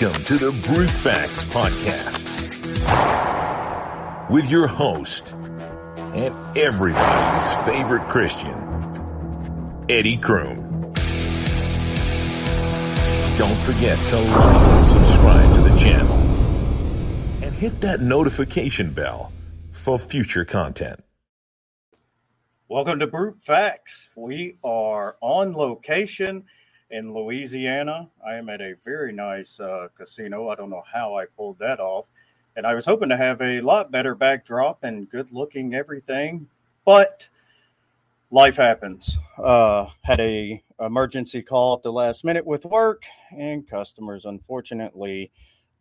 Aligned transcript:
Welcome 0.00 0.24
to 0.24 0.38
the 0.38 0.50
Brute 0.50 0.90
Facts 0.90 1.44
Podcast 1.44 2.28
with 4.28 4.50
your 4.50 4.66
host 4.66 5.32
and 5.34 6.34
everybody's 6.58 7.54
favorite 7.60 8.08
Christian, 8.08 8.54
Eddie 9.88 10.16
Kroom. 10.16 10.92
Don't 13.36 13.56
forget 13.58 13.96
to 14.08 14.18
like 14.18 14.68
and 14.74 14.84
subscribe 14.84 15.54
to 15.54 15.60
the 15.60 15.76
channel 15.76 16.18
and 17.44 17.54
hit 17.54 17.80
that 17.82 18.00
notification 18.00 18.92
bell 18.92 19.30
for 19.70 19.96
future 19.96 20.44
content. 20.44 21.04
Welcome 22.66 22.98
to 22.98 23.06
Brute 23.06 23.38
Facts. 23.38 24.08
We 24.16 24.58
are 24.64 25.14
on 25.20 25.52
location 25.52 26.46
in 26.90 27.12
Louisiana. 27.12 28.08
I 28.26 28.34
am 28.34 28.48
at 28.48 28.60
a 28.60 28.74
very 28.84 29.12
nice 29.12 29.58
uh, 29.60 29.88
casino. 29.96 30.48
I 30.48 30.54
don't 30.54 30.70
know 30.70 30.84
how 30.90 31.16
I 31.16 31.26
pulled 31.36 31.58
that 31.58 31.80
off. 31.80 32.06
And 32.56 32.66
I 32.66 32.74
was 32.74 32.86
hoping 32.86 33.08
to 33.08 33.16
have 33.16 33.40
a 33.42 33.60
lot 33.60 33.90
better 33.90 34.14
backdrop 34.14 34.84
and 34.84 35.10
good 35.10 35.32
looking 35.32 35.74
everything, 35.74 36.48
but 36.84 37.28
life 38.30 38.56
happens. 38.56 39.18
Uh, 39.38 39.86
had 40.02 40.20
a 40.20 40.62
emergency 40.80 41.42
call 41.42 41.76
at 41.76 41.82
the 41.82 41.92
last 41.92 42.24
minute 42.24 42.46
with 42.46 42.64
work, 42.64 43.02
and 43.36 43.68
customers 43.68 44.24
unfortunately 44.24 45.32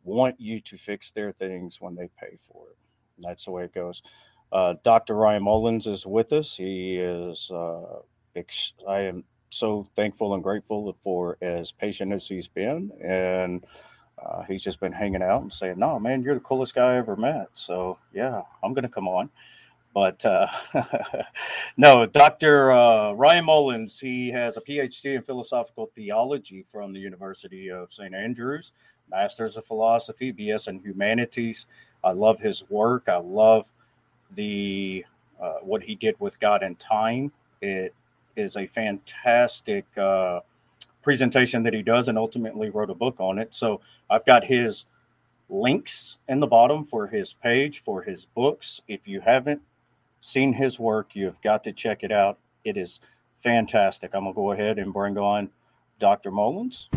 want 0.04 0.40
you 0.40 0.60
to 0.62 0.78
fix 0.78 1.12
their 1.12 1.32
things 1.32 1.80
when 1.80 1.96
they 1.96 2.10
pay 2.20 2.38
for 2.48 2.70
it. 2.72 2.78
That's 3.20 3.46
the 3.46 3.52
way 3.52 3.66
it 3.66 3.74
goes. 3.74 4.02
Uh, 4.52 4.76
Dr. 4.84 5.16
Ryan 5.16 5.44
Mullins 5.44 5.88
is 5.88 6.06
with 6.06 6.34
us. 6.34 6.56
He 6.56 6.98
is, 6.98 7.50
uh, 7.52 8.00
ex- 8.36 8.74
I 8.88 9.02
am 9.02 9.24
so 9.54 9.88
thankful 9.96 10.34
and 10.34 10.44
grateful 10.44 10.96
for 11.02 11.38
as 11.42 11.72
patient 11.72 12.12
as 12.12 12.28
he's 12.28 12.48
been. 12.48 12.92
And 13.04 13.66
uh, 14.24 14.44
he's 14.44 14.64
just 14.64 14.80
been 14.80 14.92
hanging 14.92 15.22
out 15.22 15.42
and 15.42 15.54
saying, 15.54 15.78
No, 15.78 16.00
man, 16.00 16.22
you're 16.22 16.36
the 16.36 16.42
coolest 16.42 16.76
guy 16.76 16.94
I 16.94 16.98
ever 16.98 17.16
met. 17.16 17.50
So, 17.54 17.98
yeah, 18.14 18.42
I'm 18.64 18.74
going 18.74 18.84
to 18.84 18.90
come 18.90 19.08
on. 19.08 19.30
But 19.94 20.26
uh, 20.26 20.48
no, 21.78 22.06
Dr. 22.08 22.72
Uh, 22.72 23.12
Ryan 23.14 23.46
Mullins, 23.46 24.00
he 24.00 24.32
has 24.32 24.58
a 24.58 24.62
PhD 24.62 25.16
in 25.16 25.22
philosophical 25.22 25.92
theology 25.94 26.66
from 26.72 26.94
the 26.94 27.00
University 27.00 27.70
of 27.70 27.94
St. 27.94 28.16
Andrews, 28.16 28.72
Masters 29.12 29.56
of 29.56 29.66
Philosophy, 29.66 30.34
BS 30.34 30.68
in 30.68 30.80
Humanities. 30.80 31.68
I 32.04 32.12
love 32.12 32.40
his 32.40 32.68
work. 32.70 33.04
I 33.08 33.18
love 33.18 33.68
the 34.36 35.06
uh, 35.40 35.60
what 35.62 35.84
he 35.84 35.94
did 35.94 36.16
with 36.20 36.40
God 36.40 36.64
and 36.64 36.78
Time. 36.80 37.32
It 37.62 37.94
is 38.36 38.56
a 38.56 38.68
fantastic 38.68 39.86
uh, 39.98 40.42
presentation 41.02 41.64
that 41.64 41.74
he 41.74 41.82
does, 41.82 42.08
and 42.08 42.18
ultimately 42.18 42.70
wrote 42.70 42.90
a 42.90 42.96
book 42.96 43.16
on 43.20 43.38
it. 43.38 43.50
So 43.56 43.82
I've 44.10 44.26
got 44.26 44.46
his 44.46 44.86
links 45.50 46.18
in 46.28 46.40
the 46.40 46.48
bottom 46.48 46.86
for 46.86 47.08
his 47.08 47.34
page 47.34 47.84
for 47.84 48.04
his 48.04 48.26
books. 48.26 48.82
If 48.88 49.08
you 49.08 49.22
haven't 49.22 49.62
seen 50.22 50.54
his 50.54 50.80
work, 50.80 51.12
you've 51.14 51.42
got 51.42 51.64
to 51.66 51.74
check 51.74 52.04
it 52.04 52.12
out. 52.12 52.40
It 52.64 52.78
is 52.78 53.00
fantastic. 53.38 54.12
I'm 54.14 54.24
gonna 54.24 54.34
go 54.34 54.52
ahead 54.52 54.80
and 54.80 54.94
bring 54.94 55.18
on 55.18 55.50
Dr. 56.00 56.32
Mullins. 56.32 56.90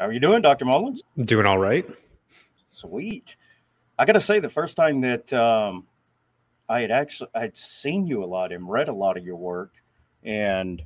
How 0.00 0.06
are 0.06 0.12
you 0.12 0.20
doing, 0.20 0.40
Dr. 0.40 0.64
Mullins? 0.64 1.02
Doing 1.22 1.44
all 1.44 1.58
right. 1.58 1.86
Sweet. 2.72 3.36
I 4.00 4.06
got 4.06 4.14
to 4.14 4.20
say, 4.22 4.40
the 4.40 4.48
first 4.48 4.78
time 4.78 5.02
that 5.02 5.30
um, 5.34 5.86
I 6.70 6.80
had 6.80 6.90
actually 6.90 7.28
I'd 7.34 7.54
seen 7.54 8.06
you 8.06 8.24
a 8.24 8.26
lot 8.26 8.50
and 8.50 8.66
read 8.66 8.88
a 8.88 8.94
lot 8.94 9.18
of 9.18 9.26
your 9.26 9.36
work, 9.36 9.74
and 10.24 10.82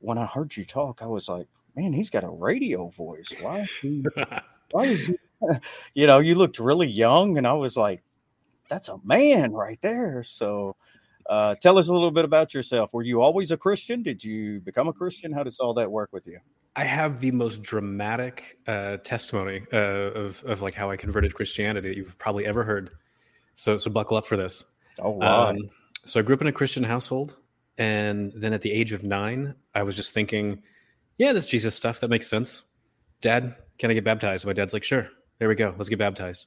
when 0.00 0.18
I 0.18 0.26
heard 0.26 0.54
you 0.54 0.66
talk, 0.66 1.00
I 1.00 1.06
was 1.06 1.30
like, 1.30 1.46
"Man, 1.74 1.94
he's 1.94 2.10
got 2.10 2.24
a 2.24 2.28
radio 2.28 2.88
voice. 2.90 3.32
Why 3.40 3.60
is 3.60 3.74
he? 3.80 4.04
why 4.70 4.84
is 4.84 5.06
he?" 5.06 5.16
You 5.94 6.06
know, 6.06 6.18
you 6.18 6.34
looked 6.34 6.58
really 6.58 6.88
young, 6.88 7.38
and 7.38 7.46
I 7.46 7.54
was 7.54 7.74
like, 7.74 8.02
"That's 8.68 8.90
a 8.90 8.98
man 9.02 9.54
right 9.54 9.78
there." 9.80 10.22
So, 10.22 10.76
uh, 11.30 11.54
tell 11.54 11.78
us 11.78 11.88
a 11.88 11.92
little 11.94 12.10
bit 12.10 12.26
about 12.26 12.52
yourself. 12.52 12.92
Were 12.92 13.02
you 13.02 13.22
always 13.22 13.50
a 13.50 13.56
Christian? 13.56 14.02
Did 14.02 14.22
you 14.22 14.60
become 14.60 14.88
a 14.88 14.92
Christian? 14.92 15.32
How 15.32 15.42
does 15.42 15.58
all 15.58 15.72
that 15.74 15.90
work 15.90 16.10
with 16.12 16.26
you? 16.26 16.40
I 16.76 16.84
have 16.84 17.20
the 17.20 17.30
most 17.30 17.62
dramatic 17.62 18.58
uh, 18.66 18.98
testimony 18.98 19.62
uh, 19.72 19.76
of 19.76 20.44
of 20.44 20.60
like 20.60 20.74
how 20.74 20.90
I 20.90 20.96
converted 20.96 21.30
to 21.30 21.36
Christianity 21.36 21.94
you've 21.96 22.18
probably 22.18 22.46
ever 22.46 22.64
heard. 22.64 22.90
So 23.54 23.78
so 23.78 23.90
buckle 23.90 24.16
up 24.18 24.26
for 24.26 24.36
this. 24.36 24.64
Oh 24.98 25.10
wow! 25.10 25.48
Um, 25.48 25.70
so 26.04 26.20
I 26.20 26.22
grew 26.22 26.34
up 26.34 26.42
in 26.42 26.46
a 26.46 26.52
Christian 26.52 26.84
household, 26.84 27.36
and 27.78 28.32
then 28.36 28.52
at 28.52 28.60
the 28.60 28.72
age 28.72 28.92
of 28.92 29.02
nine, 29.02 29.54
I 29.74 29.82
was 29.82 29.96
just 29.96 30.12
thinking, 30.12 30.62
"Yeah, 31.16 31.32
this 31.32 31.48
Jesus 31.48 31.74
stuff 31.74 32.00
that 32.00 32.08
makes 32.08 32.26
sense." 32.28 32.64
Dad, 33.22 33.56
can 33.78 33.90
I 33.90 33.94
get 33.94 34.04
baptized? 34.04 34.46
My 34.46 34.52
dad's 34.52 34.74
like, 34.74 34.84
"Sure." 34.84 35.08
There 35.38 35.48
we 35.48 35.54
go. 35.54 35.74
Let's 35.76 35.88
get 35.90 35.98
baptized. 35.98 36.46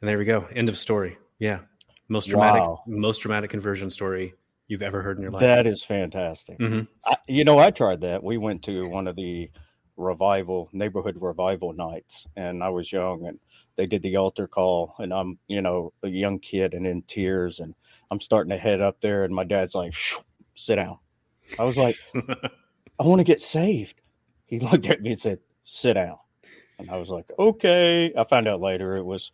And 0.00 0.08
there 0.08 0.18
we 0.18 0.24
go. 0.26 0.46
End 0.54 0.68
of 0.68 0.76
story. 0.76 1.16
Yeah, 1.38 1.60
most 2.08 2.28
dramatic, 2.28 2.62
Wow. 2.62 2.82
most 2.86 3.18
dramatic 3.18 3.50
conversion 3.50 3.90
story 3.90 4.34
you've 4.70 4.82
ever 4.82 5.02
heard 5.02 5.18
in 5.18 5.22
your 5.22 5.32
life. 5.32 5.40
That 5.40 5.66
is 5.66 5.82
fantastic. 5.82 6.58
Mhm. 6.58 6.86
I, 7.04 7.16
you 7.26 7.44
know, 7.44 7.58
I 7.58 7.70
tried 7.70 8.00
that. 8.02 8.22
We 8.22 8.38
went 8.38 8.62
to 8.64 8.88
one 8.88 9.08
of 9.08 9.16
the 9.16 9.50
revival 9.96 10.68
neighborhood 10.72 11.18
revival 11.20 11.72
nights, 11.72 12.26
and 12.36 12.62
I 12.62 12.68
was 12.70 12.92
young, 12.92 13.26
and 13.26 13.38
they 13.76 13.86
did 13.86 14.02
the 14.02 14.16
altar 14.16 14.46
call, 14.46 14.94
and 14.98 15.12
I'm, 15.12 15.38
you 15.48 15.60
know, 15.60 15.92
a 16.02 16.08
young 16.08 16.38
kid 16.38 16.72
and 16.72 16.86
in 16.86 17.02
tears, 17.02 17.60
and 17.60 17.74
I'm 18.10 18.20
starting 18.20 18.50
to 18.50 18.56
head 18.56 18.80
up 18.80 19.00
there, 19.00 19.24
and 19.24 19.34
my 19.34 19.44
dad's 19.44 19.74
like, 19.74 19.92
"Sit 20.54 20.76
down." 20.76 20.98
I 21.58 21.64
was 21.64 21.76
like, 21.76 21.96
"I 22.14 23.02
want 23.02 23.18
to 23.18 23.24
get 23.24 23.40
saved." 23.40 24.00
He 24.46 24.60
looked 24.60 24.86
at 24.86 25.02
me 25.02 25.10
and 25.12 25.20
said, 25.20 25.40
"Sit 25.64 25.94
down," 25.94 26.18
and 26.78 26.90
I 26.90 26.96
was 26.96 27.10
like, 27.10 27.26
"Okay." 27.38 28.12
I 28.16 28.24
found 28.24 28.48
out 28.48 28.60
later 28.60 28.96
it 28.96 29.04
was 29.04 29.32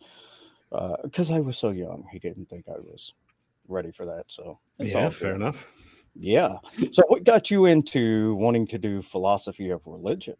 because 1.03 1.31
I 1.31 1.39
was 1.39 1.57
so 1.57 1.69
young. 1.69 2.07
He 2.11 2.19
didn't 2.19 2.47
think 2.49 2.65
I 2.67 2.79
was 2.79 3.13
ready 3.67 3.91
for 3.91 4.05
that. 4.05 4.25
So 4.27 4.59
yeah, 4.79 5.05
all 5.05 5.11
fair 5.11 5.35
enough. 5.35 5.67
Yeah. 6.19 6.57
So, 6.91 7.03
what 7.07 7.23
got 7.23 7.51
you 7.51 7.65
into 7.65 8.35
wanting 8.35 8.67
to 8.67 8.77
do 8.77 9.01
philosophy 9.01 9.69
of 9.69 9.85
religion? 9.85 10.35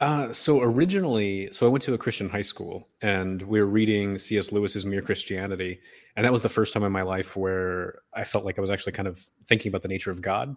Uh, 0.00 0.32
so 0.32 0.60
originally, 0.60 1.48
so 1.52 1.66
I 1.66 1.68
went 1.68 1.82
to 1.84 1.94
a 1.94 1.98
Christian 1.98 2.28
high 2.28 2.42
school 2.42 2.88
and 3.00 3.40
we 3.42 3.60
were 3.60 3.66
reading 3.66 4.18
C.S. 4.18 4.52
Lewis's 4.52 4.84
Mere 4.84 5.00
Christianity. 5.00 5.80
And 6.16 6.24
that 6.24 6.32
was 6.32 6.42
the 6.42 6.48
first 6.48 6.74
time 6.74 6.82
in 6.82 6.92
my 6.92 7.02
life 7.02 7.36
where 7.36 8.00
I 8.12 8.24
felt 8.24 8.44
like 8.44 8.58
I 8.58 8.60
was 8.60 8.70
actually 8.70 8.92
kind 8.92 9.08
of 9.08 9.24
thinking 9.46 9.70
about 9.70 9.82
the 9.82 9.88
nature 9.88 10.10
of 10.10 10.20
God. 10.20 10.56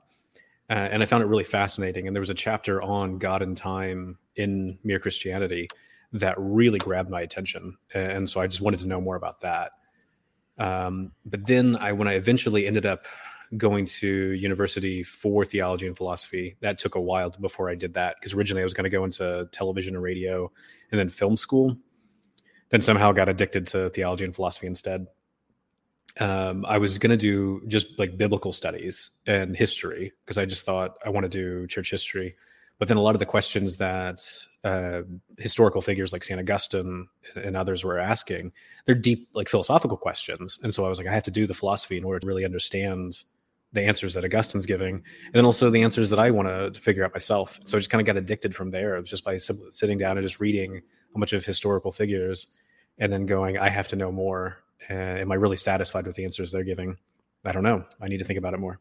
Uh, 0.70 0.74
and 0.74 1.02
I 1.02 1.06
found 1.06 1.24
it 1.24 1.28
really 1.28 1.44
fascinating. 1.44 2.08
And 2.08 2.16
there 2.16 2.22
was 2.22 2.32
a 2.32 2.36
chapter 2.36 2.82
on 2.82 3.20
God 3.20 3.42
and 3.42 3.56
time 3.56 4.18
in 4.36 4.78
Mere 4.84 5.00
Christianity 5.00 5.70
that 6.14 6.36
really 6.38 6.80
grabbed 6.80 7.10
my 7.10 7.22
attention. 7.22 7.78
And 7.94 8.30
so 8.30 8.42
I 8.42 8.48
just 8.48 8.62
wanted 8.62 8.80
to 8.82 8.88
know 8.88 9.00
more 9.00 9.16
about 9.16 9.42
that. 9.42 9.72
Um, 10.58 11.12
but 11.26 11.46
then 11.46 11.76
I, 11.76 11.92
when 11.92 12.08
I 12.08 12.14
eventually 12.14 12.66
ended 12.66 12.86
up 12.86 13.06
going 13.56 13.86
to 13.86 14.08
university 14.32 15.04
for 15.04 15.46
theology 15.46 15.88
and 15.88 15.96
philosophy, 15.96 16.58
that 16.62 16.78
took 16.78 16.96
a 16.96 17.02
while 17.02 17.30
before 17.30 17.70
I 17.70 17.76
did 17.76 17.94
that 17.94 18.16
because 18.20 18.34
originally 18.34 18.62
I 18.62 18.66
was 18.66 18.74
going 18.74 18.84
to 18.86 18.90
go 18.90 19.04
into 19.04 19.48
television 19.52 19.96
and 19.96 20.04
radio 20.04 20.52
and 20.92 21.00
then 21.00 21.10
film 21.10 21.38
school. 21.38 21.78
Then 22.70 22.82
somehow 22.82 23.14
got 23.14 23.30
addicted 23.30 23.68
to 23.68 23.90
theology 23.90 24.26
and 24.26 24.36
philosophy 24.36 24.68
instead. 24.68 25.08
Um, 26.20 26.66
I 26.66 26.80
was 26.80 26.98
going 26.98 27.12
to 27.12 27.18
do 27.18 27.62
just 27.68 27.88
like 28.00 28.18
biblical 28.18 28.52
studies 28.52 29.12
and 29.26 29.56
history 29.56 30.12
because 30.26 30.38
I 30.38 30.46
just 30.46 30.66
thought 30.66 30.96
I 31.06 31.10
want 31.10 31.24
to 31.24 31.30
do 31.30 31.68
church 31.68 31.92
history. 31.92 32.36
But 32.80 32.88
then 32.88 32.98
a 32.98 33.02
lot 33.02 33.16
of 33.16 33.20
the 33.20 33.26
questions 33.26 33.78
that 33.78 34.22
uh, 34.64 35.02
historical 35.38 35.82
figures 35.82 36.14
like 36.14 36.24
St. 36.24 36.40
Augustine 36.40 37.08
and 37.36 37.58
others 37.58 37.84
were 37.84 37.98
asking, 37.98 38.52
they're 38.86 38.94
deep, 38.94 39.30
like 39.34 39.50
philosophical 39.50 39.98
questions. 39.98 40.60
And 40.62 40.74
so 40.74 40.86
I 40.86 40.90
was 40.90 41.00
like, 41.00 41.08
I 41.08 41.14
have 41.14 41.24
to 41.24 41.32
do 41.32 41.48
the 41.48 41.56
philosophy 41.56 41.98
in 41.98 42.04
order 42.04 42.20
to 42.20 42.28
really 42.28 42.46
understand 42.46 43.24
the 43.74 43.82
answers 43.82 44.14
that 44.14 44.24
Augustine's 44.24 44.66
giving, 44.66 44.96
and 44.96 45.34
then 45.34 45.46
also 45.46 45.70
the 45.70 45.84
answers 45.84 46.10
that 46.10 46.20
I 46.20 46.32
want 46.32 46.48
to 46.48 46.80
figure 46.80 47.04
out 47.04 47.14
myself. 47.14 47.60
So 47.66 47.78
I 47.78 47.80
just 47.80 47.90
kind 47.90 48.00
of 48.00 48.06
got 48.06 48.16
addicted 48.16 48.56
from 48.56 48.72
there. 48.72 48.96
It 48.96 49.02
was 49.02 49.10
just 49.10 49.26
by 49.26 49.38
sitting 49.38 49.98
down 49.98 50.18
and 50.18 50.26
just 50.26 50.40
reading 50.40 50.82
a 51.14 51.20
bunch 51.20 51.34
of 51.34 51.46
historical 51.46 51.92
figures, 51.92 52.48
and 52.98 53.12
then 53.12 53.26
going, 53.26 53.58
I 53.58 53.70
have 53.70 53.90
to 53.90 53.96
know 53.96 54.12
more. 54.12 54.58
Uh, 54.90 54.94
am 54.94 55.32
I 55.32 55.36
really 55.36 55.58
satisfied 55.58 56.08
with 56.08 56.16
the 56.16 56.24
answers 56.24 56.52
they're 56.52 56.64
giving? 56.64 56.98
I 57.44 57.52
don't 57.52 57.64
know. 57.64 57.84
I 58.02 58.08
need 58.08 58.20
to 58.20 58.26
think 58.26 58.40
about 58.40 58.54
it 58.54 58.60
more. 58.60 58.80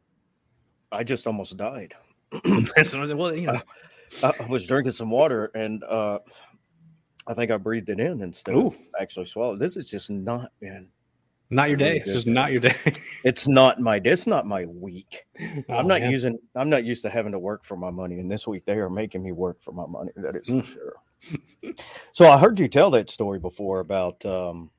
I 0.92 1.02
just 1.02 1.26
almost 1.26 1.56
died. 1.56 1.94
Well, 2.44 3.38
you 3.38 3.46
know, 3.46 3.60
I, 4.22 4.32
I 4.40 4.46
was 4.48 4.66
drinking 4.66 4.92
some 4.92 5.10
water 5.10 5.50
and 5.54 5.82
uh, 5.84 6.18
I 7.26 7.34
think 7.34 7.50
I 7.50 7.56
breathed 7.56 7.88
it 7.88 8.00
in 8.00 8.22
instead 8.22 8.54
Ooh. 8.54 8.68
of 8.68 8.76
actually 9.00 9.26
swallowed. 9.26 9.58
This 9.58 9.76
is 9.76 9.88
just 9.88 10.10
not, 10.10 10.50
man. 10.60 10.88
not 11.50 11.68
your 11.68 11.76
day. 11.76 11.96
It's 11.98 12.12
just 12.12 12.26
not 12.26 12.52
your 12.52 12.60
day. 12.60 12.74
It's 13.24 13.48
not 13.48 13.80
my. 13.80 14.00
It's 14.04 14.26
not 14.26 14.46
my 14.46 14.64
week. 14.66 15.24
Oh, 15.68 15.74
I'm 15.74 15.88
not 15.88 16.00
man. 16.00 16.10
using. 16.12 16.38
I'm 16.54 16.70
not 16.70 16.84
used 16.84 17.02
to 17.02 17.10
having 17.10 17.32
to 17.32 17.38
work 17.38 17.64
for 17.64 17.76
my 17.76 17.90
money, 17.90 18.18
and 18.20 18.30
this 18.30 18.46
week 18.46 18.64
they 18.64 18.78
are 18.78 18.90
making 18.90 19.22
me 19.22 19.32
work 19.32 19.60
for 19.60 19.72
my 19.72 19.86
money. 19.86 20.12
That 20.16 20.36
is 20.36 20.46
for 20.46 20.54
Mm. 20.54 20.64
sure. 20.64 20.94
so 22.12 22.26
I 22.30 22.38
heard 22.38 22.60
you 22.60 22.68
tell 22.68 22.90
that 22.90 23.10
story 23.10 23.38
before 23.40 23.80
about 23.80 24.24
um, 24.24 24.70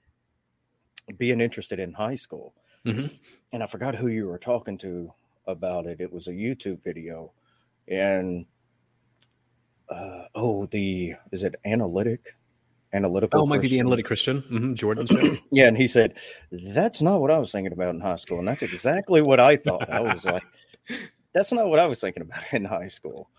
being 1.17 1.41
interested 1.41 1.79
in 1.79 1.91
high 1.93 2.15
school, 2.15 2.53
Mhm. 2.85 3.11
and 3.51 3.61
I 3.63 3.67
forgot 3.67 3.95
who 3.95 4.07
you 4.07 4.27
were 4.27 4.37
talking 4.37 4.77
to 4.79 5.11
about 5.47 5.85
it. 5.85 6.01
It 6.01 6.11
was 6.11 6.27
a 6.27 6.31
YouTube 6.31 6.83
video, 6.83 7.31
and 7.87 8.45
uh, 9.89 10.25
oh, 10.35 10.65
the 10.67 11.13
is 11.31 11.43
it 11.43 11.55
analytic? 11.65 12.35
Analytical. 12.93 13.41
Oh, 13.41 13.43
it 13.43 13.47
might 13.47 13.61
be 13.61 13.67
the 13.67 13.79
analytic 13.79 14.05
Christian, 14.05 14.41
mm-hmm, 14.43 14.73
Jordan 14.73 15.39
yeah, 15.51 15.67
and 15.67 15.77
he 15.77 15.87
said 15.87 16.13
that's 16.51 17.01
not 17.01 17.19
what 17.19 17.31
I 17.31 17.37
was 17.37 17.51
thinking 17.51 17.73
about 17.73 17.93
in 17.93 18.01
high 18.01 18.15
school, 18.15 18.39
and 18.39 18.47
that's 18.47 18.61
exactly 18.61 19.21
what 19.21 19.39
I 19.39 19.57
thought. 19.57 19.89
I 19.89 19.99
was 20.01 20.23
like, 20.23 20.43
that's 21.33 21.51
not 21.51 21.67
what 21.67 21.79
I 21.79 21.87
was 21.87 21.99
thinking 21.99 22.23
about 22.23 22.43
in 22.53 22.65
high 22.65 22.87
school. 22.87 23.29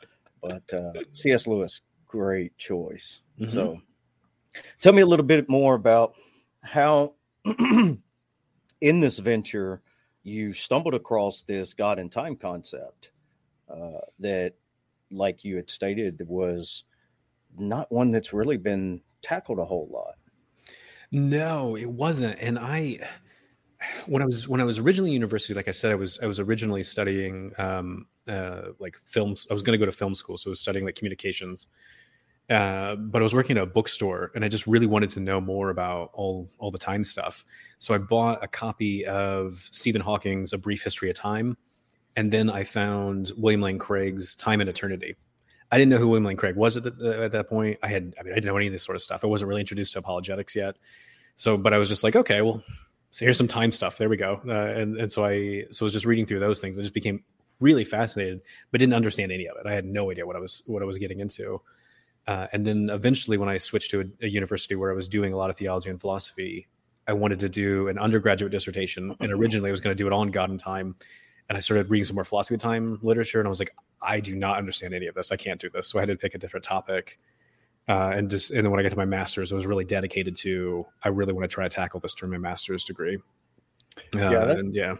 But 0.43 0.73
uh, 0.73 0.93
C.S. 1.12 1.47
Lewis, 1.47 1.81
great 2.07 2.57
choice. 2.59 3.23
Mm-hmm. 3.41 3.50
So, 3.50 3.81
tell 4.81 4.93
me 4.93 5.03
a 5.03 5.07
little 5.07 5.25
bit 5.25 5.49
more 5.49 5.75
about 5.75 6.15
how 6.61 7.15
in 7.45 9.00
this 9.00 9.19
venture 9.19 9.83
you 10.29 10.53
stumbled 10.53 10.95
across 10.95 11.43
this 11.43 11.75
God 11.75 11.99
and 11.99 12.11
time 12.11 12.37
concept 12.37 13.11
uh, 13.69 14.01
that, 14.21 14.55
like 15.11 15.45
you 15.45 15.57
had 15.57 15.71
stated, 15.71 16.23
was 16.27 16.85
not 17.57 17.91
one 17.91 18.11
that's 18.11 18.33
really 18.33 18.59
been 18.59 19.01
tackled 19.23 19.59
a 19.59 19.65
whole 19.65 19.89
lot. 19.91 20.15
No, 21.11 21.77
it 21.77 21.91
wasn't. 21.91 22.39
And 22.41 22.59
I, 22.59 22.99
when 24.07 24.23
I 24.23 24.27
was 24.27 24.47
when 24.49 24.61
I 24.61 24.65
was 24.65 24.79
originally 24.79 25.11
in 25.11 25.15
university, 25.15 25.55
like 25.55 25.69
I 25.69 25.73
said, 25.73 25.93
I 25.93 25.95
was 25.95 26.19
I 26.23 26.27
was 26.27 26.41
originally 26.41 26.83
studying 26.83 27.53
um, 27.59 28.07
uh, 28.29 28.73
like 28.79 28.97
films. 29.05 29.47
I 29.51 29.55
was 29.55 29.63
going 29.63 29.73
to 29.73 29.79
go 29.79 29.87
to 29.87 29.93
film 29.93 30.15
school, 30.15 30.37
so 30.37 30.51
I 30.51 30.53
was 30.53 30.61
studying 30.61 30.85
like 30.85 30.97
communications. 30.97 31.67
Uh, 32.50 32.97
but 32.97 33.21
I 33.21 33.23
was 33.23 33.35
working 33.35 33.59
at 33.59 33.62
a 33.62 33.67
bookstore, 33.67 34.31
and 34.35 34.45
I 34.45 34.49
just 34.49 34.67
really 34.67 34.87
wanted 34.87 35.11
to 35.11 35.21
know 35.21 35.40
more 35.40 35.69
about 35.69 36.11
all 36.14 36.50
all 36.59 36.71
the 36.71 36.78
time 36.78 37.05
stuff. 37.05 37.45
So 37.78 37.95
I 37.95 37.99
bought 37.99 38.43
a 38.43 38.49
copy 38.49 39.05
of 39.05 39.69
Stephen 39.71 40.00
Hawking's 40.00 40.52
A 40.52 40.59
Brief 40.59 40.83
History 40.83 41.11
of 41.11 41.17
Time, 41.17 41.59
and 42.17 42.33
then 42.33 42.49
I 42.49 42.64
found 42.64 43.33
William 43.37 43.61
Lane 43.61 43.78
Craig's 43.78 44.35
Time 44.35 44.61
and 44.61 44.71
Eternity. 44.71 45.17
I 45.71 45.76
didn't 45.76 45.90
know 45.90 45.99
who 45.99 46.09
William 46.09 46.25
Lane 46.25 46.38
Craig 46.38 46.57
was 46.57 46.78
at, 46.78 46.85
the, 46.85 47.23
at 47.25 47.33
that 47.33 47.47
point. 47.47 47.78
I 47.83 47.88
had, 47.88 48.14
I 48.19 48.23
mean, 48.23 48.33
I 48.33 48.37
didn't 48.37 48.47
know 48.47 48.57
any 48.57 48.69
of 48.69 48.73
this 48.73 48.83
sort 48.83 48.97
of 48.97 49.02
stuff. 49.02 49.23
I 49.23 49.26
wasn't 49.26 49.50
really 49.50 49.61
introduced 49.61 49.93
to 49.93 49.99
apologetics 49.99 50.57
yet. 50.57 50.76
So, 51.37 51.59
but 51.59 51.75
I 51.75 51.78
was 51.78 51.90
just 51.90 52.02
like, 52.02 52.17
okay, 52.17 52.40
well, 52.40 52.62
so 53.11 53.25
here's 53.25 53.37
some 53.37 53.49
time 53.49 53.73
stuff. 53.73 53.99
There 53.99 54.09
we 54.09 54.17
go. 54.17 54.40
Uh, 54.47 54.52
and 54.52 54.97
and 54.97 55.12
so 55.12 55.25
I 55.25 55.64
so 55.71 55.85
I 55.85 55.87
was 55.87 55.93
just 55.93 56.07
reading 56.07 56.26
through 56.26 56.40
those 56.40 56.61
things. 56.61 56.78
I 56.78 56.83
just 56.83 56.95
became 56.95 57.23
really 57.61 57.85
fascinated, 57.85 58.40
but 58.71 58.78
didn't 58.78 58.95
understand 58.95 59.33
any 59.33 59.47
of 59.47 59.57
it. 59.57 59.67
I 59.67 59.75
had 59.75 59.85
no 59.85 60.11
idea 60.11 60.26
what 60.26 60.37
I 60.37 60.40
was 60.40 60.62
what 60.67 60.83
I 60.83 60.87
was 60.87 60.97
getting 60.97 61.21
into. 61.21 61.61
Uh, 62.29 62.47
and 62.53 62.67
then 62.67 62.91
eventually, 62.93 63.39
when 63.39 63.49
I 63.49 63.57
switched 63.57 63.91
to 63.93 64.03
a, 64.03 64.27
a, 64.27 64.29
university 64.29 64.77
where 64.77 64.91
I 64.91 64.95
was 64.95 65.09
doing 65.09 65.33
a 65.33 65.37
lot 65.37 65.49
of 65.49 65.57
theology 65.57 65.89
and 65.89 65.99
philosophy, 65.99 66.69
I 67.07 67.15
wanted 67.15 67.41
to 67.41 67.49
do 67.49 67.89
an 67.89 67.99
undergraduate 67.99 68.53
dissertation. 68.53 69.17
And 69.19 69.33
originally, 69.33 69.71
I 69.71 69.73
was 69.73 69.81
going 69.81 69.97
to 69.97 70.01
do 70.01 70.07
it 70.07 70.13
on 70.13 70.31
God 70.31 70.51
and 70.51 70.61
time. 70.61 70.95
And 71.49 71.57
I 71.57 71.61
started 71.61 71.89
reading 71.89 72.05
some 72.05 72.17
more 72.17 72.25
philosophy 72.25 72.59
time 72.59 72.99
literature, 73.01 73.39
and 73.41 73.47
I 73.47 73.49
was 73.49 73.59
like, 73.59 73.75
I 74.03 74.21
do 74.21 74.37
not 74.37 74.59
understand 74.59 74.93
any 74.93 75.07
of 75.07 75.15
this. 75.15 75.33
I 75.33 75.37
can't 75.37 75.59
do 75.59 75.71
this. 75.71 75.89
So 75.89 75.99
I 75.99 76.03
had 76.03 76.11
to 76.11 76.17
pick 76.17 76.35
a 76.35 76.39
different 76.39 76.65
topic. 76.65 77.19
Uh, 77.89 78.13
and 78.15 78.29
just 78.29 78.51
and 78.51 78.63
then 78.63 78.71
when 78.71 78.79
I 78.79 78.83
got 78.83 78.91
to 78.91 78.99
my 78.99 79.07
master's, 79.07 79.51
I 79.51 79.57
was 79.57 79.65
really 79.65 79.87
dedicated 79.87 80.37
to 80.37 80.85
I 81.03 81.09
really 81.09 81.33
want 81.33 81.45
to 81.45 81.49
try 81.49 81.67
to 81.67 81.75
tackle 81.75 82.01
this 82.01 82.13
during 82.13 82.33
my 82.33 82.39
master's 82.39 82.85
degree. 82.85 83.17
Uh, 84.15 84.19
yeah, 84.19 84.45
that, 84.45 84.59
and 84.59 84.75
yeah, 84.75 84.97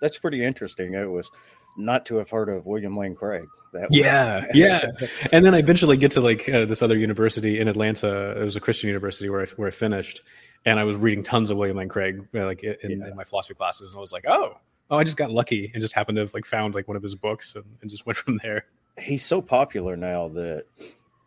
that's 0.00 0.16
pretty 0.16 0.44
interesting. 0.44 0.94
It 0.94 1.10
was 1.10 1.28
not 1.76 2.06
to 2.06 2.16
have 2.16 2.30
heard 2.30 2.48
of 2.48 2.66
William 2.66 2.96
Lane 2.96 3.14
Craig. 3.14 3.46
That 3.72 3.88
yeah, 3.90 4.46
yeah. 4.54 4.90
And 5.32 5.44
then 5.44 5.54
I 5.54 5.58
eventually 5.58 5.96
get 5.96 6.12
to 6.12 6.20
like 6.20 6.48
uh, 6.48 6.64
this 6.64 6.82
other 6.82 6.96
university 6.96 7.58
in 7.58 7.68
Atlanta. 7.68 8.40
It 8.40 8.44
was 8.44 8.56
a 8.56 8.60
Christian 8.60 8.88
university 8.88 9.30
where 9.30 9.42
I 9.42 9.46
where 9.56 9.68
I 9.68 9.70
finished, 9.70 10.22
and 10.64 10.78
I 10.78 10.84
was 10.84 10.96
reading 10.96 11.22
tons 11.22 11.50
of 11.50 11.56
William 11.56 11.76
Lane 11.76 11.88
Craig 11.88 12.26
uh, 12.34 12.46
like 12.46 12.62
in, 12.62 12.76
yeah. 12.82 13.08
in 13.08 13.16
my 13.16 13.24
philosophy 13.24 13.54
classes, 13.54 13.92
and 13.92 13.98
I 13.98 14.00
was 14.00 14.12
like, 14.12 14.24
oh, 14.26 14.58
oh, 14.90 14.98
I 14.98 15.04
just 15.04 15.16
got 15.16 15.30
lucky 15.30 15.70
and 15.72 15.80
just 15.80 15.94
happened 15.94 16.16
to 16.16 16.22
have 16.22 16.34
like 16.34 16.44
found 16.44 16.74
like 16.74 16.88
one 16.88 16.96
of 16.96 17.02
his 17.02 17.14
books 17.14 17.54
and, 17.54 17.64
and 17.80 17.90
just 17.90 18.06
went 18.06 18.16
from 18.16 18.38
there. 18.42 18.66
He's 18.98 19.24
so 19.24 19.40
popular 19.40 19.96
now 19.96 20.28
that 20.28 20.64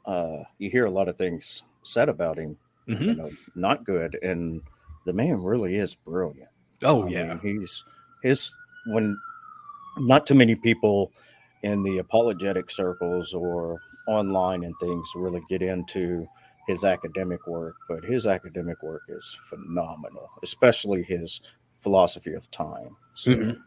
uh, 0.05 0.39
you 0.57 0.69
hear 0.69 0.85
a 0.85 0.91
lot 0.91 1.07
of 1.07 1.17
things 1.17 1.63
said 1.83 2.09
about 2.09 2.37
him, 2.37 2.57
mm-hmm. 2.87 3.03
you 3.03 3.15
know, 3.15 3.31
not 3.55 3.83
good, 3.83 4.17
and 4.21 4.61
the 5.05 5.13
man 5.13 5.41
really 5.41 5.75
is 5.77 5.95
brilliant. 5.95 6.49
Oh 6.83 7.05
I 7.05 7.09
yeah, 7.09 7.33
mean, 7.35 7.59
he's 7.59 7.83
his 8.21 8.55
when 8.87 9.17
not 9.97 10.25
too 10.25 10.35
many 10.35 10.55
people 10.55 11.11
in 11.63 11.83
the 11.83 11.97
apologetic 11.99 12.69
circles 12.69 13.33
or 13.33 13.79
online 14.07 14.63
and 14.63 14.73
things 14.79 15.07
really 15.15 15.41
get 15.49 15.61
into 15.61 16.27
his 16.67 16.83
academic 16.83 17.45
work, 17.47 17.75
but 17.87 18.03
his 18.03 18.25
academic 18.25 18.81
work 18.83 19.03
is 19.09 19.37
phenomenal, 19.49 20.29
especially 20.43 21.03
his 21.03 21.41
philosophy 21.79 22.33
of 22.33 22.49
time. 22.51 22.95
So, 23.15 23.31
mm-hmm. 23.31 23.61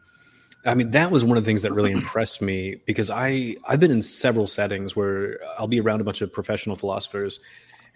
I 0.65 0.73
mean, 0.73 0.89
that 0.91 1.11
was 1.11 1.23
one 1.23 1.37
of 1.37 1.43
the 1.43 1.49
things 1.49 1.61
that 1.61 1.73
really 1.73 1.91
impressed 1.93 2.41
me 2.41 2.75
because 2.85 3.09
I 3.09 3.55
I've 3.67 3.79
been 3.79 3.91
in 3.91 4.01
several 4.01 4.47
settings 4.47 4.95
where 4.95 5.39
I'll 5.57 5.67
be 5.67 5.79
around 5.79 6.01
a 6.01 6.03
bunch 6.03 6.21
of 6.21 6.31
professional 6.31 6.75
philosophers, 6.75 7.39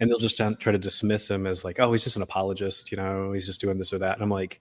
and 0.00 0.08
they'll 0.08 0.18
just 0.18 0.36
try 0.36 0.72
to 0.72 0.78
dismiss 0.78 1.28
him 1.28 1.46
as 1.46 1.64
like, 1.64 1.78
oh, 1.80 1.92
he's 1.92 2.04
just 2.04 2.16
an 2.16 2.22
apologist, 2.22 2.90
you 2.90 2.96
know, 2.96 3.32
he's 3.32 3.46
just 3.46 3.60
doing 3.60 3.78
this 3.78 3.92
or 3.92 3.98
that, 3.98 4.14
and 4.14 4.22
I'm 4.22 4.30
like, 4.30 4.60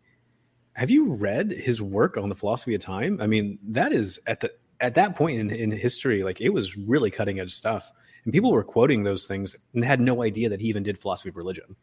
have 0.74 0.90
you 0.90 1.14
read 1.14 1.52
his 1.52 1.82
work 1.82 2.18
on 2.18 2.30
the 2.30 2.36
philosophy 2.36 2.76
of 2.76 2.82
time? 2.82 3.20
I 3.22 3.28
mean, 3.28 3.60
that 3.70 3.92
is 3.92 4.20
at 4.28 4.40
the 4.40 4.52
at 4.80 4.96
that 4.96 5.16
point 5.16 5.40
in, 5.40 5.50
in 5.52 5.72
history, 5.72 6.24
like 6.24 6.42
it 6.42 6.50
was 6.50 6.78
really 6.78 7.12
cutting 7.12 7.40
edge 7.40 7.54
stuff, 7.54 7.92
and 8.24 8.34
people 8.34 8.52
were 8.52 8.64
quoting 8.64 9.04
those 9.04 9.26
things 9.26 9.56
and 9.74 9.84
had 9.84 10.00
no 10.00 10.24
idea 10.24 10.50
that 10.50 10.60
he 10.62 10.68
even 10.68 10.84
did 10.84 10.98
philosophy 10.98 11.30
of 11.30 11.38
religion. 11.38 11.76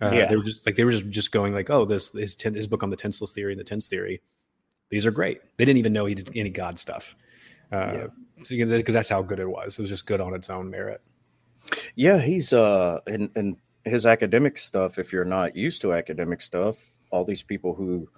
Uh, 0.00 0.10
yeah. 0.12 0.28
They 0.28 0.36
were 0.36 0.44
just 0.44 0.64
like 0.64 0.76
they 0.76 0.84
were 0.84 0.92
just 0.92 1.08
just 1.08 1.32
going 1.32 1.52
like, 1.52 1.70
oh, 1.70 1.84
this 1.84 2.12
his 2.12 2.34
ten, 2.34 2.54
his 2.54 2.68
book 2.68 2.82
on 2.82 2.90
the 2.90 2.96
tenseless 2.96 3.32
theory 3.32 3.52
and 3.52 3.60
the 3.60 3.64
tense 3.64 3.88
theory 3.88 4.22
these 4.90 5.06
are 5.06 5.10
great. 5.10 5.40
They 5.56 5.64
didn't 5.64 5.78
even 5.78 5.92
know 5.92 6.06
he 6.06 6.14
did 6.14 6.30
any 6.34 6.50
God 6.50 6.78
stuff. 6.78 7.14
Uh, 7.70 8.06
because 8.38 8.52
yeah. 8.70 8.92
that's 8.92 9.08
how 9.08 9.20
good 9.22 9.38
it 9.38 9.48
was. 9.48 9.78
It 9.78 9.82
was 9.82 9.90
just 9.90 10.06
good 10.06 10.20
on 10.20 10.34
its 10.34 10.48
own 10.48 10.70
merit. 10.70 11.02
Yeah, 11.96 12.18
he's 12.18 12.52
uh, 12.52 13.00
and 13.06 13.30
and 13.34 13.56
his 13.84 14.06
academic 14.06 14.56
stuff. 14.56 14.98
If 14.98 15.12
you're 15.12 15.24
not 15.24 15.54
used 15.54 15.82
to 15.82 15.92
academic 15.92 16.40
stuff, 16.40 16.82
all 17.10 17.24
these 17.24 17.42
people 17.42 17.74
who 17.74 18.08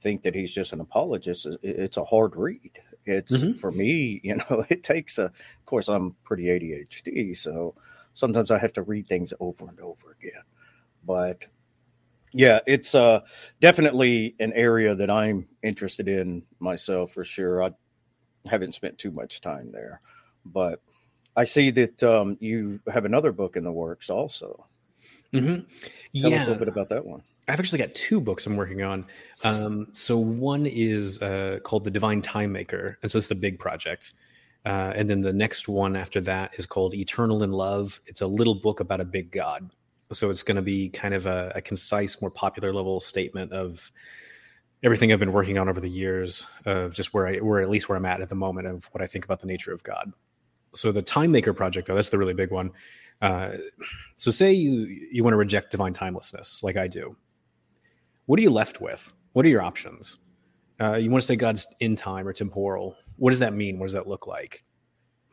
think 0.00 0.22
that 0.22 0.34
he's 0.34 0.54
just 0.54 0.72
an 0.72 0.80
apologist, 0.80 1.46
it's 1.62 1.96
a 1.96 2.04
hard 2.04 2.36
read. 2.36 2.80
It's 3.04 3.36
mm-hmm. 3.36 3.58
for 3.58 3.70
me, 3.70 4.20
you 4.24 4.36
know, 4.36 4.64
it 4.68 4.82
takes 4.82 5.18
a. 5.18 5.24
Of 5.24 5.66
course, 5.66 5.88
I'm 5.88 6.14
pretty 6.24 6.44
ADHD, 6.44 7.36
so 7.36 7.74
sometimes 8.14 8.50
I 8.50 8.58
have 8.58 8.72
to 8.74 8.82
read 8.82 9.06
things 9.06 9.32
over 9.40 9.68
and 9.68 9.80
over 9.80 10.16
again. 10.20 10.42
But 11.04 11.46
yeah, 12.32 12.60
it's 12.66 12.94
uh, 12.94 13.20
definitely 13.60 14.36
an 14.38 14.52
area 14.52 14.94
that 14.94 15.10
I'm 15.10 15.48
interested 15.62 16.08
in 16.08 16.42
myself 16.60 17.12
for 17.12 17.24
sure. 17.24 17.62
I 17.62 17.70
haven't 18.46 18.74
spent 18.74 18.98
too 18.98 19.10
much 19.10 19.40
time 19.40 19.72
there, 19.72 20.00
but 20.44 20.80
I 21.36 21.44
see 21.44 21.70
that 21.70 22.02
um, 22.02 22.36
you 22.40 22.80
have 22.92 23.04
another 23.04 23.32
book 23.32 23.56
in 23.56 23.64
the 23.64 23.72
works 23.72 24.10
also. 24.10 24.66
Mm-hmm. 25.32 26.20
Tell 26.20 26.30
yeah. 26.30 26.38
us 26.38 26.46
a 26.46 26.50
little 26.50 26.58
bit 26.58 26.68
about 26.68 26.88
that 26.90 27.04
one. 27.04 27.22
I've 27.48 27.58
actually 27.58 27.78
got 27.78 27.94
two 27.94 28.20
books 28.20 28.46
I'm 28.46 28.56
working 28.56 28.82
on. 28.82 29.06
Um, 29.44 29.88
so 29.92 30.16
one 30.16 30.66
is 30.66 31.20
uh, 31.20 31.58
called 31.64 31.84
The 31.84 31.90
Divine 31.90 32.22
Time 32.22 32.52
Maker, 32.52 32.98
and 33.02 33.10
so 33.10 33.18
it's 33.18 33.28
the 33.28 33.34
big 33.34 33.58
project. 33.58 34.12
Uh, 34.64 34.92
and 34.94 35.08
then 35.08 35.22
the 35.22 35.32
next 35.32 35.68
one 35.68 35.96
after 35.96 36.20
that 36.20 36.54
is 36.58 36.66
called 36.66 36.94
Eternal 36.94 37.42
in 37.42 37.50
Love. 37.50 38.00
It's 38.06 38.20
a 38.20 38.26
little 38.26 38.54
book 38.54 38.80
about 38.80 39.00
a 39.00 39.04
big 39.04 39.30
God. 39.30 39.70
So 40.12 40.28
it's 40.28 40.42
going 40.42 40.56
to 40.56 40.62
be 40.62 40.88
kind 40.90 41.14
of 41.14 41.26
a, 41.26 41.52
a, 41.54 41.62
concise, 41.62 42.20
more 42.20 42.30
popular 42.30 42.72
level 42.72 43.00
statement 43.00 43.52
of 43.52 43.90
everything 44.82 45.12
I've 45.12 45.20
been 45.20 45.32
working 45.32 45.56
on 45.56 45.68
over 45.68 45.80
the 45.80 45.88
years 45.88 46.46
of 46.66 46.92
just 46.94 47.14
where 47.14 47.28
I, 47.28 47.36
where 47.36 47.60
at 47.60 47.70
least 47.70 47.88
where 47.88 47.96
I'm 47.96 48.04
at 48.04 48.20
at 48.20 48.28
the 48.28 48.34
moment 48.34 48.66
of 48.66 48.84
what 48.92 49.02
I 49.02 49.06
think 49.06 49.24
about 49.24 49.40
the 49.40 49.46
nature 49.46 49.72
of 49.72 49.82
God. 49.82 50.12
So 50.74 50.92
the 50.92 51.02
Time 51.02 51.30
Maker 51.30 51.54
project, 51.54 51.88
though, 51.88 51.94
that's 51.94 52.10
the 52.10 52.18
really 52.18 52.34
big 52.34 52.50
one. 52.50 52.72
Uh, 53.22 53.52
so 54.16 54.30
say 54.30 54.52
you 54.52 54.86
you 55.10 55.22
want 55.22 55.32
to 55.32 55.38
reject 55.38 55.70
divine 55.70 55.92
timelessness, 55.92 56.62
like 56.62 56.76
I 56.76 56.88
do. 56.88 57.16
What 58.30 58.38
are 58.38 58.42
you 58.42 58.50
left 58.52 58.80
with? 58.80 59.12
What 59.32 59.44
are 59.44 59.48
your 59.48 59.60
options? 59.60 60.18
Uh, 60.80 60.94
you 60.94 61.10
want 61.10 61.20
to 61.20 61.26
say 61.26 61.34
God's 61.34 61.66
in 61.80 61.96
time 61.96 62.28
or 62.28 62.32
temporal. 62.32 62.94
What 63.16 63.30
does 63.30 63.40
that 63.40 63.54
mean? 63.54 63.80
What 63.80 63.86
does 63.86 63.94
that 63.94 64.06
look 64.06 64.28
like? 64.28 64.62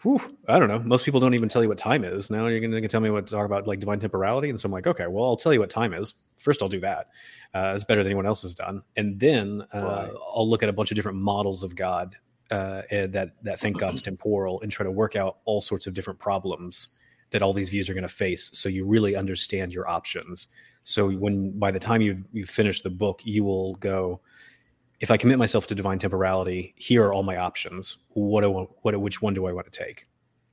whew, 0.01 0.19
I 0.47 0.57
don't 0.57 0.67
know. 0.67 0.79
Most 0.79 1.05
people 1.05 1.19
don't 1.19 1.35
even 1.35 1.47
tell 1.47 1.61
you 1.61 1.69
what 1.69 1.77
time 1.77 2.03
is. 2.03 2.31
Now 2.31 2.47
you're 2.47 2.59
going 2.59 2.71
to 2.71 2.87
tell 2.87 2.99
me 2.99 3.11
what 3.11 3.27
to 3.27 3.33
talk 3.33 3.45
about, 3.45 3.67
like 3.67 3.79
divine 3.79 3.99
temporality. 3.99 4.49
And 4.49 4.59
so 4.59 4.65
I'm 4.65 4.71
like, 4.71 4.87
okay, 4.87 5.05
well, 5.05 5.25
I'll 5.25 5.35
tell 5.35 5.53
you 5.53 5.59
what 5.59 5.69
time 5.69 5.93
is. 5.93 6.15
First, 6.39 6.63
I'll 6.63 6.69
do 6.69 6.79
that. 6.79 7.09
Uh, 7.53 7.73
it's 7.75 7.83
better 7.83 8.01
than 8.01 8.11
anyone 8.11 8.25
else 8.25 8.41
has 8.41 8.55
done. 8.55 8.81
And 8.95 9.19
then 9.19 9.63
uh, 9.75 9.79
right. 9.79 10.11
I'll 10.35 10.49
look 10.49 10.63
at 10.63 10.69
a 10.69 10.73
bunch 10.73 10.89
of 10.89 10.95
different 10.95 11.19
models 11.19 11.63
of 11.63 11.75
God 11.75 12.15
uh, 12.49 12.81
that 12.89 13.33
that 13.43 13.59
think 13.59 13.79
God's 13.79 14.01
temporal 14.01 14.59
and 14.61 14.71
try 14.71 14.83
to 14.83 14.91
work 14.91 15.15
out 15.15 15.37
all 15.45 15.61
sorts 15.61 15.85
of 15.85 15.93
different 15.93 16.17
problems 16.17 16.87
that 17.29 17.43
all 17.43 17.53
these 17.53 17.69
views 17.69 17.89
are 17.89 17.93
going 17.93 18.01
to 18.01 18.07
face. 18.07 18.49
So 18.53 18.69
you 18.69 18.85
really 18.85 19.15
understand 19.15 19.71
your 19.71 19.87
options. 19.87 20.47
So 20.87 21.09
when 21.11 21.51
by 21.59 21.71
the 21.71 21.81
time 21.81 22.01
you 22.01 22.23
you 22.31 22.45
finish 22.45 22.81
the 22.81 22.89
book, 22.89 23.19
you 23.25 23.43
will 23.43 23.75
go, 23.75 24.21
if 25.01 25.11
I 25.11 25.17
commit 25.17 25.37
myself 25.37 25.67
to 25.67 25.75
divine 25.75 25.99
temporality, 25.99 26.73
here 26.77 27.03
are 27.03 27.13
all 27.13 27.23
my 27.23 27.35
options. 27.35 27.97
What 28.13 28.41
do 28.41 28.57
I, 28.57 28.61
what 28.83 28.97
which 29.01 29.21
one 29.21 29.33
do 29.33 29.47
I 29.47 29.51
want 29.51 29.69
to 29.69 29.83
take? 29.85 30.07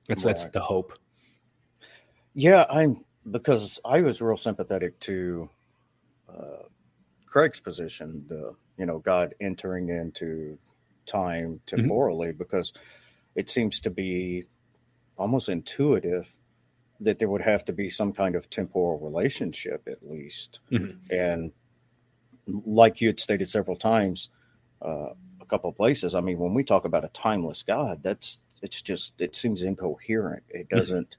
That's 0.08 0.24
right. 0.24 0.30
that's 0.30 0.46
the 0.46 0.58
hope. 0.58 0.98
Yeah, 2.34 2.66
I'm 2.68 3.04
because 3.30 3.78
I 3.84 4.00
was 4.00 4.20
real 4.20 4.36
sympathetic 4.36 4.98
to 5.00 5.48
uh, 6.28 6.64
Craig's 7.26 7.60
position. 7.60 8.24
The 8.26 8.56
you 8.76 8.86
know 8.86 8.98
God 8.98 9.36
entering 9.40 9.88
into 9.88 10.58
time 11.06 11.60
temporally 11.64 12.30
mm-hmm. 12.30 12.38
because 12.38 12.72
it 13.36 13.50
seems 13.50 13.78
to 13.82 13.90
be 13.90 14.46
almost 15.16 15.48
intuitive 15.48 16.28
that 17.00 17.18
there 17.18 17.28
would 17.28 17.42
have 17.42 17.64
to 17.64 17.72
be 17.72 17.90
some 17.90 18.12
kind 18.12 18.34
of 18.34 18.48
temporal 18.50 18.98
relationship 18.98 19.86
at 19.90 20.02
least. 20.02 20.60
Mm-hmm. 20.70 20.98
And 21.10 21.52
like 22.46 23.00
you 23.00 23.08
had 23.08 23.20
stated 23.20 23.48
several 23.48 23.76
times, 23.76 24.28
uh, 24.82 25.10
a 25.40 25.46
couple 25.46 25.70
of 25.70 25.76
places, 25.76 26.14
I 26.14 26.20
mean, 26.20 26.38
when 26.38 26.54
we 26.54 26.64
talk 26.64 26.84
about 26.84 27.04
a 27.04 27.08
timeless 27.08 27.62
God, 27.62 28.02
that's 28.02 28.40
it's 28.62 28.80
just 28.80 29.14
it 29.18 29.36
seems 29.36 29.62
incoherent. 29.62 30.42
It 30.48 30.68
mm-hmm. 30.68 30.76
doesn't 30.76 31.16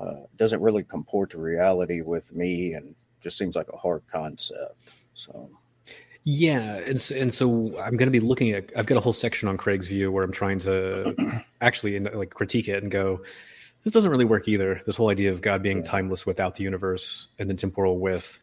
mm-hmm. 0.00 0.22
uh, 0.22 0.26
doesn't 0.36 0.60
really 0.60 0.82
comport 0.82 1.30
to 1.30 1.38
reality 1.38 2.00
with 2.00 2.34
me, 2.34 2.72
and 2.72 2.94
just 3.20 3.38
seems 3.38 3.56
like 3.56 3.68
a 3.72 3.76
hard 3.76 4.02
concept. 4.10 4.74
So. 5.14 5.50
Yeah, 6.22 6.76
and 6.76 7.12
and 7.16 7.32
so 7.32 7.78
I'm 7.78 7.96
going 7.96 8.06
to 8.06 8.10
be 8.10 8.20
looking 8.20 8.50
at. 8.50 8.70
I've 8.76 8.84
got 8.84 8.98
a 8.98 9.00
whole 9.00 9.14
section 9.14 9.48
on 9.48 9.56
Craig's 9.56 9.86
view 9.86 10.12
where 10.12 10.22
I'm 10.22 10.32
trying 10.32 10.58
to 10.60 11.42
actually 11.62 11.98
like 11.98 12.30
critique 12.30 12.68
it 12.68 12.82
and 12.82 12.92
go, 12.92 13.22
this 13.84 13.92
doesn't 13.92 14.10
really 14.10 14.24
work 14.24 14.48
either. 14.48 14.80
This 14.86 14.96
whole 14.96 15.08
idea 15.08 15.30
of 15.30 15.42
God 15.42 15.62
being 15.62 15.82
timeless 15.82 16.26
without 16.26 16.54
the 16.54 16.62
universe 16.62 17.28
and 17.38 17.48
then 17.48 17.56
temporal 17.56 17.98
with, 17.98 18.42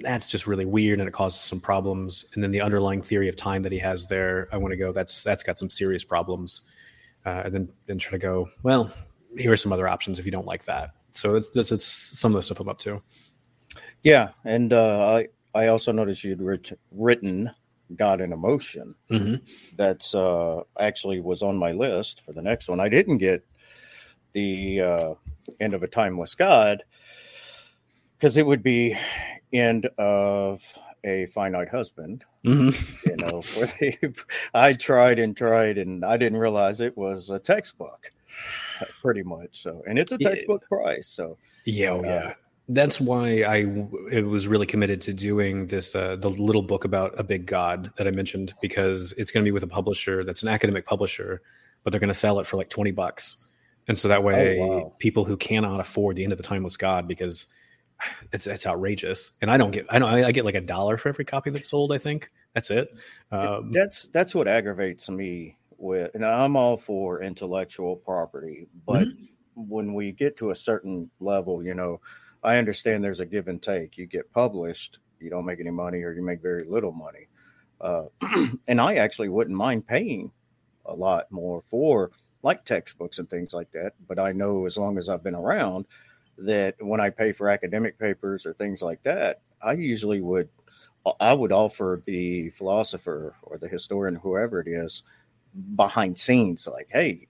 that's 0.00 0.28
just 0.28 0.46
really 0.46 0.64
weird 0.64 1.00
and 1.00 1.08
it 1.08 1.12
causes 1.12 1.40
some 1.40 1.60
problems. 1.60 2.24
And 2.34 2.42
then 2.42 2.50
the 2.50 2.60
underlying 2.60 3.02
theory 3.02 3.28
of 3.28 3.36
time 3.36 3.62
that 3.62 3.72
he 3.72 3.78
has 3.78 4.08
there, 4.08 4.48
I 4.52 4.56
want 4.56 4.72
to 4.72 4.76
go, 4.76 4.92
that's 4.92 5.22
that's 5.22 5.42
got 5.42 5.58
some 5.58 5.68
serious 5.68 6.04
problems. 6.04 6.62
Uh, 7.24 7.42
and 7.44 7.54
then 7.54 7.68
then 7.86 7.98
try 7.98 8.12
to 8.12 8.18
go, 8.18 8.48
well, 8.62 8.92
here 9.36 9.52
are 9.52 9.56
some 9.56 9.72
other 9.72 9.86
options 9.86 10.18
if 10.18 10.24
you 10.24 10.32
don't 10.32 10.46
like 10.46 10.64
that. 10.64 10.90
So 11.10 11.34
it's 11.34 11.54
it's, 11.56 11.70
it's 11.70 11.84
some 11.84 12.32
of 12.32 12.36
the 12.36 12.42
stuff 12.42 12.60
I'm 12.60 12.68
up 12.68 12.78
to. 12.78 13.02
Yeah, 14.02 14.30
and 14.44 14.72
uh, 14.72 15.14
I 15.14 15.28
I 15.54 15.66
also 15.68 15.92
noticed 15.92 16.24
you'd 16.24 16.40
writ- 16.40 16.78
written 16.90 17.50
God 17.94 18.20
and 18.20 18.32
Emotion. 18.32 18.94
Mm-hmm. 19.10 19.44
That's 19.76 20.14
uh, 20.14 20.62
actually 20.80 21.20
was 21.20 21.42
on 21.42 21.56
my 21.56 21.72
list 21.72 22.22
for 22.24 22.32
the 22.32 22.42
next 22.42 22.68
one. 22.68 22.80
I 22.80 22.88
didn't 22.88 23.18
get 23.18 23.44
the 24.32 24.80
uh, 24.80 25.14
end 25.60 25.74
of 25.74 25.82
a 25.82 25.88
timeless 25.88 26.34
God 26.34 26.82
because 28.18 28.36
it 28.36 28.46
would 28.46 28.62
be 28.62 28.96
end 29.52 29.88
of 29.98 30.62
a 31.04 31.26
finite 31.26 31.68
husband. 31.68 32.24
Mm-hmm. 32.44 33.08
you 33.08 33.16
know, 33.16 33.42
where 33.56 33.68
they, 33.80 33.98
I 34.54 34.72
tried 34.72 35.18
and 35.18 35.36
tried, 35.36 35.78
and 35.78 36.04
I 36.04 36.16
didn't 36.16 36.38
realize 36.38 36.80
it 36.80 36.96
was 36.96 37.30
a 37.30 37.38
textbook, 37.38 38.12
pretty 39.02 39.22
much. 39.22 39.62
So, 39.62 39.82
and 39.86 39.98
it's 39.98 40.12
a 40.12 40.18
textbook 40.18 40.62
yeah. 40.62 40.76
price. 40.76 41.08
So, 41.08 41.38
yeah, 41.64 41.90
oh, 41.90 42.00
uh, 42.00 42.02
yeah 42.02 42.34
that's 42.68 43.00
why 43.00 43.42
I 43.42 43.66
it 44.10 44.26
was 44.26 44.46
really 44.46 44.66
committed 44.66 45.00
to 45.02 45.12
doing 45.12 45.66
this 45.66 45.94
uh, 45.94 46.16
the 46.16 46.28
little 46.30 46.62
book 46.62 46.84
about 46.84 47.18
a 47.18 47.24
big 47.24 47.46
god 47.46 47.90
that 47.96 48.06
I 48.06 48.10
mentioned 48.10 48.54
because 48.62 49.12
it's 49.16 49.30
going 49.30 49.44
to 49.44 49.46
be 49.46 49.52
with 49.52 49.64
a 49.64 49.68
publisher 49.68 50.24
that's 50.24 50.42
an 50.42 50.48
academic 50.48 50.86
publisher, 50.86 51.42
but 51.82 51.90
they're 51.90 52.00
going 52.00 52.08
to 52.08 52.14
sell 52.14 52.38
it 52.38 52.46
for 52.46 52.56
like 52.56 52.70
twenty 52.70 52.92
bucks, 52.92 53.44
and 53.88 53.98
so 53.98 54.08
that 54.08 54.22
way 54.22 54.58
oh, 54.60 54.66
wow. 54.66 54.92
people 54.98 55.24
who 55.24 55.36
cannot 55.36 55.80
afford 55.80 56.16
the 56.16 56.24
end 56.24 56.32
of 56.32 56.38
the 56.38 56.44
timeless 56.44 56.76
god 56.76 57.08
because 57.08 57.46
it's 58.32 58.46
it's 58.46 58.66
outrageous, 58.66 59.30
and 59.40 59.50
I 59.50 59.56
don't 59.56 59.70
get 59.70 59.86
I 59.90 59.98
don't 59.98 60.12
I 60.12 60.32
get 60.32 60.44
like 60.44 60.54
a 60.54 60.60
dollar 60.60 60.96
for 60.96 61.08
every 61.08 61.24
copy 61.24 61.50
that's 61.50 61.68
sold. 61.68 61.92
I 61.92 61.98
think 61.98 62.30
that's 62.54 62.70
it. 62.70 62.90
Um, 63.30 63.72
that's 63.72 64.08
that's 64.08 64.34
what 64.34 64.48
aggravates 64.48 65.08
me 65.08 65.56
with, 65.78 66.14
and 66.14 66.24
I'm 66.24 66.56
all 66.56 66.76
for 66.76 67.22
intellectual 67.22 67.96
property, 67.96 68.66
but 68.86 69.08
mm-hmm. 69.08 69.24
when 69.68 69.94
we 69.94 70.12
get 70.12 70.36
to 70.38 70.50
a 70.50 70.54
certain 70.54 71.10
level, 71.20 71.62
you 71.62 71.74
know 71.74 72.00
I 72.42 72.56
understand 72.56 73.02
there's 73.02 73.20
a 73.20 73.26
give 73.26 73.48
and 73.48 73.62
take. 73.62 73.96
You 73.96 74.06
get 74.06 74.32
published, 74.32 74.98
you 75.20 75.30
don't 75.30 75.44
make 75.44 75.60
any 75.60 75.70
money, 75.70 76.02
or 76.02 76.12
you 76.12 76.22
make 76.22 76.42
very 76.42 76.64
little 76.64 76.92
money. 76.92 77.28
Uh, 77.80 78.04
and 78.68 78.80
I 78.80 78.96
actually 78.96 79.28
wouldn't 79.28 79.56
mind 79.56 79.86
paying 79.86 80.30
a 80.86 80.94
lot 80.94 81.30
more 81.30 81.62
for 81.62 82.10
like 82.42 82.64
textbooks 82.64 83.18
and 83.18 83.28
things 83.28 83.52
like 83.52 83.70
that. 83.72 83.92
But 84.08 84.18
I 84.18 84.32
know 84.32 84.66
as 84.66 84.76
long 84.76 84.98
as 84.98 85.08
I've 85.08 85.22
been 85.22 85.34
around 85.34 85.86
that 86.38 86.74
when 86.80 87.00
I 87.00 87.10
pay 87.10 87.32
for 87.32 87.48
academic 87.48 87.98
papers 87.98 88.46
or 88.46 88.54
things 88.54 88.82
like 88.82 89.02
that, 89.04 89.40
I 89.62 89.72
usually 89.72 90.20
would 90.20 90.48
I 91.18 91.32
would 91.32 91.50
offer 91.50 92.00
the 92.04 92.50
philosopher 92.50 93.34
or 93.42 93.58
the 93.58 93.68
historian, 93.68 94.14
whoever 94.14 94.60
it 94.60 94.68
is, 94.68 95.02
behind 95.74 96.16
scenes, 96.16 96.68
like, 96.68 96.88
hey, 96.92 97.26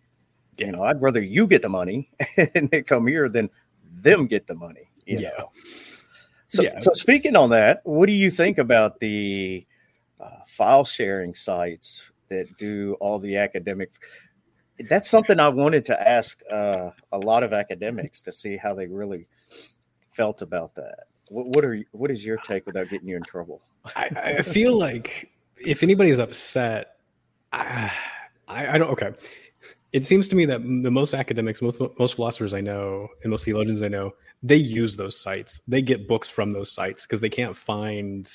you 0.59 0.71
know, 0.71 0.83
I'd 0.83 1.01
rather 1.01 1.23
you 1.23 1.47
get 1.47 1.63
the 1.63 1.71
money 1.71 2.11
and 2.55 2.71
they 2.71 2.83
come 2.83 3.07
here 3.07 3.31
than 3.31 3.49
them 3.91 4.27
get 4.27 4.47
the 4.47 4.55
money 4.55 4.91
yeah. 5.07 5.31
Know? 5.39 5.53
So, 6.49 6.63
yeah. 6.63 6.81
so 6.81 6.93
speaking 6.93 7.37
on 7.37 7.51
that, 7.51 7.81
what 7.85 8.07
do 8.07 8.13
you 8.13 8.31
think 8.31 8.59
about 8.59 9.01
the 9.01 9.67
uh, 10.21 10.45
file 10.47 10.85
sharing 10.85 11.35
sites 11.35 12.03
that 12.29 12.57
do 12.59 12.97
all 13.01 13.19
the 13.19 13.37
academic? 13.37 13.91
That's 14.89 15.09
something 15.09 15.41
I 15.41 15.49
wanted 15.49 15.85
to 15.87 16.09
ask 16.09 16.41
uh, 16.51 16.91
a 17.13 17.19
lot 17.19 17.43
of 17.43 17.53
academics 17.53 18.23
to 18.23 18.33
see 18.33 18.57
how 18.57 18.75
they 18.75 18.87
really 18.87 19.27
felt 20.11 20.43
about 20.43 20.75
that. 20.77 21.05
What, 21.29 21.47
what 21.49 21.65
are 21.65 21.83
what 21.93 22.11
is 22.11 22.25
your 22.25 22.37
take 22.39 22.67
without 22.67 22.89
getting 22.91 23.09
you 23.09 23.17
in 23.17 23.23
trouble? 23.23 23.63
I, 23.97 24.11
I 24.39 24.43
feel 24.43 24.77
like 24.79 25.31
if 25.57 25.83
anybody's 25.83 26.19
upset, 26.19 26.97
I, 27.53 27.93
I, 28.49 28.75
I 28.75 28.79
don't. 28.79 28.91
Okay, 28.91 29.13
it 29.93 30.07
seems 30.07 30.29
to 30.29 30.37
me 30.37 30.45
that 30.47 30.63
the 30.63 30.91
most 30.91 31.15
academics, 31.15 31.63
most 31.63 31.81
most 31.99 32.17
philosophers 32.17 32.55
I 32.55 32.61
know, 32.61 33.09
and 33.23 33.31
most 33.31 33.45
theologians 33.45 33.83
I 33.83 33.89
know, 33.89 34.13
they 34.43 34.57
use 34.57 34.97
those 34.97 35.19
sites. 35.19 35.61
They 35.69 35.83
get 35.83 36.09
books 36.09 36.29
from 36.29 36.51
those 36.51 36.71
sites 36.71 37.07
because 37.07 37.21
they 37.21 37.29
can't 37.29 37.57
find 37.57 38.29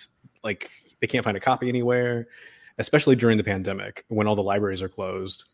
like 0.44 0.70
they 1.02 1.08
can't 1.08 1.24
find 1.24 1.38
a 1.38 1.42
copy 1.42 1.70
anywhere, 1.70 2.28
especially 2.78 3.16
during 3.16 3.38
the 3.38 3.44
pandemic 3.44 4.06
when 4.08 4.28
all 4.28 4.36
the 4.36 4.44
libraries 4.44 4.82
are 4.82 4.90
closed. 4.90 5.46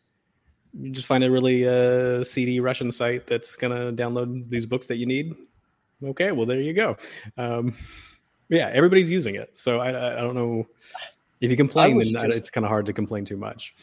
You 0.78 0.90
just 0.90 1.06
find 1.06 1.22
a 1.22 1.30
really 1.30 1.68
uh, 1.68 2.24
seedy 2.24 2.60
Russian 2.60 2.90
site 2.90 3.26
that's 3.26 3.56
gonna 3.56 3.92
download 3.92 4.48
these 4.48 4.66
books 4.66 4.86
that 4.86 4.96
you 4.96 5.06
need. 5.06 5.34
Okay, 6.02 6.32
well 6.32 6.46
there 6.46 6.60
you 6.60 6.74
go. 6.74 6.96
Um, 7.36 7.74
yeah, 8.48 8.70
everybody's 8.72 9.10
using 9.10 9.36
it, 9.36 9.56
so 9.56 9.80
I, 9.80 9.88
I 9.88 10.20
don't 10.20 10.34
know 10.34 10.66
if 11.40 11.50
you 11.50 11.56
complain, 11.56 11.98
then 11.98 12.12
just... 12.12 12.36
it's 12.36 12.50
kind 12.50 12.64
of 12.64 12.70
hard 12.70 12.86
to 12.86 12.92
complain 12.92 13.24
too 13.24 13.36
much. 13.36 13.74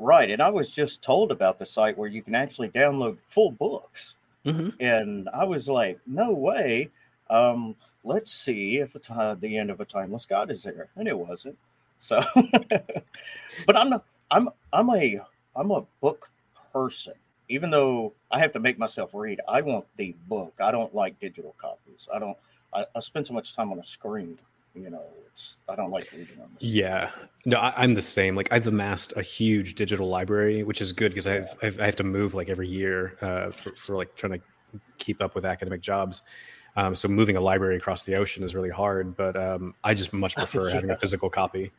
Right. 0.00 0.30
And 0.30 0.40
I 0.40 0.48
was 0.48 0.70
just 0.70 1.02
told 1.02 1.30
about 1.30 1.58
the 1.58 1.66
site 1.66 1.96
where 1.96 2.08
you 2.08 2.22
can 2.22 2.34
actually 2.34 2.70
download 2.70 3.18
full 3.28 3.50
books. 3.50 4.14
Mm-hmm. 4.46 4.70
And 4.80 5.28
I 5.28 5.44
was 5.44 5.68
like, 5.68 6.00
no 6.06 6.32
way. 6.32 6.88
Um, 7.28 7.76
let's 8.02 8.32
see 8.32 8.78
if 8.78 8.96
it's, 8.96 9.10
uh, 9.10 9.36
the 9.38 9.58
end 9.58 9.70
of 9.70 9.78
a 9.80 9.84
timeless 9.84 10.24
God 10.24 10.50
is 10.50 10.62
there. 10.62 10.88
And 10.96 11.06
it 11.06 11.16
wasn't. 11.16 11.58
So, 11.98 12.22
but 13.66 13.76
I'm 13.76 13.90
not, 13.90 14.04
I'm, 14.30 14.48
I'm 14.72 14.88
a, 14.88 15.20
I'm 15.56 15.70
a 15.70 15.84
book 16.00 16.30
person. 16.72 17.14
Even 17.48 17.70
though 17.70 18.12
I 18.30 18.38
have 18.38 18.52
to 18.52 18.60
make 18.60 18.78
myself 18.78 19.10
read, 19.12 19.40
I 19.48 19.60
want 19.60 19.84
the 19.96 20.14
book. 20.28 20.54
I 20.62 20.70
don't 20.70 20.94
like 20.94 21.18
digital 21.18 21.54
copies. 21.58 22.06
I 22.14 22.20
don't, 22.20 22.36
I, 22.72 22.86
I 22.94 23.00
spend 23.00 23.26
so 23.26 23.34
much 23.34 23.56
time 23.56 23.72
on 23.72 23.78
a 23.80 23.84
screen 23.84 24.38
you 24.74 24.90
know 24.90 25.02
it's 25.26 25.56
i 25.68 25.74
don't 25.74 25.90
like 25.90 26.10
reading 26.12 26.40
on 26.40 26.48
this 26.54 26.70
yeah 26.70 27.10
no 27.44 27.58
I, 27.58 27.84
am 27.84 27.94
the 27.94 28.02
same 28.02 28.36
like 28.36 28.52
i've 28.52 28.66
amassed 28.66 29.12
a 29.16 29.22
huge 29.22 29.74
digital 29.74 30.08
library 30.08 30.62
which 30.62 30.80
is 30.80 30.92
good 30.92 31.10
because 31.10 31.26
yeah. 31.26 31.32
I've, 31.34 31.56
I've, 31.62 31.80
i 31.80 31.84
have 31.86 31.96
to 31.96 32.04
move 32.04 32.34
like 32.34 32.48
every 32.48 32.68
year 32.68 33.16
uh, 33.20 33.50
for, 33.50 33.74
for 33.74 33.96
like 33.96 34.14
trying 34.14 34.34
to 34.34 34.80
keep 34.98 35.20
up 35.20 35.34
with 35.34 35.44
academic 35.44 35.80
jobs 35.80 36.22
um, 36.76 36.94
so 36.94 37.08
moving 37.08 37.36
a 37.36 37.40
library 37.40 37.76
across 37.76 38.04
the 38.04 38.14
ocean 38.14 38.44
is 38.44 38.54
really 38.54 38.70
hard 38.70 39.16
but 39.16 39.36
um, 39.36 39.74
i 39.82 39.92
just 39.92 40.12
much 40.12 40.36
prefer 40.36 40.68
yeah. 40.68 40.74
having 40.74 40.90
a 40.90 40.96
physical 40.96 41.28
copy 41.28 41.72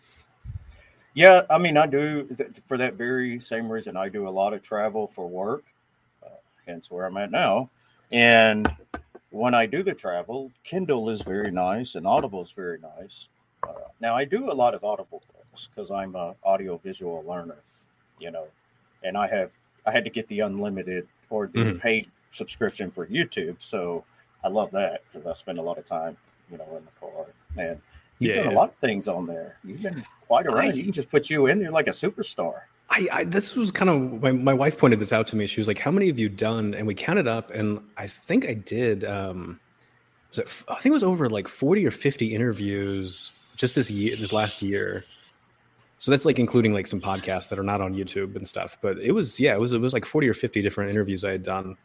yeah 1.13 1.43
i 1.49 1.57
mean 1.57 1.77
i 1.77 1.85
do 1.85 2.27
for 2.65 2.77
that 2.77 2.93
very 2.95 3.39
same 3.39 3.69
reason 3.69 3.97
i 3.97 4.07
do 4.07 4.27
a 4.27 4.29
lot 4.29 4.53
of 4.53 4.61
travel 4.61 5.07
for 5.07 5.27
work 5.27 5.63
uh, 6.25 6.29
hence 6.65 6.89
where 6.89 7.05
i'm 7.05 7.17
at 7.17 7.31
now 7.31 7.69
and 8.11 8.69
when 9.31 9.53
I 9.53 9.65
do 9.65 9.81
the 9.81 9.93
travel, 9.93 10.51
Kindle 10.63 11.09
is 11.09 11.21
very 11.21 11.51
nice 11.51 11.95
and 11.95 12.05
Audible 12.05 12.43
is 12.43 12.51
very 12.51 12.79
nice. 12.79 13.27
Uh, 13.63 13.73
now 13.99 14.15
I 14.15 14.25
do 14.25 14.51
a 14.51 14.53
lot 14.53 14.75
of 14.75 14.83
Audible 14.83 15.21
books 15.33 15.69
because 15.73 15.89
I'm 15.89 16.15
an 16.15 16.35
audio 16.43 16.77
visual 16.77 17.23
learner, 17.27 17.57
you 18.19 18.31
know, 18.31 18.47
and 19.03 19.17
I 19.17 19.27
have 19.27 19.51
I 19.85 19.91
had 19.91 20.03
to 20.03 20.09
get 20.09 20.27
the 20.27 20.41
unlimited 20.41 21.07
or 21.29 21.47
the 21.47 21.59
mm-hmm. 21.59 21.79
paid 21.79 22.11
subscription 22.31 22.91
for 22.91 23.07
YouTube, 23.07 23.55
so 23.59 24.03
I 24.43 24.49
love 24.49 24.71
that 24.71 25.03
because 25.11 25.25
I 25.25 25.33
spend 25.33 25.57
a 25.57 25.61
lot 25.61 25.77
of 25.77 25.85
time, 25.85 26.17
you 26.51 26.57
know, 26.57 26.77
in 26.77 26.83
the 26.83 26.91
car 26.99 27.25
and 27.57 27.81
you've 28.21 28.35
yeah, 28.35 28.43
done 28.43 28.53
a 28.53 28.55
lot 28.55 28.69
of 28.69 28.75
things 28.75 29.07
on 29.07 29.25
there. 29.25 29.57
You've 29.63 29.81
been 29.81 30.03
quite 30.27 30.45
around. 30.45 30.75
You 30.75 30.83
can 30.83 30.91
just 30.91 31.09
put 31.09 31.29
you 31.29 31.47
in. 31.47 31.59
You're 31.59 31.71
like 31.71 31.87
a 31.87 31.91
superstar. 31.91 32.61
I, 32.89 33.07
I, 33.11 33.23
this 33.23 33.55
was 33.55 33.71
kind 33.71 33.89
of 33.89 34.21
my, 34.21 34.31
my 34.31 34.53
wife 34.53 34.77
pointed 34.77 34.99
this 34.99 35.13
out 35.13 35.25
to 35.27 35.35
me. 35.35 35.47
She 35.47 35.59
was 35.59 35.67
like, 35.67 35.79
"How 35.79 35.91
many 35.91 36.07
have 36.07 36.19
you 36.19 36.29
done?" 36.29 36.73
And 36.73 36.85
we 36.85 36.93
counted 36.93 37.27
up, 37.27 37.49
and 37.49 37.81
I 37.97 38.07
think 38.07 38.45
I 38.45 38.53
did. 38.53 39.05
Um, 39.05 39.59
was 40.29 40.39
it, 40.39 40.63
I 40.67 40.75
think 40.75 40.87
it 40.87 40.91
was 40.91 41.03
over 41.03 41.29
like 41.29 41.47
forty 41.47 41.85
or 41.85 41.91
fifty 41.91 42.35
interviews 42.35 43.31
just 43.55 43.75
this 43.75 43.89
year, 43.89 44.15
this 44.15 44.33
last 44.33 44.61
year. 44.61 45.03
So 45.99 46.11
that's 46.11 46.25
like 46.25 46.39
including 46.39 46.73
like 46.73 46.87
some 46.87 46.99
podcasts 46.99 47.49
that 47.49 47.59
are 47.59 47.63
not 47.63 47.79
on 47.79 47.93
YouTube 47.93 48.35
and 48.35 48.45
stuff. 48.47 48.77
But 48.81 48.97
it 48.97 49.13
was 49.13 49.39
yeah, 49.39 49.53
it 49.53 49.59
was 49.59 49.71
it 49.71 49.79
was 49.79 49.93
like 49.93 50.05
forty 50.05 50.27
or 50.27 50.33
fifty 50.33 50.61
different 50.61 50.89
interviews 50.89 51.23
I 51.23 51.31
had 51.31 51.43
done 51.43 51.77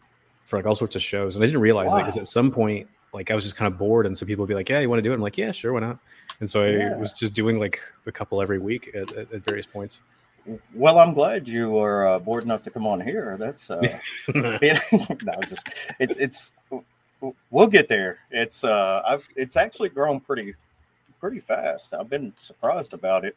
for 0.45 0.59
like 0.59 0.67
all 0.67 0.75
sorts 0.75 0.97
of 0.97 1.03
shows, 1.03 1.37
and 1.37 1.45
I 1.45 1.47
didn't 1.47 1.61
realize 1.61 1.93
wow. 1.93 1.99
that 1.99 2.07
because 2.07 2.19
at 2.19 2.27
some 2.27 2.51
point 2.51 2.89
like 3.17 3.31
I 3.31 3.35
was 3.35 3.45
just 3.45 3.57
kind 3.57 3.73
of 3.73 3.79
bored, 3.79 4.07
and 4.07 4.17
so 4.17 4.27
people 4.27 4.43
would 4.43 4.49
be 4.49 4.55
like, 4.55 4.69
"Yeah, 4.69 4.79
you 4.81 4.89
want 4.89 4.99
to 4.99 5.03
do 5.03 5.11
it?" 5.11 5.15
I'm 5.15 5.21
like, 5.21 5.39
"Yeah, 5.39 5.51
sure, 5.53 5.73
why 5.73 5.81
not?" 5.81 5.99
And 6.41 6.49
so 6.49 6.63
I 6.63 6.69
yeah. 6.69 6.97
was 6.97 7.13
just 7.13 7.33
doing 7.35 7.59
like 7.59 7.81
a 8.05 8.13
couple 8.13 8.43
every 8.43 8.59
week 8.59 8.91
at, 8.95 9.11
at, 9.13 9.33
at 9.33 9.43
various 9.43 9.67
points. 9.67 10.03
Well, 10.75 10.99
I'm 10.99 11.13
glad 11.15 11.49
you 11.49 11.71
were 11.71 12.07
uh, 12.07 12.19
bored 12.19 12.45
enough 12.45 12.63
to 12.65 12.71
come 12.71 12.87
on 12.87 13.01
here. 13.01 13.37
That's 13.39 13.71
uh, 13.71 13.81
no, 14.35 15.41
just 15.49 15.67
it's 15.99 16.17
it's 16.19 16.53
we'll 17.51 17.67
get 17.67 17.89
there. 17.89 18.19
It's 18.31 18.63
uh, 18.63 19.03
I've 19.05 19.27
it's 19.35 19.57
actually 19.57 19.89
grown 19.89 20.21
pretty 20.21 20.55
pretty 21.21 21.41
fast. 21.41 21.95
I've 21.95 22.11
been 22.11 22.35
surprised 22.39 22.93
about 22.93 23.25
it, 23.25 23.37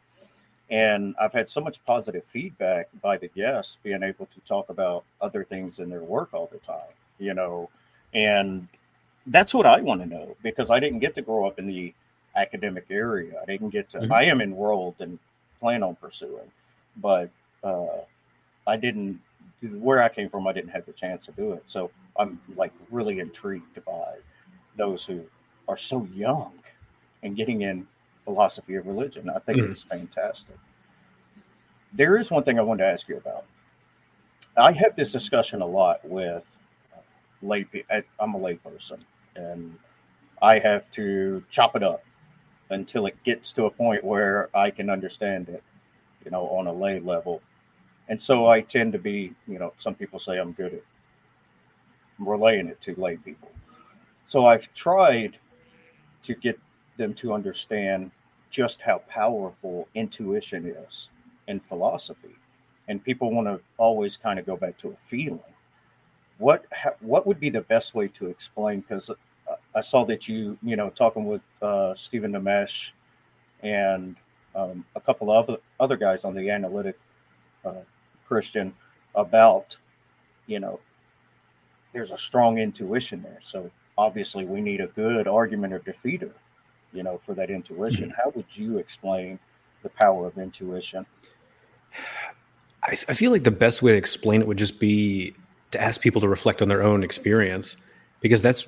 and 0.68 1.16
I've 1.20 1.32
had 1.32 1.48
so 1.48 1.60
much 1.60 1.84
positive 1.84 2.24
feedback 2.28 2.88
by 3.00 3.16
the 3.16 3.28
guests 3.28 3.78
being 3.82 4.02
able 4.02 4.26
to 4.26 4.40
talk 4.40 4.68
about 4.68 5.04
other 5.20 5.42
things 5.42 5.78
in 5.78 5.88
their 5.88 6.04
work 6.04 6.34
all 6.34 6.48
the 6.52 6.58
time. 6.58 6.94
You 7.18 7.34
know, 7.34 7.70
and 8.14 8.68
that's 9.26 9.54
what 9.54 9.66
I 9.66 9.80
want 9.80 10.00
to 10.02 10.06
know 10.06 10.36
because 10.42 10.70
I 10.70 10.80
didn't 10.80 11.00
get 11.00 11.14
to 11.16 11.22
grow 11.22 11.46
up 11.46 11.58
in 11.58 11.66
the 11.66 11.94
academic 12.36 12.86
area. 12.90 13.40
I 13.42 13.44
didn't 13.44 13.70
get 13.70 13.90
to. 13.90 13.98
Mm-hmm. 13.98 14.12
I 14.12 14.24
am 14.24 14.40
enrolled 14.40 14.96
and 15.00 15.18
plan 15.60 15.82
on 15.82 15.96
pursuing 15.96 16.50
but 16.96 17.30
uh, 17.64 17.86
I 18.66 18.76
didn't. 18.76 19.20
Where 19.62 20.02
I 20.02 20.08
came 20.08 20.30
from, 20.30 20.46
I 20.46 20.52
didn't 20.52 20.70
have 20.70 20.86
the 20.86 20.92
chance 20.92 21.26
to 21.26 21.32
do 21.32 21.52
it. 21.52 21.62
So 21.66 21.90
I'm 22.16 22.40
like 22.56 22.72
really 22.90 23.20
intrigued 23.20 23.84
by 23.84 24.16
those 24.76 25.04
who 25.04 25.22
are 25.68 25.76
so 25.76 26.08
young 26.14 26.52
and 27.22 27.36
getting 27.36 27.60
in 27.60 27.86
philosophy 28.24 28.76
of 28.76 28.86
religion. 28.86 29.28
I 29.28 29.38
think 29.38 29.58
mm. 29.58 29.70
it's 29.70 29.82
fantastic. 29.82 30.56
There 31.92 32.16
is 32.16 32.30
one 32.30 32.42
thing 32.42 32.58
I 32.58 32.62
wanted 32.62 32.84
to 32.84 32.90
ask 32.90 33.06
you 33.06 33.18
about. 33.18 33.44
I 34.56 34.72
have 34.72 34.96
this 34.96 35.12
discussion 35.12 35.60
a 35.60 35.66
lot 35.66 36.02
with 36.04 36.56
lay. 37.42 37.66
I'm 38.18 38.34
a 38.34 38.38
layperson, 38.38 39.00
and 39.36 39.76
I 40.42 40.58
have 40.58 40.90
to 40.92 41.42
chop 41.50 41.76
it 41.76 41.82
up 41.82 42.02
until 42.70 43.06
it 43.06 43.22
gets 43.24 43.52
to 43.54 43.64
a 43.64 43.70
point 43.70 44.04
where 44.04 44.48
I 44.54 44.70
can 44.70 44.90
understand 44.90 45.48
it 45.48 45.62
you 46.24 46.30
know, 46.30 46.48
on 46.48 46.66
a 46.66 46.72
lay 46.72 47.00
level. 47.00 47.40
And 48.08 48.20
so 48.20 48.46
I 48.46 48.60
tend 48.60 48.92
to 48.92 48.98
be, 48.98 49.32
you 49.46 49.58
know, 49.58 49.72
some 49.78 49.94
people 49.94 50.18
say 50.18 50.38
I'm 50.38 50.52
good 50.52 50.74
at 50.74 50.82
relaying 52.18 52.66
it 52.66 52.80
to 52.82 53.00
lay 53.00 53.16
people. 53.16 53.50
So 54.26 54.46
I've 54.46 54.72
tried 54.74 55.38
to 56.22 56.34
get 56.34 56.58
them 56.96 57.14
to 57.14 57.32
understand 57.32 58.10
just 58.50 58.80
how 58.82 58.98
powerful 59.08 59.88
intuition 59.94 60.66
is 60.66 61.08
in 61.46 61.60
philosophy. 61.60 62.34
And 62.88 63.02
people 63.02 63.30
want 63.30 63.46
to 63.46 63.60
always 63.78 64.16
kind 64.16 64.38
of 64.38 64.46
go 64.46 64.56
back 64.56 64.76
to 64.78 64.88
a 64.88 64.96
feeling. 64.96 65.40
What 66.40 66.64
what 67.00 67.26
would 67.26 67.38
be 67.38 67.50
the 67.50 67.60
best 67.60 67.94
way 67.94 68.08
to 68.08 68.26
explain? 68.26 68.80
Because 68.80 69.10
I 69.74 69.80
saw 69.80 70.04
that 70.06 70.28
you 70.28 70.58
you 70.62 70.74
know 70.74 70.90
talking 70.90 71.26
with 71.26 71.42
uh, 71.62 71.94
Steven 71.94 72.32
Nemes 72.32 72.92
and 73.62 74.16
um, 74.54 74.84
a 74.96 75.00
couple 75.00 75.30
of 75.30 75.58
other 75.78 75.96
guys 75.96 76.24
on 76.24 76.34
the 76.34 76.50
analytic 76.50 76.98
uh, 77.64 77.82
Christian 78.24 78.74
about, 79.14 79.76
you 80.46 80.60
know, 80.60 80.80
there's 81.92 82.10
a 82.10 82.18
strong 82.18 82.58
intuition 82.58 83.22
there. 83.22 83.38
So 83.40 83.70
obviously 83.98 84.44
we 84.44 84.60
need 84.60 84.80
a 84.80 84.86
good 84.86 85.26
argument 85.26 85.72
or 85.72 85.80
defeater, 85.80 86.32
you 86.92 87.02
know, 87.02 87.18
for 87.18 87.34
that 87.34 87.50
intuition. 87.50 88.10
Mm-hmm. 88.10 88.20
How 88.22 88.30
would 88.34 88.56
you 88.56 88.78
explain 88.78 89.38
the 89.82 89.88
power 89.88 90.26
of 90.26 90.38
intuition? 90.38 91.06
I, 92.82 92.92
I 93.08 93.12
feel 93.12 93.30
like 93.30 93.44
the 93.44 93.50
best 93.50 93.82
way 93.82 93.92
to 93.92 93.98
explain 93.98 94.40
it 94.40 94.46
would 94.46 94.56
just 94.56 94.80
be 94.80 95.34
to 95.70 95.80
ask 95.80 96.00
people 96.00 96.20
to 96.20 96.28
reflect 96.28 96.62
on 96.62 96.68
their 96.68 96.82
own 96.82 97.02
experience 97.02 97.76
because 98.20 98.42
that's 98.42 98.66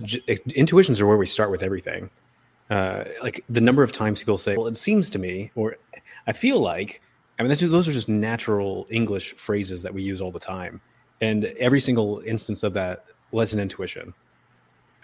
intuitions 0.54 1.00
are 1.00 1.06
where 1.06 1.16
we 1.16 1.26
start 1.26 1.50
with 1.50 1.62
everything 1.62 2.10
uh, 2.72 3.04
like 3.22 3.44
the 3.50 3.60
number 3.60 3.82
of 3.82 3.92
times 3.92 4.20
people 4.20 4.38
say, 4.38 4.56
"Well, 4.56 4.66
it 4.66 4.78
seems 4.78 5.10
to 5.10 5.18
me," 5.18 5.50
or 5.54 5.76
"I 6.26 6.32
feel 6.32 6.58
like." 6.58 7.02
I 7.38 7.42
mean, 7.42 7.54
just, 7.54 7.70
those 7.70 7.86
are 7.86 7.92
just 7.92 8.08
natural 8.08 8.86
English 8.88 9.34
phrases 9.34 9.82
that 9.82 9.92
we 9.92 10.02
use 10.02 10.22
all 10.22 10.30
the 10.30 10.40
time, 10.40 10.80
and 11.20 11.44
every 11.58 11.80
single 11.80 12.22
instance 12.24 12.62
of 12.62 12.72
that 12.74 13.04
lets 13.32 13.52
an 13.52 13.60
intuition. 13.60 14.14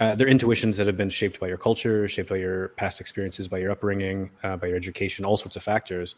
Uh, 0.01 0.15
they're 0.15 0.29
intuitions 0.29 0.79
that 0.79 0.87
have 0.87 0.97
been 0.97 1.11
shaped 1.11 1.41
by 1.41 1.49
your 1.49 1.59
culture, 1.59 2.09
shaped 2.09 2.31
by 2.31 2.37
your 2.37 2.69
past 2.69 3.01
experiences, 3.03 3.49
by 3.49 3.59
your 3.59 3.71
upbringing, 3.73 4.31
uh, 4.45 4.57
by 4.57 4.69
your 4.69 4.77
education, 4.77 5.27
all 5.27 5.37
sorts 5.37 5.57
of 5.57 5.63
factors. 5.63 6.15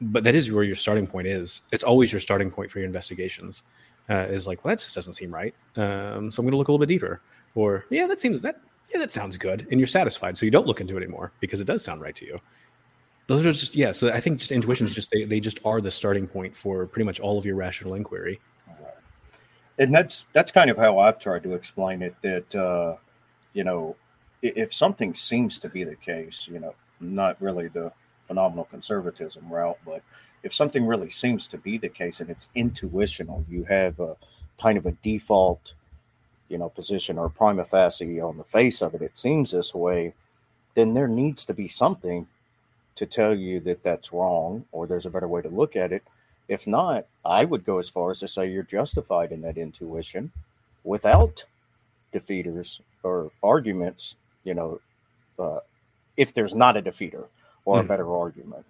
But 0.00 0.22
that 0.24 0.36
is 0.36 0.52
where 0.52 0.62
your 0.62 0.76
starting 0.76 1.08
point 1.08 1.26
is. 1.26 1.62
It's 1.72 1.82
always 1.82 2.12
your 2.12 2.20
starting 2.20 2.50
point 2.52 2.70
for 2.70 2.78
your 2.78 2.86
investigations. 2.86 3.62
Uh, 4.10 4.26
is 4.28 4.46
like, 4.46 4.62
well, 4.64 4.72
that 4.72 4.80
just 4.80 4.94
doesn't 4.94 5.14
seem 5.14 5.32
right. 5.32 5.54
Um, 5.76 6.30
so 6.30 6.40
I'm 6.40 6.44
going 6.44 6.50
to 6.50 6.58
look 6.58 6.68
a 6.68 6.72
little 6.72 6.78
bit 6.78 6.88
deeper. 6.88 7.22
Or, 7.54 7.86
yeah, 7.88 8.06
that 8.06 8.20
seems 8.20 8.42
that 8.42 8.60
yeah, 8.92 9.00
that 9.00 9.10
sounds 9.10 9.36
good. 9.36 9.66
And 9.70 9.80
you're 9.80 9.86
satisfied. 9.86 10.36
So 10.36 10.44
you 10.44 10.52
don't 10.52 10.66
look 10.66 10.80
into 10.80 10.96
it 10.96 11.02
anymore 11.02 11.32
because 11.40 11.60
it 11.60 11.64
does 11.64 11.82
sound 11.82 12.00
right 12.00 12.14
to 12.16 12.26
you. 12.26 12.38
Those 13.26 13.46
are 13.46 13.52
just, 13.52 13.74
yeah. 13.74 13.92
So 13.92 14.10
I 14.10 14.20
think 14.20 14.38
just 14.38 14.52
intuitions, 14.52 14.94
just 14.94 15.10
they, 15.10 15.24
they 15.24 15.40
just 15.40 15.58
are 15.64 15.80
the 15.80 15.90
starting 15.90 16.26
point 16.26 16.54
for 16.54 16.86
pretty 16.86 17.06
much 17.06 17.20
all 17.20 17.38
of 17.38 17.46
your 17.46 17.56
rational 17.56 17.94
inquiry. 17.94 18.40
And 19.78 19.92
that's, 19.92 20.26
that's 20.32 20.52
kind 20.52 20.70
of 20.70 20.76
how 20.76 20.98
I've 20.98 21.18
tried 21.18 21.42
to 21.44 21.54
explain 21.54 22.02
it 22.02 22.14
that, 22.22 22.54
uh, 22.54 22.96
you 23.54 23.64
know, 23.64 23.96
if 24.42 24.72
something 24.72 25.14
seems 25.14 25.58
to 25.60 25.68
be 25.68 25.82
the 25.82 25.96
case, 25.96 26.46
you 26.48 26.60
know, 26.60 26.74
not 27.00 27.40
really 27.40 27.68
the 27.68 27.90
phenomenal 28.28 28.64
conservatism 28.64 29.48
route, 29.50 29.78
but 29.84 30.02
if 30.44 30.54
something 30.54 30.86
really 30.86 31.10
seems 31.10 31.48
to 31.48 31.58
be 31.58 31.78
the 31.78 31.88
case 31.88 32.20
and 32.20 32.30
it's 32.30 32.46
intuitional, 32.54 33.44
you 33.48 33.64
have 33.64 33.98
a 33.98 34.16
kind 34.60 34.78
of 34.78 34.86
a 34.86 34.92
default 35.02 35.74
you 36.48 36.58
know 36.58 36.68
position 36.68 37.18
or 37.18 37.28
prima 37.28 37.64
facie 37.64 38.20
on 38.20 38.36
the 38.36 38.44
face 38.44 38.82
of 38.82 38.94
it 38.94 39.02
it 39.02 39.16
seems 39.16 39.50
this 39.50 39.74
way 39.74 40.14
then 40.74 40.94
there 40.94 41.08
needs 41.08 41.46
to 41.46 41.54
be 41.54 41.68
something 41.68 42.26
to 42.96 43.06
tell 43.06 43.34
you 43.34 43.60
that 43.60 43.82
that's 43.82 44.12
wrong 44.12 44.64
or 44.72 44.86
there's 44.86 45.06
a 45.06 45.10
better 45.10 45.28
way 45.28 45.42
to 45.42 45.48
look 45.48 45.74
at 45.74 45.92
it 45.92 46.02
if 46.48 46.66
not 46.66 47.06
i 47.24 47.44
would 47.44 47.64
go 47.64 47.78
as 47.78 47.88
far 47.88 48.10
as 48.10 48.20
to 48.20 48.28
say 48.28 48.48
you're 48.48 48.62
justified 48.62 49.32
in 49.32 49.40
that 49.40 49.56
intuition 49.56 50.30
without 50.84 51.44
defeaters 52.12 52.80
or 53.02 53.30
arguments 53.42 54.16
you 54.44 54.54
know 54.54 54.80
uh, 55.38 55.58
if 56.16 56.32
there's 56.34 56.54
not 56.54 56.76
a 56.76 56.82
defeater 56.82 57.26
or 57.64 57.76
mm. 57.76 57.78
a 57.78 57.82
hmm. 57.82 57.88
better 57.88 58.14
argument 58.14 58.64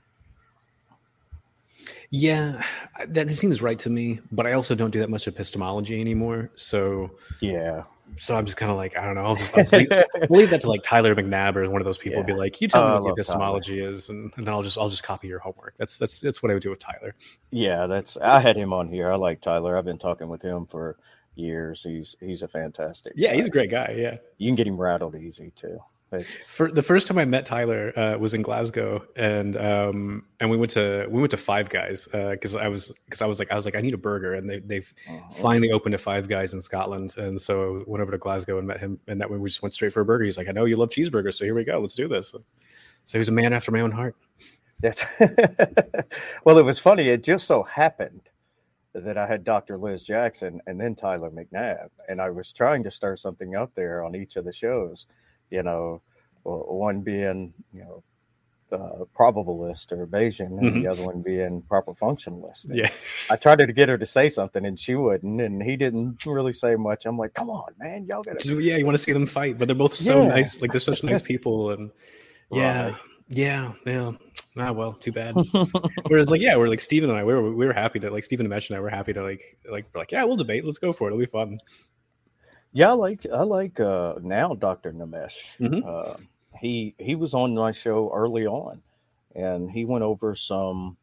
yeah, 2.11 2.65
that 3.09 3.31
seems 3.31 3.63
right 3.63 3.79
to 3.81 3.91
me, 3.91 4.21
but 4.31 4.47
I 4.47 4.53
also 4.53 4.75
don't 4.75 4.91
do 4.91 5.01
that 5.01 5.11
much 5.11 5.27
epistemology 5.27 6.01
anymore. 6.01 6.51
So 6.55 7.11
yeah, 7.41 7.85
so 8.19 8.37
I'm 8.37 8.45
just 8.45 8.57
kind 8.57 8.71
of 8.71 8.77
like 8.77 8.97
I 8.97 9.05
don't 9.05 9.15
know. 9.15 9.25
I'll 9.25 9.37
just, 9.37 9.57
I'll 9.57 9.65
just 9.65 9.73
leave, 9.73 9.91
leave, 10.31 10.51
that 10.51 10.61
to 10.63 10.69
like 10.69 10.83
Tyler 10.83 11.15
McNabb 11.15 11.57
or 11.57 11.69
one 11.71 11.81
of 11.81 11.85
those 11.85 11.99
people. 11.99 12.21
Yeah. 12.21 12.27
Be 12.27 12.33
like, 12.35 12.61
you 12.61 12.69
tell 12.69 12.85
me 12.85 12.91
oh, 12.91 12.95
what 12.95 13.05
the 13.05 13.23
epistemology 13.23 13.81
Tyler. 13.81 13.93
is, 13.93 14.09
and, 14.09 14.33
and, 14.37 14.47
then 14.47 14.55
I'll 14.55 14.63
just 14.63 14.79
I'll 14.79 14.89
just 14.89 15.03
copy 15.03 15.29
your 15.29 15.39
homework. 15.39 15.75
That's 15.79 15.99
that's 15.99 16.21
that's 16.21 16.43
what 16.43 16.51
I 16.51 16.55
would 16.55 16.63
do 16.63 16.71
with 16.71 16.79
Tyler. 16.79 17.15
Yeah, 17.51 17.87
that's 17.87 18.17
I 18.19 18.41
had 18.41 18.57
him 18.57 18.73
on 18.73 18.89
here. 18.89 19.11
I 19.11 19.17
like 19.17 19.41
Tyler. 19.41 19.77
I've 19.77 19.85
been 19.85 19.99
talking 19.99 20.29
with 20.29 20.43
him 20.43 20.67
for 20.67 20.97
years. 21.35 21.83
He's 21.83 22.17
he's 22.21 22.43
a 22.43 22.49
fantastic. 22.49 23.15
Yeah, 23.17 23.31
guy. 23.31 23.37
he's 23.37 23.47
a 23.47 23.51
great 23.51 23.71
guy. 23.71 23.95
Yeah, 23.97 24.17
you 24.39 24.49
can 24.49 24.57
get 24.57 24.67
him 24.67 24.81
rattled 24.81 25.17
easy 25.17 25.53
too. 25.57 25.81
For 26.47 26.71
the 26.71 26.83
first 26.83 27.09
time 27.09 27.19
I 27.19 27.25
met 27.25 27.47
Tyler 27.47 27.93
uh, 27.99 28.19
was 28.19 28.35
in 28.35 28.43
Glasgow, 28.43 29.05
and 29.17 29.57
um, 29.57 30.25
and 30.41 30.51
we 30.51 30.57
went 30.57 30.71
to 30.73 31.07
we 31.11 31.21
went 31.21 31.31
to 31.31 31.37
Five 31.37 31.69
Guys 31.71 32.07
because 32.11 32.55
uh, 32.55 32.61
I 32.61 32.69
was 32.69 32.93
because 33.05 33.23
I 33.23 33.27
was 33.27 33.39
like 33.39 33.51
I 33.51 33.57
was 33.57 33.65
like 33.65 33.75
I 33.75 33.81
need 33.81 33.95
a 33.95 33.99
burger, 33.99 34.35
and 34.35 34.49
they 34.49 34.61
they've 34.61 34.93
uh-huh. 35.09 35.31
finally 35.33 35.71
opened 35.71 35.95
a 35.95 35.99
Five 35.99 36.29
Guys 36.29 36.55
in 36.55 36.61
Scotland, 36.61 37.17
and 37.17 37.41
so 37.41 37.81
I 37.81 37.91
went 37.91 38.03
over 38.03 38.13
to 38.13 38.19
Glasgow 38.19 38.59
and 38.59 38.67
met 38.67 38.81
him, 38.81 39.01
and 39.09 39.21
that 39.21 39.31
way 39.31 39.39
we 39.39 39.49
just 39.49 39.63
went 39.63 39.75
straight 39.75 39.93
for 39.93 40.01
a 40.01 40.05
burger. 40.05 40.25
He's 40.25 40.39
like, 40.39 40.49
I 40.49 40.53
know 40.53 40.65
you 40.65 40.77
love 40.77 40.91
cheeseburgers, 40.91 41.35
so 41.35 41.45
here 41.45 41.55
we 41.55 41.65
go, 41.65 41.79
let's 41.79 41.95
do 41.95 42.09
this. 42.09 42.35
So 43.05 43.19
he's 43.19 43.29
a 43.29 43.33
man 43.33 43.53
after 43.53 43.71
my 43.71 43.81
own 43.81 43.93
heart. 43.93 44.17
Yes. 44.83 45.05
well, 46.45 46.59
it 46.59 46.65
was 46.65 46.79
funny. 46.79 47.09
It 47.09 47.23
just 47.23 47.47
so 47.47 47.63
happened 47.63 48.29
that 48.95 49.19
I 49.19 49.27
had 49.27 49.45
Dr. 49.45 49.77
Liz 49.77 50.05
Jackson 50.05 50.61
and 50.67 50.81
then 50.81 50.95
Tyler 50.95 51.31
McNabb, 51.31 51.89
and 52.09 52.21
I 52.21 52.31
was 52.31 52.53
trying 52.53 52.85
to 52.85 52.91
stir 52.91 53.17
something 53.17 53.57
up 53.57 53.75
there 53.75 54.05
on 54.05 54.15
each 54.15 54.37
of 54.37 54.45
the 54.45 54.53
shows 54.53 55.07
you 55.51 55.63
know, 55.63 56.03
one 56.43 57.01
being, 57.01 57.55
you 57.73 57.81
know, 57.81 58.03
uh, 58.73 59.05
probabilist 59.17 59.93
or 59.93 60.07
Bayesian, 60.07 60.47
and 60.47 60.61
mm-hmm. 60.61 60.83
the 60.83 60.89
other 60.89 61.05
one 61.05 61.23
being 61.23 61.63
proper 61.63 61.93
functionalist. 61.93 62.69
And 62.69 62.77
yeah, 62.77 62.91
I 63.31 63.37
tried 63.37 63.57
to 63.57 63.73
get 63.73 63.89
her 63.89 63.97
to 63.97 64.07
say 64.07 64.29
something, 64.29 64.65
and 64.65 64.79
she 64.79 64.95
wouldn't, 64.95 65.41
and 65.41 65.63
he 65.63 65.77
didn't 65.77 66.25
really 66.27 66.53
say 66.53 66.75
much. 66.77 67.07
I'm 67.07 67.17
like, 67.17 67.35
come 67.35 67.51
on, 67.51 67.73
man, 67.79 68.07
y'all 68.07 68.23
got 68.23 68.39
to. 68.41 68.59
Yeah, 68.59 68.77
you 68.77 68.85
want 68.85 68.97
to 68.97 69.03
see 69.03 69.13
them 69.13 69.27
fight, 69.27 69.59
but 69.59 69.69
they're 69.69 69.75
both 69.77 69.95
so 69.95 70.23
yeah. 70.23 70.29
nice. 70.29 70.61
Like 70.61 70.73
they're 70.73 70.81
such 70.81 71.05
nice 71.05 71.23
people, 71.33 71.71
and 71.71 71.91
yeah, 72.51 72.89
right. 72.89 72.97
yeah, 73.29 73.73
yeah. 73.87 74.13
Ah, 74.57 74.73
well, 74.73 74.93
too 74.93 75.11
bad. 75.11 75.35
Whereas, 76.09 76.31
like, 76.31 76.41
yeah, 76.41 76.57
we're 76.57 76.69
like 76.69 76.81
Stephen 76.81 77.11
and 77.11 77.19
I, 77.19 77.25
we 77.25 77.35
were 77.35 77.53
we 77.53 77.67
were 77.67 77.73
happy 77.73 77.99
to 78.01 78.11
like 78.11 78.25
Steven 78.25 78.47
Nemes 78.47 78.69
and 78.69 78.77
I 78.77 78.81
were 78.81 78.91
happy 78.91 79.13
to 79.13 79.23
like 79.23 79.59
like 79.71 79.87
we're 79.93 80.01
like 80.01 80.13
yeah, 80.13 80.25
we'll 80.25 80.37
debate. 80.37 80.65
Let's 80.65 80.79
go 80.79 80.93
for 80.93 81.09
it. 81.09 81.13
It'll 81.13 81.19
be 81.19 81.27
fun. 81.27 81.59
Yeah, 82.75 82.91
I 82.91 82.95
like 82.95 83.25
I 83.33 83.43
like 83.45 83.79
uh, 83.79 84.17
now 84.21 84.55
Dr. 84.55 84.93
Nemes. 84.93 85.57
Mm-hmm. 85.59 85.81
Uh, 85.87 86.17
he 86.59 86.97
he 86.99 87.15
was 87.15 87.33
on 87.33 87.55
my 87.55 87.71
show 87.71 88.11
early 88.13 88.47
on, 88.47 88.83
and 89.35 89.71
he 89.71 89.85
went 89.85 90.03
over 90.03 90.35
some 90.35 90.97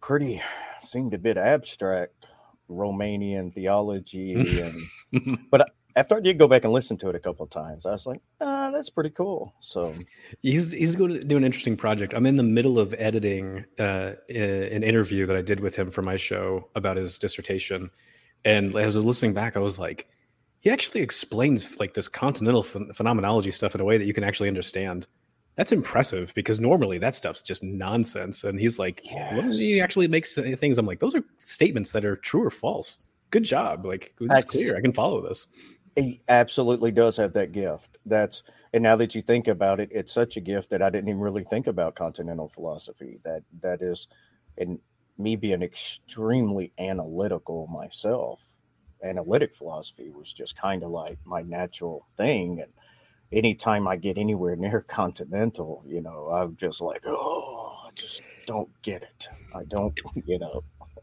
pretty 0.00 0.42
seemed 0.80 1.12
a 1.12 1.18
bit 1.18 1.36
abstract 1.36 2.24
Romanian 2.70 3.52
theology, 3.54 4.58
and 4.58 5.46
but 5.50 5.70
after 5.96 6.16
I 6.16 6.20
did 6.20 6.38
go 6.38 6.48
back 6.48 6.64
and 6.64 6.72
listen 6.72 6.96
to 6.98 7.10
it 7.10 7.14
a 7.14 7.20
couple 7.20 7.44
of 7.44 7.50
times, 7.50 7.84
I 7.84 7.90
was 7.90 8.06
like, 8.06 8.22
ah, 8.40 8.70
that's 8.70 8.88
pretty 8.88 9.10
cool. 9.10 9.52
So 9.60 9.94
he's 10.40 10.72
he's 10.72 10.96
going 10.96 11.12
to 11.12 11.24
do 11.24 11.36
an 11.36 11.44
interesting 11.44 11.76
project. 11.76 12.14
I'm 12.14 12.24
in 12.24 12.36
the 12.36 12.42
middle 12.42 12.78
of 12.78 12.94
editing 12.96 13.66
uh, 13.78 14.12
an 14.30 14.82
interview 14.82 15.26
that 15.26 15.36
I 15.36 15.42
did 15.42 15.60
with 15.60 15.76
him 15.76 15.90
for 15.90 16.00
my 16.00 16.16
show 16.16 16.70
about 16.74 16.96
his 16.96 17.18
dissertation, 17.18 17.90
and 18.44 18.74
as 18.74 18.96
I 18.96 18.98
was 18.98 19.06
listening 19.06 19.34
back, 19.34 19.56
I 19.56 19.60
was 19.60 19.78
like, 19.78 20.08
he 20.60 20.70
actually 20.70 21.00
explains 21.00 21.78
like 21.78 21.94
this 21.94 22.08
continental 22.08 22.62
ph- 22.62 22.94
phenomenology 22.94 23.50
stuff 23.50 23.74
in 23.74 23.80
a 23.80 23.84
way 23.84 23.98
that 23.98 24.04
you 24.04 24.12
can 24.12 24.24
actually 24.24 24.48
understand. 24.48 25.06
That's 25.56 25.72
impressive 25.72 26.32
because 26.34 26.60
normally 26.60 26.98
that 26.98 27.14
stuff's 27.14 27.42
just 27.42 27.62
nonsense. 27.62 28.44
And 28.44 28.58
he's 28.58 28.78
like, 28.78 29.02
yes. 29.04 29.58
he 29.58 29.80
actually 29.80 30.08
makes 30.08 30.34
things. 30.34 30.78
I'm 30.78 30.86
like, 30.86 31.00
those 31.00 31.14
are 31.14 31.24
statements 31.38 31.92
that 31.92 32.04
are 32.04 32.16
true 32.16 32.44
or 32.44 32.50
false. 32.50 32.98
Good 33.30 33.44
job. 33.44 33.84
Like 33.84 34.14
it's 34.20 34.44
clear. 34.44 34.76
I 34.76 34.80
can 34.80 34.92
follow 34.92 35.20
this. 35.20 35.48
He 35.96 36.22
absolutely 36.28 36.90
does 36.90 37.16
have 37.18 37.34
that 37.34 37.52
gift. 37.52 37.98
That's 38.06 38.42
and 38.72 38.82
now 38.82 38.96
that 38.96 39.14
you 39.14 39.20
think 39.20 39.48
about 39.48 39.80
it, 39.80 39.90
it's 39.92 40.12
such 40.12 40.36
a 40.36 40.40
gift 40.40 40.70
that 40.70 40.80
I 40.80 40.88
didn't 40.88 41.10
even 41.10 41.20
really 41.20 41.44
think 41.44 41.66
about 41.66 41.94
continental 41.94 42.48
philosophy. 42.48 43.18
That 43.24 43.42
that 43.60 43.82
is, 43.82 44.08
and 44.56 44.78
me 45.22 45.36
being 45.36 45.62
extremely 45.62 46.72
analytical 46.78 47.66
myself, 47.68 48.40
analytic 49.02 49.54
philosophy 49.54 50.10
was 50.10 50.32
just 50.32 50.56
kind 50.56 50.82
of 50.82 50.90
like 50.90 51.18
my 51.24 51.42
natural 51.42 52.06
thing. 52.16 52.60
And 52.60 52.72
anytime 53.32 53.88
I 53.88 53.96
get 53.96 54.18
anywhere 54.18 54.56
near 54.56 54.82
continental, 54.82 55.84
you 55.86 56.00
know, 56.00 56.28
I'm 56.32 56.56
just 56.56 56.80
like, 56.80 57.02
oh, 57.06 57.78
I 57.86 57.90
just 57.94 58.22
don't 58.46 58.70
get 58.82 59.02
it. 59.02 59.28
I 59.54 59.64
don't, 59.64 59.98
you 60.26 60.38
know. 60.38 60.62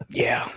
Yeah. 0.10 0.50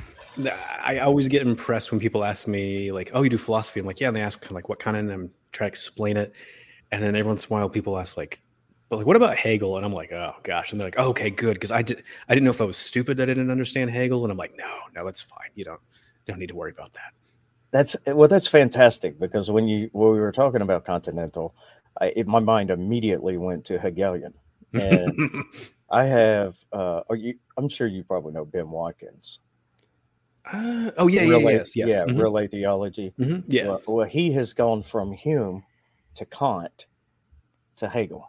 I 0.83 1.01
always 1.01 1.29
get 1.29 1.43
impressed 1.43 1.91
when 1.91 2.01
people 2.01 2.25
ask 2.25 2.47
me, 2.47 2.91
like, 2.91 3.11
oh, 3.13 3.23
you 3.23 3.29
do 3.29 3.37
philosophy. 3.37 3.81
I'm 3.81 3.87
like, 3.87 4.01
yeah. 4.01 4.09
And 4.09 4.17
they 4.17 4.23
ask, 4.23 4.41
kind 4.41 4.53
of 4.53 4.55
like, 4.55 4.69
what 4.69 4.79
kind? 4.79 4.97
Of, 4.97 5.03
and 5.03 5.13
I'm 5.13 5.31
trying 5.53 5.69
to 5.69 5.73
explain 5.73 6.17
it. 6.17 6.33
And 6.91 7.03
then 7.03 7.15
every 7.15 7.29
once 7.29 7.45
in 7.45 7.53
a 7.53 7.59
while, 7.59 7.69
people 7.69 7.99
ask, 7.99 8.17
like, 8.17 8.43
but 8.93 8.99
like, 8.99 9.07
what 9.07 9.17
about 9.17 9.39
Hegel? 9.39 9.79
And 9.79 9.87
I'm 9.87 9.95
like, 9.95 10.13
oh 10.13 10.35
gosh. 10.43 10.71
And 10.71 10.79
they're 10.79 10.89
like, 10.89 10.99
oh, 10.99 11.09
okay, 11.09 11.31
good. 11.31 11.59
Cause 11.59 11.71
I 11.71 11.81
did, 11.81 12.03
I 12.29 12.35
didn't 12.35 12.45
know 12.45 12.51
if 12.51 12.61
I 12.61 12.65
was 12.65 12.77
stupid 12.77 13.17
that 13.17 13.23
I 13.23 13.33
didn't 13.33 13.51
understand 13.51 13.89
Hegel. 13.89 14.23
And 14.23 14.31
I'm 14.31 14.37
like, 14.37 14.53
no, 14.55 14.81
no, 14.95 15.03
that's 15.03 15.23
fine. 15.23 15.49
You 15.55 15.65
don't, 15.65 15.81
don't 16.27 16.39
need 16.39 16.51
to 16.51 16.55
worry 16.55 16.73
about 16.73 16.93
that. 16.93 17.15
That's 17.71 17.97
well, 18.07 18.29
that's 18.29 18.47
fantastic 18.47 19.19
because 19.19 19.51
when 19.51 19.67
you 19.67 19.89
when 19.93 20.13
we 20.13 20.21
were 20.21 20.31
talking 20.31 20.61
about 20.61 20.85
continental, 20.85 21.55
I, 22.03 22.13
it, 22.15 22.27
my 22.27 22.39
mind 22.39 22.71
immediately 22.71 23.39
went 23.39 23.65
to 23.65 23.79
Hegelian, 23.79 24.35
and 24.75 25.43
I 25.91 26.05
have. 26.05 26.57
Uh, 26.71 27.01
you, 27.13 27.37
I'm 27.57 27.71
sure 27.71 27.87
you 27.87 28.05
probably 28.05 28.35
know 28.35 28.45
Ben 28.45 28.69
Watkins. 28.69 29.39
Uh, 30.45 30.91
oh 30.99 31.07
yeah, 31.07 31.23
relay, 31.23 31.53
yeah, 31.53 31.59
yes, 31.61 31.77
yes. 31.77 31.89
yeah, 31.89 32.03
mm-hmm. 32.03 32.21
relay 32.21 32.47
theology. 32.47 33.15
Mm-hmm. 33.19 33.51
Yeah. 33.51 33.69
Well, 33.69 33.83
well, 33.87 34.07
he 34.07 34.33
has 34.33 34.53
gone 34.53 34.83
from 34.83 35.13
Hume 35.13 35.65
to 36.17 36.27
Kant 36.27 36.85
to 37.77 37.89
Hegel. 37.89 38.29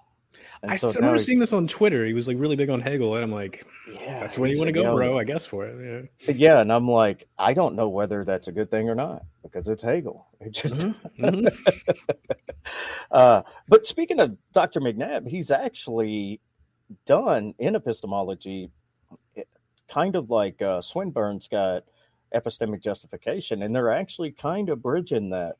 I, 0.65 0.77
so 0.77 0.87
I 0.87 0.93
remember 0.93 1.17
seeing 1.17 1.39
this 1.39 1.51
on 1.51 1.67
Twitter. 1.67 2.05
He 2.05 2.13
was 2.13 2.27
like 2.27 2.37
really 2.39 2.55
big 2.55 2.69
on 2.69 2.79
Hegel, 2.79 3.15
and 3.15 3.23
I'm 3.23 3.31
like, 3.31 3.65
yeah, 3.91 4.21
that's 4.21 4.37
where 4.37 4.49
you 4.49 4.57
want 4.57 4.69
to 4.69 4.71
go, 4.71 4.95
bro. 4.95 5.17
I 5.17 5.25
guess 5.25 5.45
for 5.45 5.65
it. 5.65 6.09
Yeah. 6.25 6.33
Yeah, 6.33 6.59
and 6.61 6.71
I'm 6.71 6.87
like, 6.87 7.27
I 7.37 7.53
don't 7.53 7.75
know 7.75 7.89
whether 7.89 8.23
that's 8.23 8.47
a 8.47 8.51
good 8.51 8.71
thing 8.71 8.89
or 8.89 8.95
not 8.95 9.23
because 9.41 9.67
it's 9.67 9.83
Hegel. 9.83 10.27
It 10.39 10.51
just. 10.51 10.81
Mm-hmm. 10.81 11.25
mm-hmm. 11.25 12.63
uh, 13.11 13.41
but 13.67 13.85
speaking 13.85 14.19
of 14.19 14.37
Dr. 14.53 14.79
McNabb, 14.79 15.27
he's 15.27 15.51
actually 15.51 16.39
done 17.05 17.53
in 17.59 17.75
epistemology, 17.75 18.69
eh, 19.35 19.43
kind 19.89 20.15
of 20.15 20.29
like 20.29 20.61
uh, 20.61 20.79
Swinburne's 20.79 21.49
got 21.49 21.83
epistemic 22.33 22.81
justification, 22.81 23.61
and 23.61 23.75
they're 23.75 23.91
actually 23.91 24.31
kind 24.31 24.69
of 24.69 24.81
bridging 24.81 25.29
that 25.31 25.57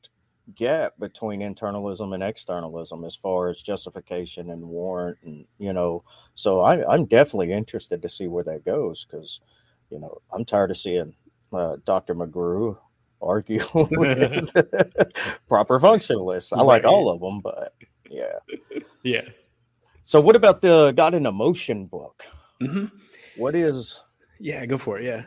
gap 0.56 0.94
between 1.00 1.40
internalism 1.40 2.14
and 2.14 2.22
externalism 2.22 3.06
as 3.06 3.16
far 3.16 3.50
as 3.50 3.62
justification 3.62 4.50
and 4.50 4.62
warrant 4.62 5.18
and 5.24 5.46
you 5.58 5.72
know 5.72 6.04
so 6.36 6.60
I, 6.60 6.86
i'm 6.94 7.06
definitely 7.06 7.54
interested 7.54 8.02
to 8.02 8.10
see 8.10 8.28
where 8.28 8.44
that 8.44 8.66
goes 8.66 9.06
because 9.06 9.40
you 9.90 10.00
know 10.00 10.22
i'm 10.34 10.44
tired 10.44 10.72
of 10.72 10.78
seeing 10.78 11.16
uh, 11.54 11.78
dr 11.86 12.14
mcgrew 12.14 12.78
argue 13.24 13.62
with 13.74 14.54
proper 15.48 15.80
functionalists. 15.80 16.56
I 16.56 16.62
like 16.62 16.84
all 16.84 17.10
of 17.10 17.22
them 17.22 17.40
but 17.42 17.74
yeah. 18.10 18.40
Yeah. 19.02 19.28
So 20.04 20.20
what 20.20 20.36
about 20.36 20.62
the 20.62 20.92
god 20.92 21.14
and 21.14 21.26
emotion 21.26 21.86
book? 21.86 22.26
Mm-hmm. 22.62 22.86
what 23.36 23.56
is 23.56 24.00
yeah 24.40 24.66
go 24.66 24.78
for 24.78 25.00
it 25.00 25.06
yeah. 25.06 25.24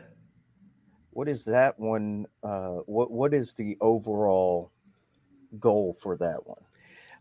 what 1.11 1.27
is 1.27 1.45
that 1.45 1.77
one 1.77 2.25
uh 2.41 2.77
what 2.85 3.11
what 3.11 3.33
is 3.33 3.53
the 3.53 3.77
overall 3.81 4.71
goal 5.59 5.93
for 5.93 6.17
that 6.17 6.45
one? 6.45 6.61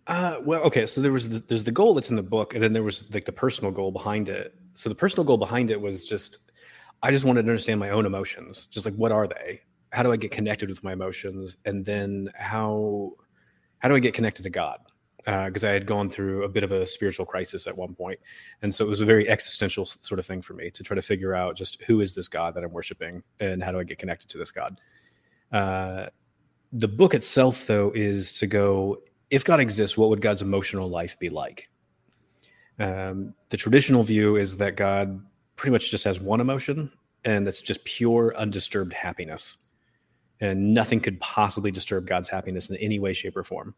Uh, 0.07 0.37
well, 0.45 0.63
okay. 0.63 0.87
So 0.87 1.01
there 1.01 1.13
was 1.13 1.29
the, 1.29 1.41
there's 1.41 1.65
the 1.65 1.73
goal 1.73 1.95
that's 1.95 2.11
in 2.11 2.17
the 2.17 2.23
book, 2.23 2.55
and 2.55 2.63
then 2.63 2.73
there 2.73 2.83
was 2.83 3.13
like 3.13 3.25
the 3.25 3.33
personal 3.33 3.73
goal 3.73 3.91
behind 3.91 4.29
it. 4.29 4.55
So 4.75 4.89
the 4.89 4.95
personal 4.95 5.25
goal 5.25 5.37
behind 5.37 5.71
it 5.71 5.81
was 5.81 6.05
just 6.05 6.51
I 7.03 7.11
just 7.11 7.25
wanted 7.25 7.43
to 7.43 7.49
understand 7.49 7.81
my 7.81 7.91
own 7.91 8.07
emotions. 8.07 8.67
Just 8.67 8.87
like 8.87 8.95
what 8.95 9.13
are 9.13 9.27
they? 9.27 9.63
How 9.93 10.03
do 10.03 10.13
I 10.13 10.17
get 10.17 10.31
connected 10.31 10.69
with 10.69 10.83
my 10.85 10.93
emotions? 10.93 11.57
And 11.65 11.85
then 11.85 12.31
how 12.37 13.13
how 13.79 13.89
do 13.89 13.97
I 13.97 13.99
get 13.99 14.15
connected 14.15 14.43
to 14.45 14.51
God? 14.51 14.79
Because 15.25 15.65
uh, 15.65 15.69
I 15.69 15.73
had 15.73 15.87
gone 15.87 16.09
through 16.09 16.45
a 16.45 16.49
bit 16.49 16.63
of 16.63 16.71
a 16.71 16.87
spiritual 16.87 17.27
crisis 17.27 17.67
at 17.67 17.77
one 17.77 17.97
point, 17.97 18.21
and 18.63 18.73
so 18.73 18.85
it 18.85 18.89
was 18.89 19.01
a 19.01 19.05
very 19.05 19.29
existential 19.29 19.85
sort 19.85 20.21
of 20.21 20.27
thing 20.27 20.41
for 20.41 20.55
me 20.55 20.71
to 20.71 20.85
try 20.85 20.95
to 20.95 21.03
figure 21.03 21.35
out 21.35 21.57
just 21.57 21.83
who 21.83 22.01
is 22.01 22.15
this 22.15 22.29
God 22.29 22.55
that 22.55 22.63
I'm 22.63 22.71
worshiping, 22.71 23.25
and 23.41 23.61
how 23.61 23.73
do 23.73 23.81
I 23.81 23.83
get 23.83 23.99
connected 23.99 24.29
to 24.31 24.39
this 24.39 24.53
God. 24.53 24.81
Uh, 25.51 26.07
the 26.73 26.89
book 26.89 27.15
itself, 27.15 27.67
though, 27.67 27.93
is 27.95 28.39
to 28.39 28.47
go 28.47 29.03
if 29.31 29.45
God 29.45 29.61
exists, 29.61 29.97
what 29.97 30.09
would 30.11 30.21
God's 30.21 30.43
emotional 30.43 30.89
life 30.89 31.19
be 31.19 31.29
like? 31.29 31.69
Um, 32.79 33.35
the 33.49 33.57
traditional 33.57 34.03
view 34.03 34.37
is 34.37 34.59
that 34.59 34.77
God 34.77 35.21
pretty 35.57 35.73
much 35.73 35.91
just 35.91 36.05
has 36.05 36.21
one 36.21 36.41
emotion, 36.41 36.93
and 37.25 37.47
that's 37.47 37.61
just 37.61 37.85
pure, 37.85 38.37
undisturbed 38.37 38.93
happiness. 38.93 39.57
And 40.41 40.75
nothing 40.75 41.01
could 41.01 41.19
possibly 41.21 41.71
disturb 41.71 42.07
God's 42.07 42.29
happiness 42.29 42.69
in 42.69 42.77
any 42.77 42.99
way, 42.99 43.15
shape, 43.15 43.37
or 43.37 43.43
form. 43.43 43.75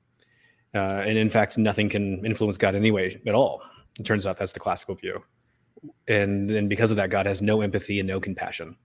Uh, 0.74 1.02
and 1.06 1.16
in 1.16 1.28
fact, 1.28 1.56
nothing 1.56 1.88
can 1.88 2.24
influence 2.26 2.58
God 2.58 2.74
anyway 2.74 3.18
at 3.26 3.34
all. 3.34 3.62
It 3.98 4.04
turns 4.04 4.26
out 4.26 4.36
that's 4.36 4.52
the 4.52 4.60
classical 4.60 4.96
view. 4.96 5.22
And, 6.08 6.50
and 6.50 6.68
because 6.68 6.90
of 6.90 6.96
that, 6.96 7.10
God 7.10 7.26
has 7.26 7.40
no 7.40 7.60
empathy 7.60 8.00
and 8.00 8.08
no 8.08 8.20
compassion. 8.20 8.76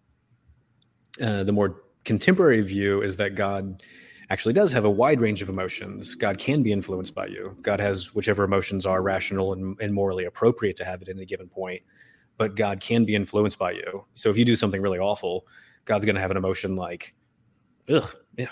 Uh, 1.21 1.43
the 1.43 1.51
more 1.51 1.83
contemporary 2.05 2.61
view 2.61 3.01
is 3.01 3.17
that 3.17 3.35
God 3.35 3.83
actually 4.29 4.53
does 4.53 4.71
have 4.71 4.85
a 4.85 4.89
wide 4.89 5.21
range 5.21 5.41
of 5.41 5.49
emotions. 5.49 6.15
God 6.15 6.37
can 6.37 6.63
be 6.63 6.71
influenced 6.71 7.13
by 7.13 7.27
you. 7.27 7.57
God 7.61 7.79
has 7.79 8.15
whichever 8.15 8.43
emotions 8.43 8.85
are 8.85 9.01
rational 9.01 9.53
and, 9.53 9.79
and 9.79 9.93
morally 9.93 10.25
appropriate 10.25 10.75
to 10.77 10.85
have 10.85 11.01
at 11.01 11.09
any 11.09 11.25
given 11.25 11.47
point, 11.47 11.81
but 12.37 12.55
God 12.55 12.79
can 12.79 13.05
be 13.05 13.15
influenced 13.15 13.59
by 13.59 13.71
you. 13.71 14.05
So 14.13 14.29
if 14.29 14.37
you 14.37 14.45
do 14.45 14.55
something 14.55 14.81
really 14.81 14.99
awful, 14.99 15.45
God's 15.85 16.05
going 16.05 16.15
to 16.15 16.21
have 16.21 16.31
an 16.31 16.37
emotion 16.37 16.75
like, 16.75 17.13
ugh, 17.89 18.15
yeah. 18.37 18.47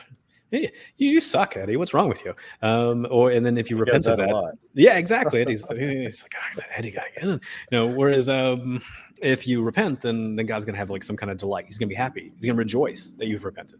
You, 0.51 0.69
you 0.97 1.21
suck, 1.21 1.55
Eddie. 1.55 1.77
What's 1.77 1.93
wrong 1.93 2.09
with 2.09 2.25
you? 2.25 2.35
Um, 2.61 3.07
or 3.09 3.31
and 3.31 3.45
then 3.45 3.57
if 3.57 3.69
you 3.69 3.77
he 3.77 3.81
repent 3.83 4.05
of 4.05 4.17
that, 4.17 4.57
yeah, 4.73 4.97
exactly. 4.97 5.41
Eddie's, 5.41 5.65
he's 5.69 6.23
like, 6.23 6.35
oh, 6.35 6.57
that 6.57 6.67
Eddie 6.77 6.91
guy. 6.91 7.07
You 7.21 7.39
know, 7.71 7.87
whereas 7.87 8.27
um, 8.27 8.81
if 9.21 9.47
you 9.47 9.61
repent, 9.61 10.01
then 10.01 10.35
then 10.35 10.45
God's 10.45 10.65
gonna 10.65 10.77
have 10.77 10.89
like 10.89 11.03
some 11.03 11.15
kind 11.15 11.31
of 11.31 11.37
delight. 11.37 11.65
He's 11.65 11.77
gonna 11.77 11.89
be 11.89 11.95
happy. 11.95 12.31
He's 12.35 12.45
gonna 12.45 12.57
rejoice 12.57 13.11
that 13.17 13.27
you've 13.27 13.43
repented. 13.43 13.79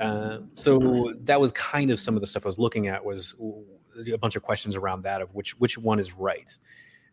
Uh, 0.00 0.40
so 0.54 1.14
that 1.22 1.40
was 1.40 1.52
kind 1.52 1.90
of 1.90 2.00
some 2.00 2.16
of 2.16 2.20
the 2.20 2.26
stuff 2.26 2.44
I 2.44 2.48
was 2.48 2.58
looking 2.58 2.88
at 2.88 3.04
was 3.04 3.34
a 4.12 4.18
bunch 4.18 4.34
of 4.34 4.42
questions 4.42 4.74
around 4.74 5.02
that 5.02 5.22
of 5.22 5.32
which 5.34 5.58
which 5.60 5.78
one 5.78 6.00
is 6.00 6.14
right, 6.14 6.56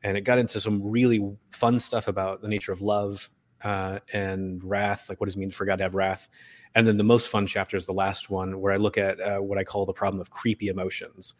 and 0.03 0.17
it 0.17 0.21
got 0.21 0.39
into 0.39 0.59
some 0.59 0.89
really 0.89 1.37
fun 1.51 1.79
stuff 1.79 2.07
about 2.07 2.41
the 2.41 2.47
nature 2.47 2.71
of 2.71 2.81
love 2.81 3.29
uh, 3.63 3.99
and 4.11 4.63
wrath, 4.63 5.09
like 5.09 5.19
what 5.21 5.27
does 5.27 5.35
it 5.35 5.39
mean 5.39 5.51
for 5.51 5.65
God 5.65 5.77
to 5.77 5.83
have 5.83 5.93
wrath, 5.93 6.27
and 6.73 6.87
then 6.87 6.97
the 6.97 7.03
most 7.03 7.27
fun 7.27 7.45
chapter 7.45 7.77
is 7.77 7.85
the 7.85 7.93
last 7.93 8.29
one 8.29 8.59
where 8.59 8.73
I 8.73 8.77
look 8.77 8.97
at 8.97 9.19
uh, 9.19 9.37
what 9.37 9.59
I 9.59 9.63
call 9.63 9.85
the 9.85 9.93
problem 9.93 10.19
of 10.19 10.31
creepy 10.31 10.69
emotions. 10.69 11.35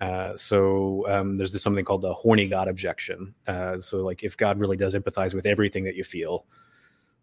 Uh, 0.00 0.36
so 0.36 1.06
um, 1.08 1.36
there's 1.36 1.52
this 1.52 1.62
something 1.62 1.84
called 1.84 2.02
the 2.02 2.12
horny 2.12 2.48
God 2.48 2.68
objection. 2.68 3.34
Uh, 3.46 3.78
so 3.78 3.98
like 3.98 4.22
if 4.22 4.36
God 4.36 4.58
really 4.58 4.76
does 4.76 4.94
empathize 4.94 5.34
with 5.34 5.46
everything 5.46 5.84
that 5.84 5.94
you 5.94 6.04
feel, 6.04 6.44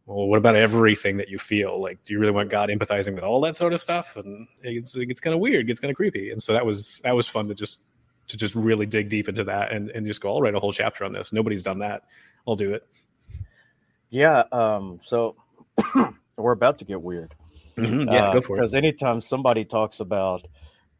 well, 0.06 0.28
what 0.28 0.38
about 0.38 0.56
everything 0.56 1.18
that 1.18 1.30
you 1.30 1.38
feel? 1.38 1.80
Like, 1.80 2.04
do 2.04 2.14
you 2.14 2.20
really 2.20 2.32
want 2.32 2.50
God 2.50 2.70
empathizing 2.70 3.14
with 3.14 3.24
all 3.24 3.42
that 3.42 3.56
sort 3.56 3.74
of 3.74 3.82
stuff? 3.82 4.18
And 4.18 4.48
it's 4.62 4.96
it 4.96 5.06
gets 5.06 5.20
kind 5.20 5.34
of 5.34 5.40
weird, 5.40 5.62
it 5.62 5.68
gets 5.68 5.80
kind 5.80 5.92
of 5.92 5.96
creepy. 5.96 6.32
And 6.32 6.42
so 6.42 6.54
that 6.54 6.66
was 6.66 7.02
that 7.04 7.16
was 7.16 7.28
fun 7.28 7.48
to 7.50 7.54
just 7.56 7.82
to 8.28 8.38
just 8.38 8.56
really 8.56 8.86
dig 8.86 9.10
deep 9.10 9.30
into 9.30 9.44
that 9.46 9.72
and 9.72 9.90
and 9.92 10.06
just 10.08 10.22
go, 10.22 10.34
I'll 10.34 10.42
write 10.42 10.56
a 10.56 10.60
whole 10.60 10.74
chapter 10.74 11.06
on 11.06 11.14
this. 11.14 11.32
Nobody's 11.32 11.64
done 11.64 11.80
that. 11.80 12.04
I'll 12.48 12.56
do 12.56 12.74
it. 12.74 12.88
Yeah. 14.10 14.44
Um. 14.52 15.00
So 15.04 15.36
we're 16.36 16.52
about 16.52 16.80
to 16.80 16.86
get 16.86 17.02
weird. 17.02 17.36
Mm-hmm. 17.78 18.12
Yeah, 18.12 18.30
uh, 18.30 18.34
go 18.34 18.42
for 18.42 18.56
it. 18.56 18.60
Because 18.60 18.76
anytime 18.76 19.22
somebody 19.22 19.66
talks 19.66 20.00
about 20.00 20.48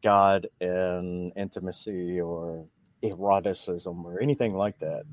God 0.02 0.48
and 0.60 1.32
intimacy 1.36 2.20
or 2.20 2.66
eroticism 3.02 4.04
or 4.04 4.20
anything 4.20 4.54
like 4.54 4.78
that, 4.80 5.04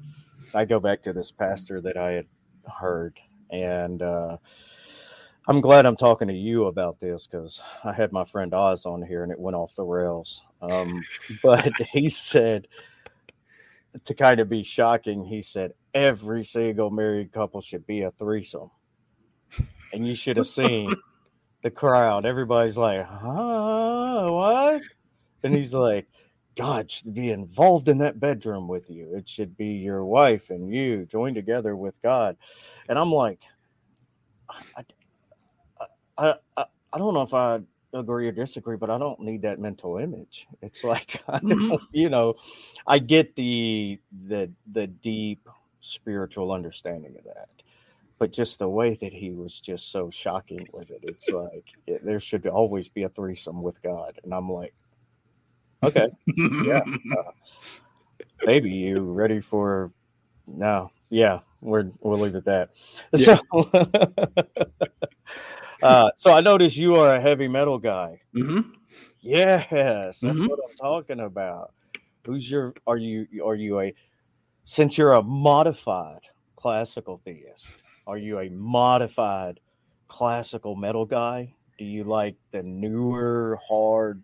I 0.53 0.65
go 0.65 0.79
back 0.79 1.03
to 1.03 1.13
this 1.13 1.31
pastor 1.31 1.81
that 1.81 1.97
I 1.97 2.11
had 2.11 2.27
heard, 2.79 3.19
and 3.51 4.01
uh, 4.01 4.37
I'm 5.47 5.61
glad 5.61 5.85
I'm 5.85 5.95
talking 5.95 6.27
to 6.27 6.33
you 6.33 6.65
about 6.65 6.99
this 6.99 7.27
because 7.27 7.61
I 7.83 7.91
had 7.91 8.11
my 8.11 8.23
friend 8.23 8.53
Oz 8.53 8.85
on 8.85 9.01
here 9.01 9.23
and 9.23 9.31
it 9.31 9.39
went 9.39 9.55
off 9.55 9.75
the 9.75 9.83
rails. 9.83 10.41
Um, 10.61 11.01
but 11.43 11.73
he 11.91 12.09
said, 12.09 12.67
to 14.05 14.13
kind 14.13 14.39
of 14.39 14.49
be 14.49 14.63
shocking, 14.63 15.25
he 15.25 15.41
said, 15.41 15.73
every 15.93 16.45
single 16.45 16.91
married 16.91 17.31
couple 17.31 17.61
should 17.61 17.87
be 17.87 18.03
a 18.03 18.11
threesome. 18.11 18.69
And 19.91 20.05
you 20.05 20.13
should 20.13 20.37
have 20.37 20.47
seen 20.47 20.95
the 21.61 21.71
crowd. 21.71 22.25
Everybody's 22.25 22.77
like, 22.77 23.05
huh, 23.05 24.27
what? 24.29 24.81
And 25.43 25.55
he's 25.55 25.73
like, 25.73 26.07
God 26.55 26.91
should 26.91 27.13
be 27.13 27.31
involved 27.31 27.87
in 27.87 27.99
that 27.99 28.19
bedroom 28.19 28.67
with 28.67 28.89
you. 28.89 29.15
It 29.15 29.29
should 29.29 29.55
be 29.55 29.67
your 29.67 30.03
wife 30.03 30.49
and 30.49 30.73
you 30.73 31.05
joined 31.05 31.35
together 31.35 31.75
with 31.75 32.01
God. 32.01 32.35
And 32.89 32.99
I'm 32.99 33.11
like, 33.11 33.39
I, 34.49 34.83
I, 36.17 36.35
I, 36.57 36.65
I 36.91 36.97
don't 36.97 37.13
know 37.13 37.21
if 37.21 37.33
I 37.33 37.61
agree 37.93 38.27
or 38.27 38.31
disagree, 38.31 38.77
but 38.77 38.89
I 38.89 38.97
don't 38.97 39.19
need 39.21 39.41
that 39.43 39.59
mental 39.59 39.97
image. 39.97 40.47
It's 40.61 40.83
like, 40.83 41.23
mm-hmm. 41.29 41.75
you 41.91 42.09
know, 42.09 42.35
I 42.85 42.99
get 42.99 43.35
the 43.35 43.99
the 44.27 44.51
the 44.71 44.87
deep 44.87 45.47
spiritual 45.79 46.51
understanding 46.51 47.15
of 47.17 47.23
that, 47.23 47.49
but 48.19 48.31
just 48.31 48.59
the 48.59 48.69
way 48.69 48.95
that 48.95 49.13
he 49.13 49.31
was 49.31 49.59
just 49.59 49.91
so 49.91 50.09
shocking 50.09 50.67
with 50.71 50.91
it, 50.91 50.99
it's 51.03 51.29
like 51.29 51.65
it, 51.87 52.05
there 52.05 52.19
should 52.19 52.45
always 52.45 52.89
be 52.89 53.03
a 53.03 53.09
threesome 53.09 53.61
with 53.63 53.81
God, 53.81 54.19
and 54.23 54.33
I'm 54.33 54.51
like, 54.51 54.73
Okay. 55.83 56.09
yeah. 56.65 56.81
Uh, 57.17 57.31
baby, 58.45 58.69
you 58.69 58.99
ready 59.01 59.41
for 59.41 59.91
no? 60.45 60.91
Yeah, 61.09 61.39
we're 61.61 61.89
we'll 62.01 62.19
leave 62.19 62.35
it 62.35 62.39
at 62.39 62.45
that. 62.45 62.69
Yeah. 63.15 63.39
So, 63.51 63.71
uh, 65.83 66.11
so 66.15 66.33
I 66.33 66.41
noticed 66.41 66.77
you 66.77 66.95
are 66.95 67.15
a 67.15 67.19
heavy 67.19 67.47
metal 67.47 67.79
guy. 67.79 68.21
Mm-hmm. 68.35 68.71
Yes, 69.21 69.69
that's 69.69 70.21
mm-hmm. 70.21 70.45
what 70.45 70.59
I'm 70.69 70.75
talking 70.77 71.19
about. 71.21 71.73
Who's 72.25 72.49
your? 72.49 72.73
Are 72.85 72.97
you? 72.97 73.27
Are 73.45 73.55
you 73.55 73.79
a? 73.79 73.93
Since 74.65 74.97
you're 74.97 75.13
a 75.13 75.23
modified 75.23 76.21
classical 76.55 77.21
theist, 77.25 77.73
are 78.09 78.17
you 78.17 78.39
a 78.39 78.49
modified 78.49 79.59
classical 80.07 80.75
metal 80.75 81.05
guy? 81.05 81.53
Do 81.77 81.85
you 81.85 82.03
like 82.03 82.35
the 82.49 82.63
newer 82.63 83.59
hard 83.69 84.23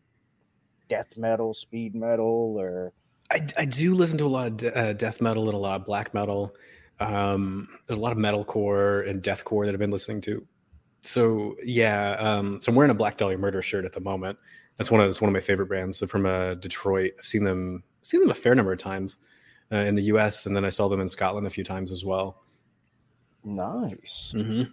death 0.90 1.16
metal, 1.18 1.54
speed 1.54 1.94
metal, 1.94 2.58
or 2.60 2.94
I, 3.30 3.46
I 3.58 3.66
do 3.66 3.94
listen 3.94 4.18
to 4.18 4.26
a 4.26 4.28
lot 4.28 4.48
of 4.48 4.58
de- 4.58 4.76
uh, 4.76 4.94
death 4.94 5.22
metal 5.22 5.46
and 5.46 5.54
a 5.54 5.58
lot 5.58 5.80
of 5.80 5.86
black 5.86 6.16
metal. 6.16 6.56
Um, 7.00 7.70
there's 7.86 8.00
a 8.00 8.02
lot 8.02 8.12
of 8.12 8.18
metalcore 8.18 9.08
and 9.08 9.22
deathcore 9.22 9.66
that 9.66 9.74
I've 9.74 9.80
been 9.80 9.92
listening 9.92 10.22
to. 10.22 10.46
So 11.02 11.56
yeah, 11.64 12.14
um, 12.14 12.60
so 12.62 12.72
I'm 12.72 12.76
wearing 12.76 12.90
a 12.92 12.96
Black 12.96 13.18
Dahlia 13.18 13.38
Murder 13.38 13.62
shirt 13.62 13.86
at 13.86 13.94
the 13.94 14.00
moment. 14.00 14.40
That's 14.78 14.90
one 14.90 15.00
of 15.00 15.08
that's 15.08 15.22
one 15.22 15.30
of 15.30 15.34
my 15.34 15.42
favorite 15.42 15.70
bands. 15.70 16.00
They're 16.00 16.08
from 16.08 16.26
uh, 16.26 16.56
Detroit. 16.56 17.12
I've 17.20 17.26
seen 17.26 17.44
them 17.44 17.84
seen 18.02 18.20
them 18.20 18.32
a 18.32 18.36
fair 18.36 18.56
number 18.56 18.72
of 18.72 18.80
times 18.80 19.18
uh, 19.72 19.78
in 19.78 19.94
the 19.94 20.04
U.S. 20.04 20.48
and 20.48 20.56
then 20.56 20.66
I 20.66 20.70
saw 20.70 20.88
them 20.88 21.00
in 21.00 21.08
Scotland 21.08 21.46
a 21.46 21.52
few 21.52 21.64
times 21.64 21.92
as 21.92 22.04
well. 22.04 22.42
Nice. 23.46 24.34
Mm-hmm. 24.36 24.72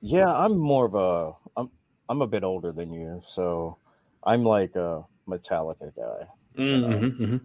Yeah, 0.00 0.32
I'm 0.32 0.58
more 0.58 0.86
of 0.86 0.94
a 0.94 1.32
I'm 1.56 1.70
I'm 2.08 2.22
a 2.22 2.26
bit 2.26 2.42
older 2.42 2.72
than 2.72 2.92
you, 2.92 3.22
so 3.26 3.76
I'm 4.24 4.42
like 4.42 4.74
a 4.76 5.04
Metallica 5.28 5.94
guy. 5.94 6.26
Mm-hmm, 6.56 6.84
uh, 6.84 6.96
mm-hmm. 6.96 7.36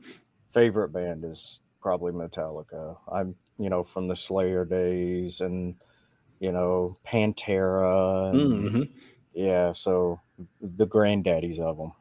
Favorite 0.50 0.90
band 0.90 1.26
is 1.26 1.62
probably 1.82 2.12
Metallica. 2.14 2.98
I'm, 3.12 3.36
you 3.60 3.70
know, 3.70 3.84
from 3.84 4.08
the 4.08 4.16
Slayer 4.16 4.66
days 4.66 5.42
and, 5.42 5.76
you 6.40 6.52
know, 6.52 6.98
Pantera. 7.06 8.30
And, 8.30 8.40
mm-hmm. 8.40 8.84
Yeah, 9.34 9.74
so 9.74 10.22
the 10.62 10.88
granddaddies 10.88 11.60
of 11.60 11.78
them. 11.78 11.92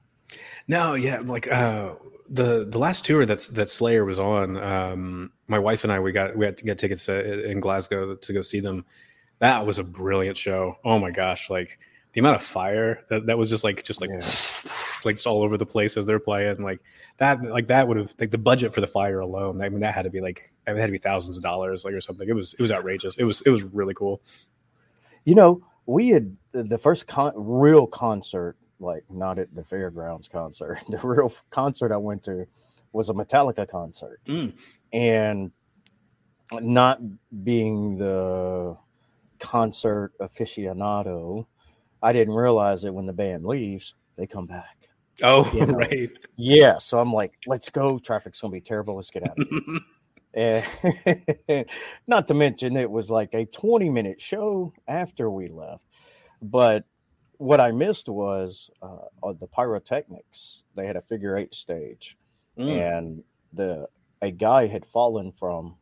No, 0.69 0.95
yeah, 0.95 1.21
like 1.25 1.51
uh, 1.51 1.95
the 2.33 2.65
the 2.69 2.79
last 2.79 3.05
tour 3.05 3.27
that's 3.27 3.49
that 3.49 3.71
Slayer 3.71 4.05
was 4.05 4.19
on. 4.19 4.57
Um, 4.57 5.33
my 5.47 5.59
wife 5.59 5.85
and 5.85 5.93
I 5.93 6.01
we 6.01 6.13
got 6.13 6.37
we 6.37 6.45
had 6.45 6.59
to 6.59 6.65
get 6.65 6.79
tickets 6.79 7.09
in 7.09 7.61
Glasgow 7.61 8.17
to 8.17 8.33
go 8.33 8.41
see 8.41 8.61
them. 8.61 8.85
That 9.39 9.67
was 9.67 9.79
a 9.79 9.85
brilliant 9.85 10.39
show. 10.39 10.77
Oh 10.85 10.99
my 10.99 11.11
gosh, 11.11 11.51
like 11.51 11.79
the 12.13 12.21
amount 12.21 12.37
of 12.37 12.43
fire 12.43 13.05
that, 13.09 13.27
that 13.27 13.39
was 13.39 13.51
just 13.51 13.65
like 13.65 13.83
just 13.85 14.01
like 14.01 14.11
yeah. 14.11 14.19
like 15.05 15.17
just 15.17 15.27
all 15.27 15.43
over 15.43 15.57
the 15.57 15.67
place 15.67 15.97
as 15.97 16.07
they're 16.07 16.19
playing 16.19 16.63
like 16.63 16.81
that 17.19 17.43
like 17.43 17.67
that 17.67 17.89
would 17.89 17.97
have 17.97 18.15
like 18.19 18.31
the 18.31 18.39
budget 18.39 18.73
for 18.73 18.81
the 18.81 18.87
fire 18.87 19.21
alone 19.21 19.61
i 19.63 19.69
mean 19.69 19.81
that 19.81 19.95
had 19.95 20.03
to 20.03 20.11
be 20.11 20.21
like 20.21 20.53
it 20.67 20.77
had 20.77 20.87
to 20.87 20.93
be 20.93 20.99
thousands 20.99 21.37
of 21.37 21.43
dollars 21.43 21.85
like 21.85 21.95
or 21.95 22.01
something 22.01 22.29
it 22.29 22.35
was 22.35 22.55
it 22.55 22.63
was 22.63 22.71
outrageous 22.71 23.17
it 23.17 23.25
was 23.25 23.41
it 23.43 23.51
was 23.51 23.63
really 23.63 23.95
cool 23.95 24.21
you 25.25 25.35
know 25.35 25.63
we 25.87 26.09
had 26.09 26.37
the 26.53 26.79
first 26.79 27.07
con- 27.07 27.33
real 27.35 27.87
concert 27.87 28.57
like 28.83 29.05
not 29.09 29.39
at 29.39 29.55
the 29.55 29.65
fairgrounds 29.65 30.29
concert 30.29 30.79
the 30.89 30.99
real 30.99 31.33
concert 31.51 31.93
i 31.93 31.97
went 31.97 32.23
to 32.23 32.47
was 32.93 33.09
a 33.09 33.15
metallica 33.15 33.67
concert 33.67 34.21
mm. 34.27 34.53
and 34.93 35.51
not 36.61 37.01
being 37.43 37.97
the 37.97 38.77
concert 39.39 40.13
aficionado 40.21 41.47
I 42.03 42.13
didn't 42.13 42.35
realize 42.35 42.83
that 42.83 42.93
when 42.93 43.07
the 43.07 43.13
band 43.13 43.47
leaves, 43.47 43.95
they 44.17 44.27
come 44.27 44.47
back. 44.47 44.77
Oh, 45.23 45.49
you 45.55 45.67
know? 45.67 45.75
right. 45.75 46.11
Yeah. 46.37 46.79
So 46.79 46.99
I'm 46.99 47.13
like, 47.13 47.33
let's 47.47 47.71
go. 47.71 47.99
Traffic's 47.99 48.41
gonna 48.41 48.53
be 48.53 48.61
terrible. 48.61 48.97
Let's 48.97 49.11
get 49.11 49.29
out 49.29 49.39
of 49.39 49.49
here. 49.49 50.65
and 51.47 51.67
not 52.07 52.27
to 52.29 52.35
mention 52.35 52.77
it 52.77 52.91
was 52.91 53.11
like 53.11 53.33
a 53.35 53.45
20 53.47 53.89
minute 53.91 54.21
show 54.21 54.73
after 54.89 55.31
we 55.31 55.49
left. 55.49 55.85
But 56.41 56.85
what 57.43 57.61
I 57.61 57.73
missed 57.73 58.09
was 58.09 58.71
uh, 58.81 59.33
the 59.33 59.49
pyrotechnics. 59.49 60.63
They 60.77 60.87
had 60.87 60.97
a 60.97 61.03
figure 61.03 61.37
eight 61.37 61.55
stage, 61.55 62.17
mm. 62.57 62.71
and 62.71 63.25
the 63.53 63.89
a 64.21 64.31
guy 64.31 64.69
had 64.69 64.87
fallen 64.87 65.33
from 65.33 65.77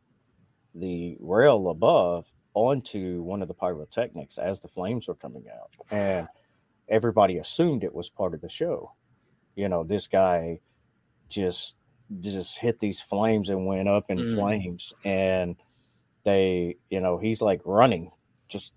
the 0.74 1.18
rail 1.20 1.68
above 1.68 2.32
onto 2.54 3.20
one 3.22 3.42
of 3.42 3.48
the 3.48 3.54
pyrotechnics 3.54 4.38
as 4.38 4.60
the 4.60 4.68
flames 4.68 5.06
were 5.06 5.14
coming 5.14 5.44
out. 5.54 5.70
And 5.90 6.28
everybody 6.88 7.36
assumed 7.36 7.84
it 7.84 7.94
was 7.94 8.08
part 8.08 8.32
of 8.32 8.40
the 8.40 8.48
show. 8.48 8.92
You 9.54 9.68
know, 9.68 9.84
this 9.84 10.06
guy 10.06 10.60
just 11.28 11.76
just 12.20 12.58
hit 12.58 12.80
these 12.80 13.02
flames 13.02 13.50
and 13.50 13.66
went 13.66 13.88
up 13.88 14.06
in 14.08 14.18
mm. 14.18 14.34
flames 14.34 14.94
and 15.04 15.56
they, 16.24 16.76
you 16.88 17.00
know, 17.00 17.18
he's 17.18 17.42
like 17.42 17.60
running 17.64 18.10
just 18.48 18.72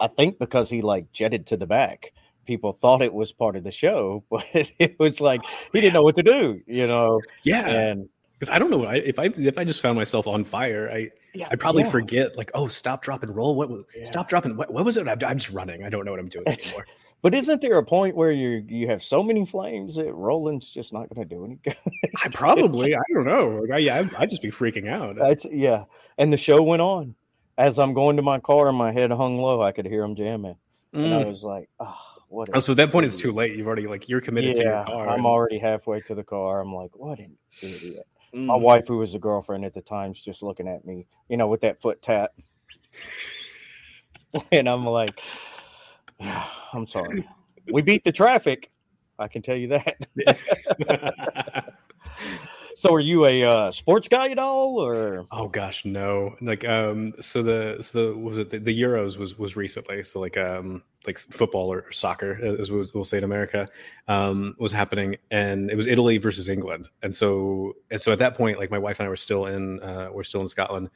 I 0.00 0.06
think 0.06 0.38
because 0.38 0.70
he 0.70 0.82
like 0.82 1.10
jetted 1.12 1.46
to 1.48 1.56
the 1.56 1.66
back. 1.66 2.12
People 2.46 2.72
thought 2.72 3.02
it 3.02 3.12
was 3.12 3.30
part 3.30 3.56
of 3.56 3.64
the 3.64 3.70
show, 3.70 4.24
but 4.30 4.44
it 4.52 4.98
was 4.98 5.20
like 5.20 5.42
oh, 5.44 5.50
he 5.72 5.80
didn't 5.80 5.94
know 5.94 6.02
what 6.02 6.16
to 6.16 6.22
do, 6.22 6.60
you 6.66 6.86
know. 6.86 7.20
Yeah. 7.42 7.66
And 7.68 8.08
because 8.38 8.54
I 8.54 8.58
don't 8.58 8.70
know 8.70 8.78
what 8.78 8.88
I, 8.88 8.96
if 8.96 9.18
I 9.18 9.24
if 9.36 9.58
I 9.58 9.64
just 9.64 9.82
found 9.82 9.96
myself 9.96 10.26
on 10.26 10.44
fire, 10.44 10.90
I 10.92 11.10
yeah, 11.34 11.48
I 11.50 11.56
probably 11.56 11.82
yeah. 11.82 11.90
forget 11.90 12.36
like 12.36 12.50
oh 12.54 12.68
stop 12.68 13.02
drop 13.02 13.22
and 13.22 13.34
roll 13.34 13.54
what 13.54 13.70
yeah. 13.94 14.04
stop 14.04 14.28
dropping 14.28 14.56
what, 14.56 14.72
what 14.72 14.84
was 14.84 14.96
it 14.96 15.06
I'm, 15.08 15.18
I'm, 15.26 15.38
just 15.38 15.50
running 15.50 15.84
I 15.84 15.90
don't 15.90 16.04
know 16.04 16.10
what 16.12 16.20
I'm 16.20 16.28
doing 16.28 16.48
anymore. 16.48 16.86
But 17.20 17.34
isn't 17.34 17.60
there 17.60 17.78
a 17.78 17.84
point 17.84 18.14
where 18.14 18.30
you 18.30 18.64
you 18.68 18.86
have 18.86 19.02
so 19.02 19.22
many 19.22 19.44
flames 19.44 19.96
that 19.96 20.12
Roland's 20.12 20.70
just 20.70 20.92
not 20.92 21.12
going 21.12 21.28
to 21.28 21.34
do 21.34 21.44
any 21.44 21.56
good? 21.56 21.74
I 22.24 22.28
probably 22.28 22.94
I 22.96 23.00
don't 23.12 23.26
know. 23.26 23.66
I, 23.72 23.78
yeah, 23.78 24.08
I'd 24.16 24.30
just 24.30 24.42
be 24.42 24.50
freaking 24.52 24.88
out. 24.88 25.16
That's, 25.16 25.44
yeah, 25.50 25.84
and 26.16 26.32
the 26.32 26.36
show 26.36 26.62
went 26.62 26.80
on. 26.80 27.16
As 27.58 27.78
I'm 27.78 27.92
going 27.92 28.16
to 28.16 28.22
my 28.22 28.38
car 28.38 28.68
and 28.68 28.78
my 28.78 28.92
head 28.92 29.10
hung 29.10 29.38
low, 29.38 29.60
I 29.60 29.72
could 29.72 29.84
hear 29.84 30.00
them 30.00 30.14
jamming, 30.14 30.56
mm. 30.94 31.04
and 31.04 31.14
I 31.14 31.24
mm. 31.24 31.28
was 31.28 31.44
like, 31.44 31.68
oh. 31.80 31.98
What 32.30 32.50
oh, 32.52 32.60
so 32.60 32.72
at 32.72 32.76
that 32.76 32.92
point 32.92 33.06
it's 33.06 33.16
too 33.16 33.32
late. 33.32 33.56
You've 33.56 33.66
already 33.66 33.86
like 33.86 34.06
you're 34.06 34.20
committed 34.20 34.56
to 34.56 34.62
your 34.62 34.84
car. 34.84 35.08
I'm 35.08 35.24
already 35.24 35.58
halfway 35.58 36.02
to 36.02 36.14
the 36.14 36.22
car. 36.22 36.60
I'm 36.60 36.74
like, 36.74 36.94
what 36.94 37.18
an 37.20 37.38
idiot. 37.62 38.06
Mm. 38.34 38.46
My 38.46 38.54
wife, 38.54 38.86
who 38.86 38.98
was 38.98 39.14
a 39.14 39.18
girlfriend 39.18 39.64
at 39.64 39.72
the 39.72 39.80
time, 39.80 40.10
is 40.10 40.20
just 40.20 40.42
looking 40.42 40.68
at 40.68 40.84
me, 40.84 41.06
you 41.28 41.38
know, 41.38 41.46
with 41.46 41.62
that 41.62 41.80
foot 41.80 42.02
tap. 42.02 42.32
and 44.52 44.68
I'm 44.68 44.84
like, 44.84 45.18
yeah, 46.20 46.46
I'm 46.74 46.86
sorry. 46.86 47.26
We 47.72 47.80
beat 47.80 48.04
the 48.04 48.12
traffic. 48.12 48.70
I 49.18 49.28
can 49.28 49.42
tell 49.42 49.56
you 49.56 49.68
that. 49.68 50.06
so 52.78 52.94
are 52.94 53.00
you 53.00 53.26
a 53.26 53.42
uh, 53.42 53.70
sports 53.72 54.06
guy 54.06 54.28
at 54.28 54.38
all 54.38 54.78
or? 54.78 55.26
Oh 55.32 55.48
gosh 55.48 55.84
no. 55.84 56.36
Like 56.40 56.64
um 56.64 57.12
so 57.20 57.42
the 57.42 57.78
so 57.80 58.12
the 58.12 58.16
was 58.16 58.38
it? 58.38 58.50
The, 58.50 58.58
the, 58.58 58.82
euros 58.82 59.18
was 59.18 59.36
was 59.36 59.56
recently. 59.56 60.04
So 60.04 60.20
like 60.20 60.36
um 60.36 60.84
like 61.04 61.18
football 61.18 61.72
or 61.72 61.90
soccer 61.90 62.38
as 62.60 62.70
we'll, 62.70 63.04
say 63.04 63.18
in 63.18 63.24
america 63.24 63.68
um 64.06 64.54
was 64.60 64.72
happening. 64.72 65.16
And 65.32 65.72
it 65.72 65.76
was 65.76 65.88
italy 65.88 66.18
versus 66.18 66.48
england. 66.48 66.88
And 67.02 67.12
so 67.12 67.74
and 67.90 68.00
so 68.00 68.12
at 68.12 68.20
that 68.20 68.36
point 68.36 68.60
like 68.60 68.70
my 68.70 68.78
wife 68.78 69.00
and 69.00 69.06
i 69.06 69.10
were 69.10 69.16
still 69.16 69.46
in 69.46 69.80
uh 69.80 70.10
we're 70.12 70.22
still 70.22 70.42
in 70.42 70.48
scotland. 70.48 70.90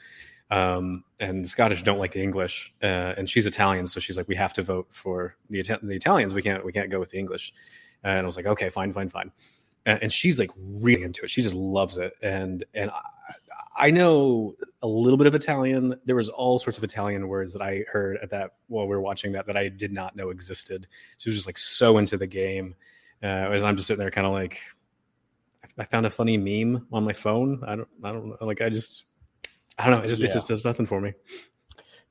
Um, 0.53 1.05
and 1.19 1.43
the 1.43 1.49
Scottish 1.49 1.83
don't 1.83 1.99
like 1.99 2.13
the 2.13 2.23
English, 2.23 2.75
uh, 2.83 3.15
and 3.17 3.31
she's 3.31 3.47
Italian, 3.47 3.87
so 3.87 4.01
she's 4.01 4.19
like, 4.19 4.29
we 4.29 4.37
have 4.37 4.53
to 4.53 4.63
vote 4.63 4.87
for 4.91 5.35
the, 5.49 5.63
the 5.63 5.97
Italians. 5.97 6.35
We 6.35 6.43
can't 6.43 6.63
we 6.63 6.73
can't 6.73 6.91
go 6.91 7.01
with 7.01 7.11
the 7.11 7.19
English. 7.19 7.55
And 8.05 8.19
I 8.19 8.27
was 8.27 8.37
like, 8.37 8.45
okay, 8.45 8.69
fine, 8.69 8.93
fine, 8.93 9.09
fine 9.09 9.33
and 9.85 10.13
she's 10.13 10.39
like 10.39 10.51
really 10.57 11.03
into 11.03 11.25
it. 11.25 11.31
She 11.31 11.43
just 11.43 11.55
loves 11.55 11.97
it, 11.97 12.15
and 12.23 12.65
and 12.75 12.91
I 13.77 13.91
know 13.91 14.55
a 14.83 14.87
little 14.87 15.17
bit 15.17 15.27
of 15.27 15.35
Italian. 15.35 15.97
There 16.05 16.17
was 16.17 16.29
all 16.29 16.59
sorts 16.59 16.79
of 16.79 16.85
Italian 16.85 17.27
words 17.29 17.53
that 17.55 17.63
I 17.63 17.85
heard 17.91 18.19
at 18.23 18.31
that 18.31 18.53
while 18.69 18.87
we 18.87 18.95
were 18.95 19.01
watching 19.01 19.33
that 19.33 19.47
that 19.47 19.57
I 19.57 19.69
did 19.69 19.93
not 19.93 20.15
know 20.15 20.31
existed. 20.31 20.87
She 21.19 21.31
was 21.31 21.37
just 21.37 21.49
like 21.49 21.59
so 21.59 21.99
into 21.99 22.17
the 22.17 22.27
game. 22.27 22.75
Uh, 23.23 23.27
as 23.51 23.63
I'm 23.63 23.77
just 23.77 23.87
sitting 23.87 24.01
there, 24.01 24.11
kind 24.11 24.27
of 24.27 24.33
like, 24.33 24.59
I 25.79 25.85
found 25.85 26.07
a 26.07 26.11
funny 26.11 26.37
meme 26.37 26.87
on 26.93 27.05
my 27.05 27.13
phone. 27.13 27.63
I 27.65 27.77
don't, 27.77 27.89
I 28.03 28.13
don't 28.13 28.29
know. 28.29 28.37
Like 28.41 28.61
I 28.61 28.69
just, 28.69 29.05
I 29.79 29.89
don't 29.89 29.99
know. 29.99 30.05
It 30.05 30.09
just, 30.09 30.21
Yeah. 30.21 30.29
it 30.29 30.33
just 30.33 30.49
does 30.49 30.65
nothing 30.65 30.87
for 30.87 31.01
me. 31.01 31.13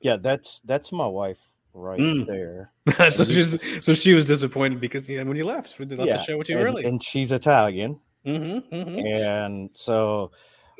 Yeah, 0.00 0.16
that's 0.16 0.60
that's 0.64 0.90
my 0.90 1.06
wife 1.06 1.38
right 1.74 1.98
Mm. 1.98 2.26
there. 2.26 2.70
so 3.10 3.24
she's, 3.24 3.84
so 3.84 3.94
she 3.94 4.12
was 4.14 4.24
disappointed 4.24 4.80
because 4.80 5.08
yeah, 5.08 5.22
when 5.22 5.36
you 5.36 5.44
left, 5.46 5.78
we 5.78 5.86
left 5.86 6.06
yeah, 6.06 6.16
the 6.16 6.22
show 6.22 6.38
with 6.38 6.48
you 6.48 6.58
and, 6.58 6.66
early. 6.66 6.84
and 6.84 7.02
she's 7.02 7.32
Italian, 7.32 7.98
mm-hmm, 8.26 8.74
mm-hmm. 8.74 9.06
and 9.06 9.70
so 9.74 10.30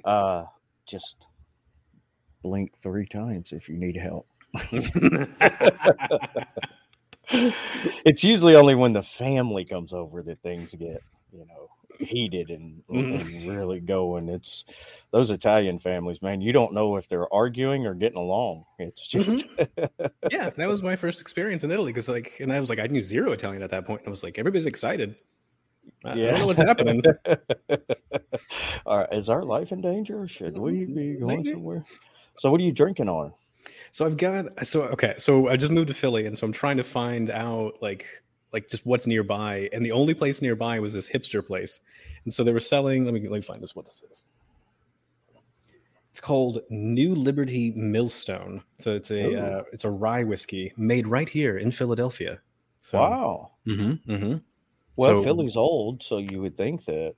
uh, 0.04 0.44
just 0.86 1.16
blink 2.42 2.76
three 2.76 3.06
times 3.06 3.52
if 3.52 3.68
you 3.68 3.76
need 3.76 3.96
help. 3.96 4.26
it's 8.04 8.22
usually 8.24 8.56
only 8.56 8.74
when 8.74 8.92
the 8.92 9.02
family 9.02 9.64
comes 9.64 9.92
over 9.92 10.22
that 10.22 10.42
things 10.42 10.74
get 10.74 11.02
you 11.32 11.46
know 11.46 11.68
heated 12.02 12.50
and, 12.50 12.82
Mhm. 12.90 13.20
and 13.20 13.48
really 13.48 13.80
going 13.80 14.28
it's 14.28 14.64
those 15.12 15.30
italian 15.30 15.78
families 15.78 16.20
man 16.22 16.40
you 16.40 16.52
don't 16.52 16.72
know 16.72 16.96
if 16.96 17.08
they're 17.08 17.32
arguing 17.32 17.86
or 17.86 17.94
getting 17.94 18.18
along 18.18 18.64
it's 18.78 19.06
just 19.06 19.44
yeah, 20.30 20.50
that 20.50 20.68
was 20.68 20.82
my 20.82 20.96
first 20.96 21.20
experience 21.20 21.64
in 21.64 21.70
Italy 21.70 21.92
because 21.92 22.08
like, 22.08 22.38
and 22.40 22.52
I 22.52 22.58
was 22.60 22.68
like, 22.70 22.78
I 22.78 22.86
knew 22.86 23.04
zero 23.04 23.32
Italian 23.32 23.62
at 23.62 23.70
that 23.70 23.84
point. 23.84 24.02
I 24.06 24.10
was 24.10 24.22
like, 24.22 24.38
everybody's 24.38 24.66
excited. 24.66 25.14
I, 26.04 26.12
I 26.12 26.14
don't 26.14 26.38
know 26.40 26.46
what's 26.46 26.58
happening. 26.58 27.02
All 28.86 28.98
right, 28.98 29.12
is 29.12 29.28
our 29.28 29.44
life 29.44 29.72
in 29.72 29.80
danger 29.80 30.26
should 30.26 30.56
we 30.58 30.84
be 30.84 31.14
going 31.14 31.38
Maybe. 31.38 31.50
somewhere 31.52 31.84
so 32.38 32.50
what 32.50 32.60
are 32.60 32.64
you 32.64 32.72
drinking 32.72 33.08
on 33.08 33.32
So 33.92 34.04
I've 34.06 34.16
got 34.16 34.66
so 34.66 34.82
okay. 34.84 35.14
So 35.18 35.48
I 35.48 35.56
just 35.56 35.70
moved 35.72 35.88
to 35.88 35.94
Philly, 35.94 36.26
and 36.26 36.36
so 36.36 36.46
I'm 36.46 36.52
trying 36.52 36.78
to 36.78 36.84
find 36.84 37.30
out 37.30 37.74
like 37.82 38.06
like 38.52 38.68
just 38.68 38.84
what's 38.86 39.06
nearby. 39.06 39.68
And 39.72 39.84
the 39.84 39.92
only 39.92 40.14
place 40.14 40.42
nearby 40.42 40.78
was 40.80 40.92
this 40.94 41.08
hipster 41.10 41.44
place, 41.44 41.80
and 42.24 42.32
so 42.34 42.44
they 42.44 42.52
were 42.52 42.60
selling. 42.60 43.04
Let 43.04 43.14
me 43.14 43.20
let 43.22 43.32
me 43.32 43.40
find 43.42 43.62
this. 43.62 43.74
What 43.76 43.86
this 43.86 44.02
is. 44.10 44.24
It's 46.10 46.20
called 46.20 46.60
New 46.68 47.14
Liberty 47.14 47.72
Millstone. 47.74 48.62
So 48.80 48.92
it's 48.92 49.10
a 49.10 49.34
uh, 49.40 49.62
it's 49.72 49.84
a 49.84 49.90
rye 49.90 50.24
whiskey 50.24 50.72
made 50.76 51.06
right 51.06 51.28
here 51.28 51.56
in 51.56 51.70
Philadelphia. 51.72 52.40
So, 52.80 52.98
wow 52.98 53.50
Mm-hmm, 53.66 54.12
mm-hmm. 54.12 54.36
well 54.96 55.18
So- 55.20 55.22
philly's 55.22 55.56
old 55.56 56.02
so 56.02 56.18
you 56.18 56.40
would 56.42 56.56
think 56.56 56.84
that 56.86 57.14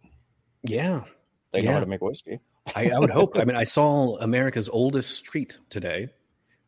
Yeah, 0.63 1.05
they 1.53 1.61
know 1.61 1.65
Yeah. 1.65 1.73
how 1.73 1.81
to 1.81 1.87
make 1.87 2.03
whiskey 2.03 2.39
I, 2.77 2.91
I 2.91 2.99
would 2.99 3.09
hope. 3.11 3.33
I 3.37 3.45
mean, 3.47 3.57
I 3.57 3.65
saw 3.65 4.19
America's 4.19 4.69
oldest 4.69 5.17
street 5.17 5.59
today. 5.71 6.09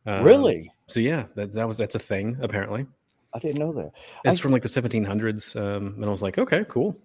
Um, 0.07 0.23
really 0.23 0.71
So 0.87 0.99
yeah, 0.99 1.27
that, 1.35 1.53
that 1.53 1.67
was 1.67 1.77
that's 1.77 1.93
a 1.93 1.99
thing 1.99 2.37
apparently. 2.41 2.87
I 3.37 3.39
didn't 3.39 3.59
know 3.59 3.71
that 3.73 3.91
It's 4.25 4.39
I- 4.39 4.41
from 4.41 4.51
like 4.51 4.63
the 4.63 4.67
1700s, 4.69 5.55
um, 5.55 5.93
and 5.95 6.05
I 6.05 6.09
was 6.09 6.21
like, 6.21 6.37
okay, 6.37 6.65
cool. 6.67 6.99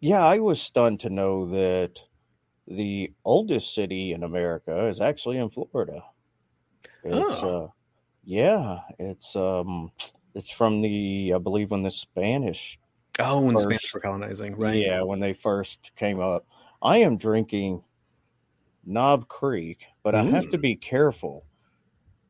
Yeah, 0.00 0.24
I 0.24 0.38
was 0.38 0.60
stunned 0.60 1.00
to 1.00 1.10
know 1.10 1.46
that 1.46 2.00
the 2.68 3.12
oldest 3.24 3.74
city 3.74 4.12
in 4.12 4.22
America 4.22 4.86
is 4.88 5.00
actually 5.00 5.38
in 5.38 5.48
Florida. 5.50 6.04
It's 7.04 7.42
Oh. 7.42 7.48
uh 7.48 7.68
yeah, 8.24 8.80
it's 8.98 9.34
um 9.36 9.90
it's 10.34 10.50
from 10.50 10.82
the 10.82 11.32
I 11.34 11.38
believe 11.38 11.70
when 11.70 11.82
the 11.82 11.90
Spanish 11.90 12.78
Oh, 13.18 13.40
when 13.42 13.54
the 13.54 13.60
Spanish 13.60 13.94
were 13.94 14.00
colonizing, 14.00 14.54
right? 14.56 14.76
yeah, 14.76 15.00
when 15.02 15.20
they 15.20 15.32
first 15.32 15.92
came 15.96 16.20
up. 16.20 16.44
I 16.82 16.98
am 16.98 17.16
drinking 17.16 17.82
Knob 18.84 19.28
Creek, 19.28 19.86
but 20.02 20.14
I 20.14 20.22
have 20.22 20.48
to 20.50 20.58
be 20.58 20.76
careful 20.76 21.44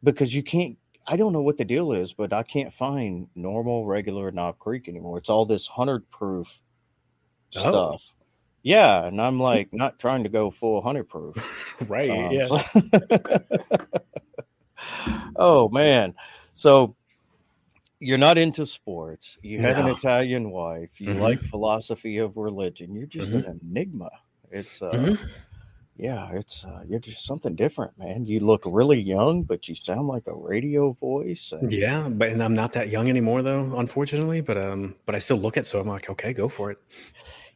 because 0.04 0.32
you 0.34 0.42
can't 0.42 0.78
I 1.06 1.16
don't 1.16 1.32
know 1.32 1.42
what 1.42 1.56
the 1.58 1.64
deal 1.64 1.92
is, 1.92 2.12
but 2.12 2.32
I 2.32 2.42
can't 2.42 2.72
find 2.72 3.28
normal 3.34 3.86
regular 3.86 4.30
Knob 4.30 4.58
Creek 4.58 4.88
anymore. 4.88 5.18
It's 5.18 5.30
all 5.30 5.46
this 5.46 5.66
hundred 5.66 6.10
proof 6.10 6.60
Oh. 7.56 7.60
stuff. 7.60 8.02
Yeah, 8.62 9.04
and 9.04 9.20
I'm 9.22 9.38
like 9.38 9.72
not 9.72 9.98
trying 10.00 10.24
to 10.24 10.28
go 10.28 10.50
full 10.50 10.82
hundred 10.82 11.08
proof. 11.08 11.76
right. 11.88 12.10
Um, 12.10 12.32
yeah. 12.32 12.46
so- 12.48 12.80
oh 15.36 15.68
man. 15.72 16.14
So 16.54 16.96
you're 18.00 18.18
not 18.18 18.36
into 18.38 18.66
sports. 18.66 19.38
You 19.42 19.60
have 19.60 19.78
an 19.78 19.86
Italian 19.88 20.50
wife. 20.50 21.00
You 21.00 21.10
Mhm. 21.10 21.20
like 21.20 21.40
philosophy 21.40 22.18
of 22.18 22.36
religion. 22.36 22.94
You're 22.94 23.06
just 23.06 23.30
Mm-hmm. 23.30 23.48
an 23.50 23.60
enigma. 23.62 24.10
It's 24.50 24.82
uh 24.82 24.90
Mhm. 24.90 25.18
Yeah, 25.96 26.30
it's 26.32 26.64
uh, 26.64 26.82
you're 26.88 26.98
just 27.00 27.24
something 27.24 27.54
different, 27.54 27.98
man. 27.98 28.26
You 28.26 28.40
look 28.40 28.62
really 28.64 29.00
young, 29.00 29.42
but 29.42 29.68
you 29.68 29.74
sound 29.74 30.06
like 30.08 30.26
a 30.26 30.34
radio 30.34 30.92
voice. 30.92 31.52
and- 31.52 31.72
Yeah, 31.72 32.08
but 32.08 32.28
and 32.30 32.42
I'm 32.42 32.54
not 32.54 32.72
that 32.72 32.88
young 32.90 33.08
anymore 33.08 33.42
though, 33.42 33.72
unfortunately. 33.76 34.40
But 34.40 34.56
um, 34.58 34.94
but 35.06 35.14
I 35.14 35.18
still 35.18 35.38
look 35.38 35.56
it, 35.56 35.66
so 35.66 35.80
I'm 35.80 35.88
like, 35.88 36.10
okay, 36.10 36.32
go 36.32 36.48
for 36.48 36.70
it. 36.70 36.78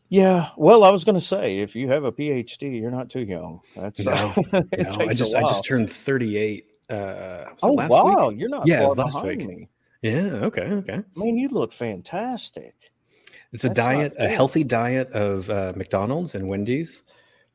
Yeah, 0.09 0.49
well, 0.57 0.83
I 0.83 0.91
was 0.91 1.05
going 1.05 1.15
to 1.15 1.21
say, 1.21 1.59
if 1.59 1.77
you 1.77 1.89
have 1.89 2.03
a 2.03 2.11
PhD, 2.11 2.81
you're 2.81 2.91
not 2.91 3.11
too 3.11 3.21
young. 3.21 3.61
That's 3.77 4.05
No, 4.05 4.11
uh, 4.13 4.63
No, 4.77 4.91
I 4.99 5.05
a 5.05 5.15
just 5.15 5.37
I 5.37 5.43
just 5.43 5.65
turned 5.65 5.89
38. 5.91 6.67
Uh, 6.89 7.45
Oh 7.63 7.75
last 7.75 7.91
wow, 7.93 8.29
week? 8.31 8.41
you're 8.41 8.49
not 8.49 8.67
Yeah, 8.67 8.87
far 8.87 8.95
last 8.97 9.23
week. 9.23 9.47
me. 9.47 9.69
Yeah. 10.03 10.47
Okay. 10.49 10.63
Okay. 10.63 10.95
I 10.95 11.05
mean, 11.21 11.37
you 11.39 11.49
look 11.49 11.73
fantastic. 11.73 12.75
It's 13.53 13.65
a 13.65 13.69
That's 13.69 13.79
not 13.79 13.85
diet, 13.95 14.13
a 14.19 14.29
healthy 14.29 14.65
diet 14.65 15.11
of 15.13 15.49
uh, 15.51 15.75
McDonald's 15.77 16.35
and 16.35 16.49
Wendy's. 16.49 17.05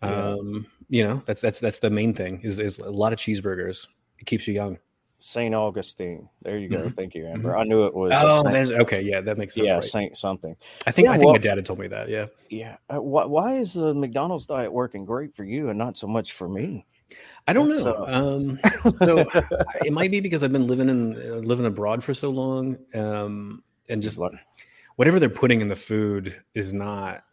Um, 0.01 0.67
you 0.89 1.03
know, 1.07 1.21
that's 1.25 1.41
that's 1.41 1.59
that's 1.59 1.79
the 1.79 1.89
main 1.89 2.13
thing. 2.13 2.41
Is 2.43 2.59
is 2.59 2.79
a 2.79 2.89
lot 2.89 3.13
of 3.13 3.19
cheeseburgers. 3.19 3.87
It 4.19 4.25
keeps 4.25 4.47
you 4.47 4.53
young. 4.53 4.77
Saint 5.19 5.55
Augustine. 5.55 6.29
There 6.41 6.57
you 6.57 6.69
go. 6.69 6.77
Mhm. 6.89 6.95
Thank 6.95 7.15
you, 7.15 7.25
Amber. 7.25 7.55
I 7.57 7.63
knew 7.63 7.85
it 7.85 7.95
was. 7.95 8.11
Oh, 8.15 8.43
Saint- 8.51 8.71
okay, 8.81 9.01
yeah, 9.01 9.21
that 9.21 9.37
makes 9.37 9.55
sense. 9.55 9.65
yeah, 9.65 9.75
right. 9.75 9.83
Saint 9.83 10.17
something. 10.17 10.55
I 10.85 10.91
think 10.91 11.05
Yeah, 11.07 11.13
I 11.13 11.17
think 11.17 11.31
my 11.31 11.37
dad 11.37 11.57
had 11.57 11.65
told 11.65 11.79
me 11.79 11.87
that. 11.87 12.09
Yeah, 12.09 12.25
Yeah. 12.49 12.75
Uh, 12.93 13.01
why, 13.01 13.25
why 13.25 13.57
is 13.57 13.73
the 13.73 13.93
McDonald's 13.93 14.45
diet 14.45 14.71
working 14.71 15.05
great 15.05 15.33
for 15.33 15.43
you 15.45 15.69
and 15.69 15.79
not 15.79 15.97
so 15.97 16.05
much 16.05 16.33
for 16.33 16.47
me? 16.49 16.85
I 17.47 17.53
don't 17.53 17.69
That's, 17.69 17.85
know. 17.85 17.93
uh, 17.93 18.35
Um, 18.35 18.59
so 19.03 19.19
it 19.85 19.93
might 19.93 20.11
be 20.11 20.19
because 20.19 20.43
I've 20.43 20.51
been 20.51 20.67
living 20.67 20.89
in 20.89 21.15
uh, 21.15 21.35
living 21.37 21.65
abroad 21.65 22.03
for 22.03 22.13
so 22.13 22.29
long, 22.29 22.77
um, 22.93 23.63
and 23.89 24.03
just 24.03 24.19
whatever 24.97 25.19
they're 25.19 25.29
putting 25.29 25.61
in 25.61 25.69
the 25.69 25.75
food 25.77 26.39
is 26.53 26.73
not 26.73 27.23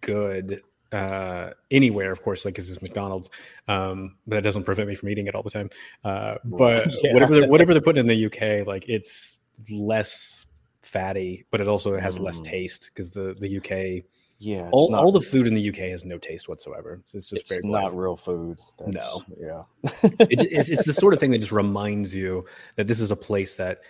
good 0.00 0.60
uh, 0.94 1.50
anywhere. 1.70 2.12
Of 2.12 2.22
course, 2.22 2.44
like 2.44 2.54
'cause 2.54 2.70
it's 2.70 2.80
McDonald's, 2.82 3.28
um, 3.68 4.16
but 4.26 4.36
that 4.36 4.42
doesn't 4.42 4.64
prevent 4.64 4.88
me 4.88 4.94
from 4.94 5.08
eating 5.10 5.26
it 5.26 5.34
all 5.34 5.42
the 5.42 5.50
time. 5.50 5.70
Uh, 6.04 6.36
but 6.44 6.86
Yeah. 7.02 7.14
whatever 7.14 7.34
they're, 7.40 7.48
whatever 7.48 7.72
they're 7.74 7.82
putting 7.82 8.00
in 8.00 8.06
the 8.06 8.26
UK, 8.26 8.66
like 8.66 8.88
it's 8.88 9.38
less 9.70 10.46
fatty, 10.82 11.44
but 11.50 11.60
it 11.60 11.68
also 11.68 11.98
has 11.98 12.18
less 12.18 12.40
Mm. 12.40 12.44
taste 12.44 12.90
because 12.92 13.10
the 13.10 13.34
the 13.38 13.56
UK 13.58 14.04
yeah, 14.40 14.68
all, 14.72 14.90
not, 14.90 15.02
all 15.02 15.12
the 15.12 15.20
food 15.20 15.46
in 15.46 15.54
the 15.54 15.68
UK 15.70 15.76
has 15.90 16.04
no 16.04 16.18
taste 16.18 16.48
whatsoever. 16.48 17.00
It's 17.04 17.12
just 17.12 17.32
it's 17.32 17.48
very 17.48 17.62
not 17.64 17.90
bland. 17.92 18.00
real 18.00 18.16
food. 18.16 18.58
No. 18.86 19.22
Yeah. 19.40 19.62
it, 20.02 20.40
it's, 20.52 20.68
it's 20.70 20.84
the 20.84 20.92
sort 20.92 21.14
of 21.14 21.20
thing 21.20 21.30
that 21.30 21.38
just 21.38 21.52
reminds 21.52 22.14
you 22.14 22.44
that 22.76 22.86
this 22.86 23.00
is 23.00 23.10
a 23.10 23.16
place 23.16 23.54
that 23.54 23.80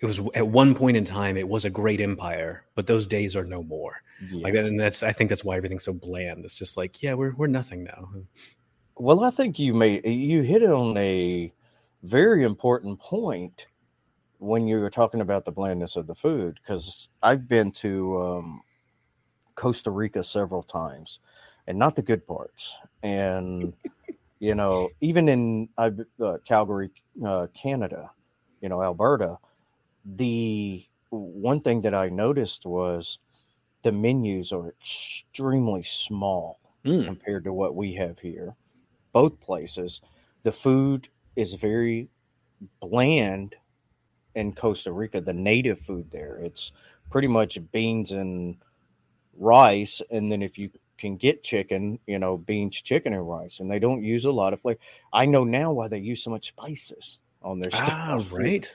it 0.00 0.06
was 0.06 0.20
at 0.34 0.46
one 0.46 0.74
point 0.74 0.96
in 0.96 1.04
time 1.04 1.36
it 1.36 1.48
was 1.48 1.64
a 1.64 1.70
great 1.70 2.00
empire 2.00 2.64
but 2.74 2.86
those 2.86 3.06
days 3.06 3.36
are 3.36 3.44
no 3.44 3.62
more 3.62 4.02
yeah. 4.30 4.42
like 4.42 4.54
and 4.54 4.80
that's 4.80 5.02
i 5.02 5.12
think 5.12 5.28
that's 5.28 5.44
why 5.44 5.56
everything's 5.56 5.84
so 5.84 5.92
bland 5.92 6.44
it's 6.44 6.56
just 6.56 6.76
like 6.76 7.02
yeah 7.02 7.14
we're, 7.14 7.34
we're 7.34 7.46
nothing 7.46 7.84
now 7.84 8.08
Well, 9.00 9.24
I 9.24 9.30
think 9.30 9.58
you 9.58 9.72
may 9.72 10.02
you 10.06 10.42
hit 10.42 10.62
on 10.62 10.94
a 10.98 11.50
very 12.02 12.44
important 12.44 13.00
point 13.00 13.66
when 14.40 14.68
you 14.68 14.78
were 14.78 14.90
talking 14.90 15.22
about 15.22 15.46
the 15.46 15.52
blandness 15.52 15.96
of 15.96 16.06
the 16.06 16.14
food 16.14 16.60
because 16.62 17.08
I've 17.22 17.48
been 17.48 17.72
to 17.72 18.20
um, 18.20 18.62
Costa 19.54 19.90
Rica 19.90 20.22
several 20.22 20.62
times, 20.62 21.20
and 21.66 21.78
not 21.78 21.96
the 21.96 22.02
good 22.02 22.26
parts. 22.26 22.76
And 23.02 23.72
you 24.38 24.54
know, 24.54 24.90
even 25.00 25.30
in 25.30 25.70
uh, 25.78 25.92
uh, 26.22 26.36
Calgary, 26.44 26.90
uh, 27.24 27.46
Canada, 27.54 28.10
you 28.60 28.68
know, 28.68 28.82
Alberta, 28.82 29.38
the 30.04 30.84
one 31.10 31.60
thing 31.60 31.82
that 31.82 31.94
I 31.94 32.08
noticed 32.08 32.64
was 32.66 33.18
the 33.82 33.92
menus 33.92 34.52
are 34.52 34.68
extremely 34.68 35.82
small 35.82 36.58
Mm, 36.84 37.04
compared 37.04 37.44
to 37.44 37.52
what 37.52 37.74
we 37.76 37.92
have 37.94 38.18
here. 38.18 38.54
Both 39.12 39.38
places, 39.40 40.00
the 40.44 40.52
food 40.52 41.08
is 41.36 41.52
very 41.54 42.08
bland 42.80 43.54
in 44.34 44.54
Costa 44.54 44.92
Rica, 44.92 45.20
the 45.20 45.32
native 45.32 45.78
food 45.80 46.10
there. 46.10 46.36
It's 46.36 46.72
pretty 47.10 47.28
much 47.28 47.58
beans 47.72 48.12
and 48.12 48.56
rice. 49.36 50.00
And 50.10 50.30
then 50.32 50.42
if 50.42 50.56
you 50.56 50.70
can 50.98 51.16
get 51.16 51.42
chicken, 51.42 51.98
you 52.06 52.18
know, 52.18 52.38
beans, 52.38 52.80
chicken, 52.80 53.12
and 53.12 53.28
rice. 53.28 53.60
And 53.60 53.70
they 53.70 53.78
don't 53.78 54.02
use 54.02 54.24
a 54.24 54.30
lot 54.30 54.52
of 54.52 54.60
flavor. 54.60 54.80
I 55.12 55.26
know 55.26 55.44
now 55.44 55.72
why 55.72 55.88
they 55.88 55.98
use 55.98 56.22
so 56.22 56.30
much 56.30 56.48
spices 56.48 57.18
on 57.42 57.58
their 57.58 57.70
stuff. 57.70 57.88
ah 57.90 58.18
stuff. 58.18 58.32
right 58.32 58.74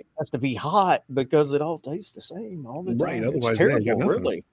It 0.00 0.06
has 0.18 0.30
to 0.30 0.38
be 0.38 0.54
hot 0.54 1.04
because 1.12 1.52
it 1.52 1.60
all 1.62 1.78
tastes 1.78 2.12
the 2.12 2.20
same 2.20 2.66
all 2.66 2.82
the 2.82 2.90
time. 2.92 2.98
Right, 2.98 3.22
It's 3.22 3.26
otherwise, 3.28 3.58
got 3.58 3.82
terrible, 3.84 4.06
really. 4.08 4.44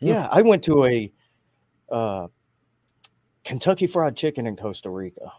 Yeah. 0.00 0.14
Yeah, 0.14 0.28
I 0.30 0.42
went 0.42 0.62
to 0.64 0.84
a 0.86 1.12
uh, 1.90 2.28
Kentucky 3.44 3.86
Fried 3.86 4.16
Chicken 4.16 4.46
in 4.46 4.56
Costa 4.56 4.90
Rica, 4.90 5.32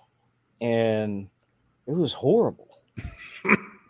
and 0.62 1.30
it 1.88 1.94
was 1.96 2.12
horrible. 2.14 2.68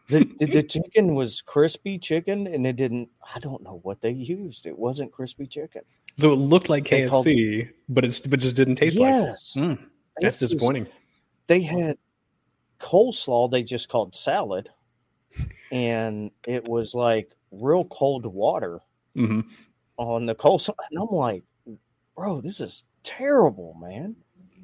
the, 0.10 0.26
the, 0.39 0.45
the 0.45 0.64
chicken 0.76 1.16
was 1.16 1.41
crispy 1.41 1.97
chicken, 1.97 2.47
and 2.47 2.66
it 2.68 2.76
didn't. 2.76 3.10
I 3.36 3.39
don't 3.39 3.64
know 3.64 3.80
what 3.84 4.01
they 4.01 4.12
used. 4.12 4.66
It 4.66 4.78
wasn't 4.78 5.12
crispy 5.12 5.47
chicken. 5.47 5.82
So 6.16 6.34
it 6.34 6.36
looked 6.38 6.70
like 6.70 6.88
They 6.89 7.03
KFC, 7.07 7.70
but 7.88 8.03
it's 8.05 8.22
but 8.22 8.39
just 8.39 8.55
didn't 8.55 8.76
taste 8.76 8.97
like. 8.97 9.10
it. 9.14 9.16
yes, 9.18 9.53
Mm, 9.57 9.78
that's 10.20 10.38
It 10.38 10.41
was- 10.43 10.49
disappointing. 10.51 10.88
They 11.47 11.62
had 11.62 11.97
coleslaw. 12.80 13.49
They 13.49 13.64
just 13.64 13.89
called 13.89 14.16
salad, 14.16 14.70
and 15.72 16.32
it 16.46 16.68
was 16.68 16.94
like 16.94 17.32
real 17.52 17.86
cold 17.86 18.26
water 18.26 18.80
hmm 19.16 19.42
on 19.98 20.26
the 20.26 20.34
coleslaw. 20.36 20.74
And 20.92 21.02
I'm 21.02 21.14
like, 21.14 21.44
bro, 22.16 22.40
this 22.40 22.62
is 22.62 22.86
terrible, 23.04 23.76
man. 23.82 24.16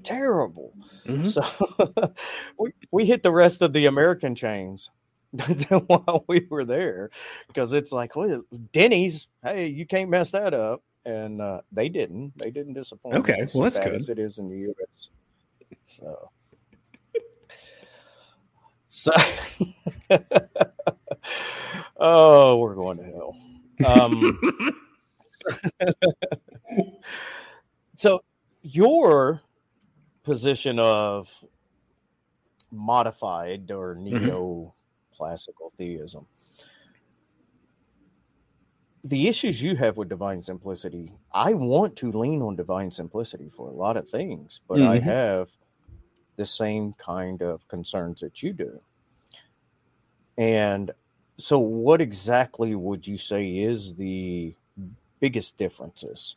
Terrible. 0.03 0.73
Mhm. 1.05 1.27
So 1.27 2.13
we, 2.59 2.71
we 2.91 3.05
hit 3.05 3.21
the 3.21 3.31
rest 3.31 3.61
of 3.61 3.73
the 3.73 3.87
American 3.87 4.33
chains 4.33 4.89
while 5.87 6.23
we 6.27 6.47
were 6.49 6.63
there 6.63 7.09
because 7.47 7.73
it's 7.73 7.91
like, 7.91 8.15
well, 8.15 8.43
Denny's, 8.71 9.27
hey, 9.43 9.67
you 9.67 9.85
can't 9.85 10.09
mess 10.09 10.31
that 10.31 10.53
up. 10.53 10.83
And 11.05 11.41
uh, 11.41 11.61
they 11.71 11.89
didn't. 11.89 12.35
They 12.37 12.49
didn't 12.49 12.73
disappoint. 12.73 13.17
Okay, 13.17 13.45
well, 13.53 13.63
that's 13.63 13.77
good. 13.77 13.93
As 13.93 14.09
it 14.09 14.17
is 14.17 14.39
in 14.39 14.49
the 14.49 14.57
U.S. 14.57 15.09
So, 15.85 16.31
so 18.95 19.11
oh, 21.97 22.57
we're 22.57 22.75
going 22.75 22.97
to 22.97 23.03
hell. 23.03 23.35
Um, 23.85 24.39
so 27.95 28.21
your 28.61 29.41
position 30.23 30.79
of 30.79 31.29
modified 32.71 33.69
or 33.71 33.95
neo 33.95 34.73
classical 35.15 35.71
theism 35.77 36.25
the 39.03 39.27
issues 39.27 39.61
you 39.61 39.75
have 39.75 39.97
with 39.97 40.09
divine 40.09 40.41
simplicity 40.41 41.13
i 41.33 41.53
want 41.53 41.95
to 41.95 42.11
lean 42.11 42.41
on 42.41 42.55
divine 42.55 42.89
simplicity 42.91 43.49
for 43.49 43.69
a 43.69 43.73
lot 43.73 43.95
of 43.97 44.09
things 44.09 44.61
but 44.67 44.81
i 44.81 44.97
Mhm. 44.99 45.03
have 45.03 45.49
the 46.35 46.45
same 46.45 46.93
kind 46.93 47.41
of 47.41 47.67
concerns 47.67 48.21
that 48.21 48.41
you 48.43 48.53
do 48.53 48.79
and 50.37 50.91
so 51.37 51.59
what 51.59 52.01
exactly 52.01 52.75
would 52.75 53.05
you 53.07 53.17
say 53.17 53.57
is 53.57 53.95
the 53.95 54.53
biggest 55.19 55.57
differences 55.57 56.35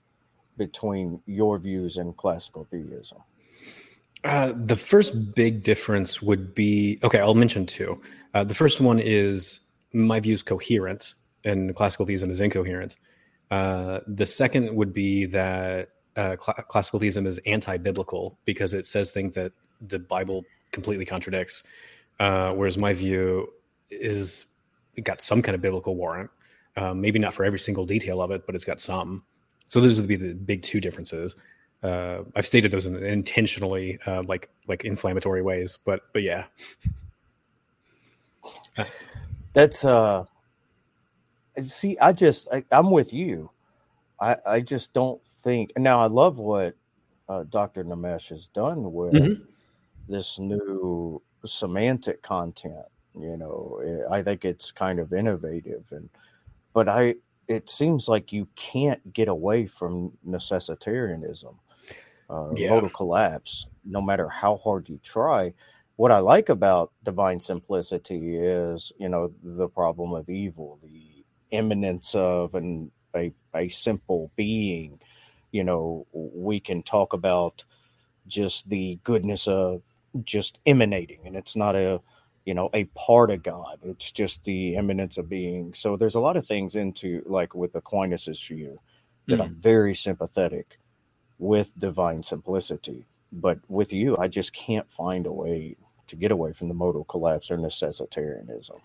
between 0.57 1.20
your 1.26 1.59
views 1.59 1.96
and 1.96 2.16
classical 2.16 2.66
theism 2.70 3.18
Uh, 4.24 4.53
the 4.57 4.76
first 4.76 5.34
big 5.34 5.62
difference 5.62 6.20
would 6.20 6.53
be 6.53 6.99
okay. 7.05 7.20
I'll 7.20 7.34
mention 7.38 7.66
two. 7.66 8.03
Uh, 8.34 8.42
the 8.42 8.55
first 8.55 8.80
one 8.80 8.99
is 8.99 9.61
my 9.92 10.18
view 10.18 10.34
is 10.34 10.42
coherent, 10.42 11.14
and 11.44 11.72
classical 11.74 12.05
theism 12.05 12.28
is 12.30 12.40
incoherent. 12.40 12.96
Uh, 13.51 14.01
the 14.09 14.26
second 14.26 14.74
would 14.74 14.92
be 14.92 15.26
that 15.26 15.90
uh, 16.16 16.34
cl- 16.36 16.64
classical 16.66 16.99
theism 16.99 17.26
is 17.26 17.38
anti-biblical 17.46 18.36
because 18.44 18.74
it 18.74 18.86
says 18.86 19.12
things 19.12 19.34
that 19.36 19.53
the 19.81 19.99
Bible 19.99 20.45
completely 20.72 21.05
contradicts, 21.05 21.62
uh, 22.20 22.53
whereas 22.53 22.79
my 22.79 22.93
view 22.93 23.49
is 23.91 24.47
it 24.95 25.05
got 25.05 25.20
some 25.20 25.43
kind 25.43 25.55
of 25.55 25.61
biblical 25.62 25.97
warrant. 25.97 26.31
Uh, 26.76 26.95
maybe 26.95 27.18
not 27.18 27.35
for 27.35 27.45
every 27.45 27.59
single 27.59 27.85
detail 27.85 28.22
of 28.22 28.31
it, 28.31 28.47
but 28.47 28.55
it's 28.55 28.64
got 28.64 28.79
some. 28.79 29.24
So 29.66 29.81
those 29.81 29.99
would 29.99 30.09
be 30.09 30.16
the 30.16 30.35
big 30.35 30.62
two 30.62 30.81
differences 30.81 31.35
uh, 31.83 32.22
I've 32.35 32.47
stated 32.47 32.70
those 32.70 32.87
in 32.87 32.97
intentionally 32.97 33.99
uh, 34.07 34.22
like 34.24 34.51
like 34.66 34.85
inflammatory 34.85 35.43
ways, 35.43 35.79
but 35.85 36.03
but 36.12 36.22
yeah, 36.22 36.45
that's 39.53 39.85
uh 39.85 40.24
see 41.64 41.99
i 41.99 42.12
just 42.12 42.47
I, 42.53 42.64
i'm 42.70 42.93
with 42.93 43.12
you 43.12 43.51
i 44.20 44.37
i 44.47 44.61
just 44.61 44.93
don't 44.93 45.20
think 45.26 45.72
now 45.76 45.99
i 45.99 46.07
love 46.07 46.39
what 46.39 46.76
uh, 47.29 47.43
dr 47.49 47.83
Nemes 47.83 48.29
has 48.29 48.47
done 48.47 48.93
with 48.93 49.14
Mhm. 49.14 49.47
This 50.09 50.38
new 50.38 51.22
semantic 51.44 52.22
content 52.22 52.86
you 53.18 53.36
know 53.36 53.80
eh, 53.84 54.02
i 54.12 54.22
think 54.22 54.44
it's 54.44 54.70
kind 54.72 54.98
of 54.98 55.12
innovative 55.12 55.84
and 55.92 56.11
but 56.74 56.88
i 56.88 57.14
it 57.48 57.70
seems 57.70 58.09
like 58.09 58.32
you 58.32 58.48
can't 58.56 59.12
get 59.12 59.28
away 59.28 59.66
from 59.66 60.12
necessitarianism 60.26 61.56
uh, 62.30 62.54
Yeah. 62.56 62.68
modal 62.68 62.90
collapse 62.90 63.66
no 63.84 64.00
matter 64.00 64.28
how 64.28 64.56
hard 64.59 64.88
you 64.88 64.98
try 65.02 65.52
what 65.96 66.12
I 66.12 66.18
like 66.20 66.48
about 66.48 66.92
divine 67.02 67.40
simplicity 67.40 68.36
is, 68.36 68.92
you 69.00 69.09
know, 69.09 69.34
the 69.42 69.68
problem 69.68 70.12
of 70.14 70.30
evil, 70.30 70.78
the 70.80 71.24
imminence 71.50 72.14
of 72.14 72.54
an 72.54 72.92
a, 73.16 73.32
a 73.52 73.68
simple 73.68 74.30
being. 74.36 75.00
You 75.50 75.64
know, 75.64 76.06
we 76.12 76.61
can 76.61 76.84
talk 76.84 77.14
about 77.14 77.64
just 78.26 78.68
the 78.68 78.98
goodness 79.04 79.48
of 79.48 79.82
just 80.24 80.59
emanating, 80.66 81.20
and 81.26 81.36
it's 81.36 81.56
not 81.56 81.76
a 81.76 82.00
you 82.46 82.54
know 82.54 82.70
a 82.74 82.84
part 82.96 83.30
of 83.30 83.42
God. 83.42 83.80
It's 83.84 84.12
just 84.12 84.44
the 84.44 84.76
imminence 84.76 85.18
of 85.18 85.28
being. 85.28 85.74
So 85.74 85.96
there's 85.96 86.16
a 86.16 86.20
lot 86.20 86.36
of 86.38 86.46
things 86.46 86.76
into 86.76 87.22
like 87.26 87.54
with 87.54 87.74
Aquinas's 87.74 88.42
view 88.42 88.80
that 89.28 89.40
Mm. 89.40 89.42
I'm 89.42 89.56
very 89.56 89.94
sympathetic 89.94 90.78
with 91.38 91.78
divine 91.78 92.22
simplicity. 92.22 93.06
But 93.32 93.61
with 93.68 93.92
you, 93.92 94.16
I 94.18 94.28
just 94.28 94.52
can't 94.52 94.90
find 94.92 95.26
a 95.26 95.32
way 95.32 95.76
to 96.09 96.16
get 96.16 96.30
away 96.30 96.52
from 96.52 96.68
the 96.68 96.74
modal 96.74 97.04
collapse 97.04 97.50
or 97.50 97.59
necessitarianism. 97.59 98.80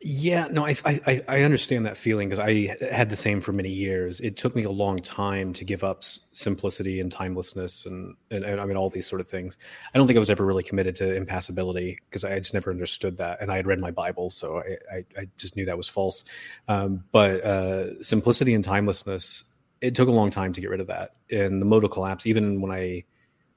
Yeah. 0.00 0.48
No, 0.50 0.66
I 0.66 0.76
I, 0.84 1.22
I- 1.28 1.42
understand 1.42 1.86
that 1.86 1.96
feeling 1.96 2.28
because 2.28 2.38
I 2.38 2.76
had 2.92 3.10
the 3.10 3.16
same 3.16 3.40
for 3.40 3.52
many 3.52 3.70
years. 3.70 4.20
It 4.20 4.36
took 4.36 4.54
me 4.54 4.62
a 4.64 4.70
long 4.70 4.98
time 4.98 5.52
to 5.54 5.64
give 5.64 5.84
up 5.84 6.02
simplicity 6.02 7.00
and 7.00 7.10
timelessness 7.10 7.86
and, 7.86 8.16
and 8.30 8.44
and 8.44 8.60
I 8.60 8.64
mean 8.66 8.76
all 8.76 8.90
these 8.90 9.06
sort 9.06 9.20
of 9.20 9.28
things. 9.28 9.56
I 9.94 9.98
don't 9.98 10.06
think 10.06 10.16
I 10.16 10.20
was 10.20 10.30
ever 10.30 10.44
really 10.44 10.62
committed 10.62 10.96
to 10.96 11.14
impassibility 11.14 11.98
because 12.08 12.24
I 12.24 12.38
just 12.38 12.54
never 12.54 12.70
understood 12.70 13.16
that, 13.18 13.40
and 13.40 13.50
I 13.52 13.56
had 13.56 13.66
read 13.66 13.78
my 13.80 13.90
Bible, 13.90 14.30
so 14.30 14.58
I 14.58 14.96
I, 14.96 15.04
I 15.18 15.28
just 15.38 15.56
knew 15.56 15.64
that 15.66 15.76
was 15.76 15.88
false. 15.88 16.24
Um, 16.68 17.04
but 17.12 17.44
uh, 17.44 18.02
simplicity 18.02 18.54
and 18.54 18.64
timelessness, 18.64 19.44
it 19.80 19.94
took 19.94 20.08
a 20.08 20.12
long 20.12 20.30
time 20.30 20.52
to 20.52 20.60
get 20.60 20.70
rid 20.70 20.80
of 20.80 20.86
that. 20.88 21.14
And 21.30 21.60
the 21.60 21.66
modal 21.66 21.88
collapse, 21.88 22.26
even 22.26 22.60
when 22.60 22.72
I 22.72 23.04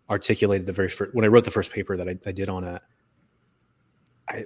articulated 0.10 0.66
the 0.66 0.74
very 0.74 0.90
first 0.90 1.14
when 1.14 1.26
I 1.26 1.28
wrote 1.28 1.46
the 1.46 1.52
first 1.52 1.72
paper 1.72 1.98
that 1.98 2.08
I, 2.08 2.18
I 2.26 2.32
did 2.32 2.50
on 2.50 2.64
it, 2.64 2.82
I 4.30 4.44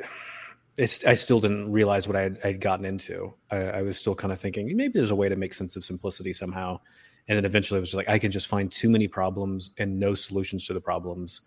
it's 0.82 1.06
I 1.06 1.14
still 1.14 1.40
didn't 1.40 1.72
realize 1.72 2.08
what 2.08 2.16
I 2.18 2.22
had, 2.22 2.40
I 2.44 2.48
had 2.48 2.60
gotten 2.60 2.86
into. 2.86 3.34
I, 3.52 3.58
I 3.58 3.82
was 3.84 3.98
still 4.00 4.16
kind 4.16 4.34
of 4.34 4.40
thinking 4.40 4.66
maybe 4.76 4.94
there's 4.94 5.12
a 5.12 5.16
way 5.16 5.30
to 5.30 5.36
make 5.36 5.54
sense 5.54 5.76
of 5.76 5.86
simplicity 5.86 6.34
somehow, 6.34 6.80
and 7.28 7.38
then 7.38 7.46
eventually 7.46 7.78
I 7.78 7.82
was 7.82 7.90
just 7.90 7.98
like 7.98 8.10
I 8.10 8.18
can 8.18 8.32
just 8.32 8.48
find 8.48 8.72
too 8.72 8.90
many 8.90 9.08
problems 9.08 9.72
and 9.78 10.00
no 10.00 10.16
solutions 10.16 10.66
to 10.68 10.74
the 10.74 10.82
problems. 10.82 11.42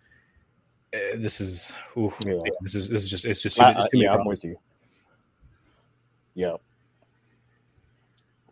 Uh, 0.93 1.17
this 1.17 1.41
is 1.41 1.75
ooh, 1.97 2.11
Yeah. 2.21 2.39
this 2.61 2.75
is 2.75 2.87
this 2.87 3.03
is 3.03 3.09
just 3.09 3.25
it's 3.25 3.41
just 3.41 3.57
too, 3.57 3.63
I, 3.63 3.71
it's 3.71 3.87
too 3.89 3.97
yeah, 3.99 4.13
I'm 4.13 4.25
with 4.25 4.43
you. 4.43 4.55
Yep. 6.35 6.61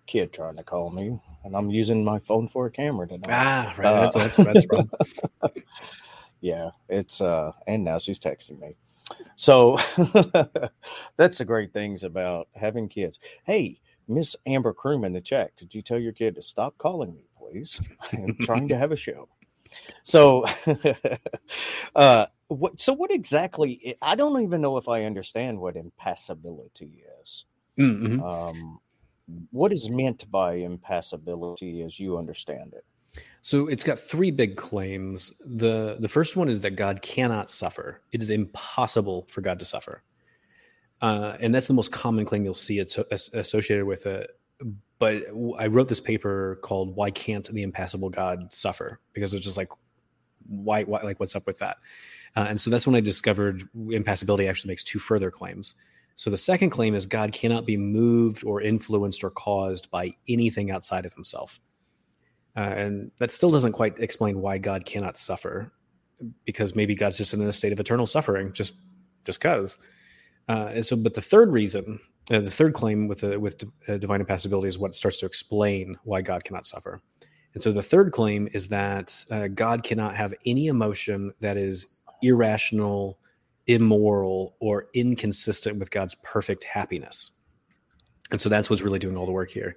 Kid 0.05 0.33
trying 0.33 0.57
to 0.57 0.63
call 0.63 0.89
me, 0.89 1.17
and 1.45 1.55
I'm 1.55 1.69
using 1.71 2.03
my 2.03 2.19
phone 2.19 2.49
for 2.49 2.65
a 2.65 2.71
camera 2.71 3.07
tonight. 3.07 3.29
Ah, 3.29 3.73
right. 3.77 3.85
Uh, 3.85 4.01
that's 4.01 4.15
that's 4.15 4.37
that's 4.37 4.67
wrong. 4.71 4.89
yeah, 6.41 6.71
it's 6.89 7.21
uh, 7.21 7.53
and 7.67 7.85
now 7.85 7.99
she's 7.99 8.19
texting 8.19 8.59
me. 8.59 8.75
So 9.35 9.77
that's 11.17 11.37
the 11.37 11.45
great 11.45 11.73
things 11.73 12.03
about 12.03 12.47
having 12.55 12.87
kids. 12.87 13.19
Hey, 13.45 13.79
Miss 14.07 14.35
Amber 14.45 14.73
Croom 14.73 15.03
in 15.03 15.13
the 15.13 15.21
chat, 15.21 15.55
could 15.57 15.73
you 15.73 15.81
tell 15.81 15.99
your 15.99 16.13
kid 16.13 16.35
to 16.35 16.41
stop 16.41 16.77
calling 16.77 17.13
me, 17.13 17.25
please? 17.37 17.79
I'm 18.13 18.35
trying 18.41 18.67
to 18.69 18.77
have 18.77 18.91
a 18.91 18.97
show. 18.97 19.27
So, 20.03 20.45
uh, 21.95 22.27
what? 22.47 22.79
So, 22.79 22.93
what 22.93 23.11
exactly? 23.11 23.97
I 24.01 24.15
don't 24.15 24.41
even 24.43 24.61
know 24.61 24.77
if 24.77 24.87
I 24.87 25.05
understand 25.05 25.59
what 25.59 25.75
impassibility 25.75 27.03
is. 27.21 27.45
Mm, 27.79 28.01
mhm. 28.01 28.21
Um, 28.21 28.79
what 29.51 29.71
is 29.73 29.89
meant 29.89 30.29
by 30.29 30.55
impassibility, 30.55 31.81
as 31.81 31.99
you 31.99 32.17
understand 32.17 32.73
it? 32.73 32.85
So 33.41 33.67
it's 33.67 33.83
got 33.83 33.99
three 33.99 34.31
big 34.31 34.55
claims. 34.55 35.33
the 35.45 35.97
The 35.99 36.07
first 36.07 36.37
one 36.37 36.47
is 36.47 36.61
that 36.61 36.71
God 36.71 37.01
cannot 37.01 37.51
suffer. 37.51 38.01
It 38.11 38.21
is 38.21 38.29
impossible 38.29 39.27
for 39.29 39.41
God 39.41 39.59
to 39.59 39.65
suffer, 39.65 40.03
uh, 41.01 41.35
and 41.39 41.53
that's 41.53 41.67
the 41.67 41.73
most 41.73 41.91
common 41.91 42.25
claim 42.25 42.45
you'll 42.45 42.53
see 42.53 42.79
it 42.79 42.95
associated 43.33 43.85
with 43.85 44.05
it. 44.05 44.31
But 44.97 45.25
I 45.59 45.67
wrote 45.67 45.89
this 45.89 45.99
paper 45.99 46.57
called 46.61 46.95
"Why 46.95 47.11
Can't 47.11 47.45
the 47.45 47.63
Impassible 47.63 48.09
God 48.09 48.53
Suffer?" 48.53 49.01
because 49.11 49.33
it's 49.33 49.43
just 49.43 49.57
like, 49.57 49.69
why, 50.47 50.83
why, 50.83 51.01
like, 51.01 51.19
what's 51.19 51.35
up 51.35 51.45
with 51.45 51.59
that? 51.59 51.77
Uh, 52.35 52.45
and 52.49 52.61
so 52.61 52.69
that's 52.69 52.87
when 52.87 52.95
I 52.95 53.01
discovered 53.01 53.67
impassibility 53.75 54.47
actually 54.47 54.69
makes 54.69 54.83
two 54.83 54.99
further 54.99 55.29
claims. 55.29 55.75
So 56.15 56.29
the 56.29 56.37
second 56.37 56.69
claim 56.69 56.95
is 56.95 57.05
God 57.05 57.31
cannot 57.33 57.65
be 57.65 57.75
moved 57.75 58.43
or 58.45 58.61
influenced 58.61 59.23
or 59.23 59.31
caused 59.31 59.91
by 59.91 60.13
anything 60.29 60.71
outside 60.71 61.05
of 61.05 61.13
Himself. 61.13 61.59
Uh, 62.55 62.59
and 62.59 63.11
that 63.17 63.31
still 63.31 63.51
doesn't 63.51 63.71
quite 63.71 63.97
explain 63.99 64.39
why 64.39 64.57
God 64.57 64.85
cannot 64.85 65.17
suffer, 65.17 65.71
because 66.45 66.75
maybe 66.75 66.95
God's 66.95 67.17
just 67.17 67.33
in 67.33 67.41
a 67.41 67.51
state 67.51 67.73
of 67.73 67.79
eternal 67.79 68.05
suffering, 68.05 68.53
just 68.53 68.73
just 69.25 69.41
cause. 69.41 69.77
Uh, 70.47 70.69
and 70.73 70.85
so, 70.85 70.95
but 70.95 71.13
the 71.13 71.21
third 71.21 71.51
reason, 71.51 71.99
uh, 72.31 72.39
the 72.39 72.51
third 72.51 72.73
claim 72.73 73.07
with 73.07 73.23
with 73.23 73.63
uh, 73.87 73.97
divine 73.97 74.19
impassibility 74.19 74.67
is 74.67 74.77
what 74.77 74.95
starts 74.95 75.17
to 75.17 75.25
explain 75.25 75.97
why 76.03 76.21
God 76.21 76.43
cannot 76.43 76.65
suffer. 76.65 77.01
And 77.53 77.63
so, 77.63 77.71
the 77.71 77.81
third 77.81 78.11
claim 78.11 78.47
is 78.53 78.67
that 78.69 79.25
uh, 79.31 79.47
God 79.47 79.83
cannot 79.83 80.15
have 80.15 80.33
any 80.45 80.67
emotion 80.67 81.33
that 81.39 81.57
is 81.57 81.87
irrational, 82.21 83.17
immoral, 83.67 84.55
or 84.59 84.87
inconsistent 84.93 85.79
with 85.79 85.91
God's 85.91 86.15
perfect 86.23 86.63
happiness. 86.65 87.31
And 88.31 88.41
so 88.41 88.49
that's 88.49 88.69
what's 88.69 88.81
really 88.81 88.99
doing 88.99 89.17
all 89.17 89.25
the 89.25 89.31
work 89.31 89.51
here 89.51 89.75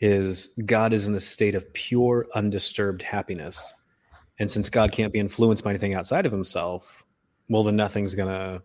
is 0.00 0.48
God 0.64 0.92
is 0.92 1.08
in 1.08 1.14
a 1.14 1.20
state 1.20 1.54
of 1.54 1.72
pure 1.72 2.26
undisturbed 2.34 3.02
happiness. 3.02 3.72
And 4.38 4.50
since 4.50 4.70
God 4.70 4.92
can't 4.92 5.12
be 5.12 5.18
influenced 5.18 5.64
by 5.64 5.70
anything 5.70 5.94
outside 5.94 6.24
of 6.24 6.32
himself, 6.32 7.04
well 7.48 7.64
then 7.64 7.76
nothing's 7.76 8.14
going 8.14 8.28
to 8.28 8.62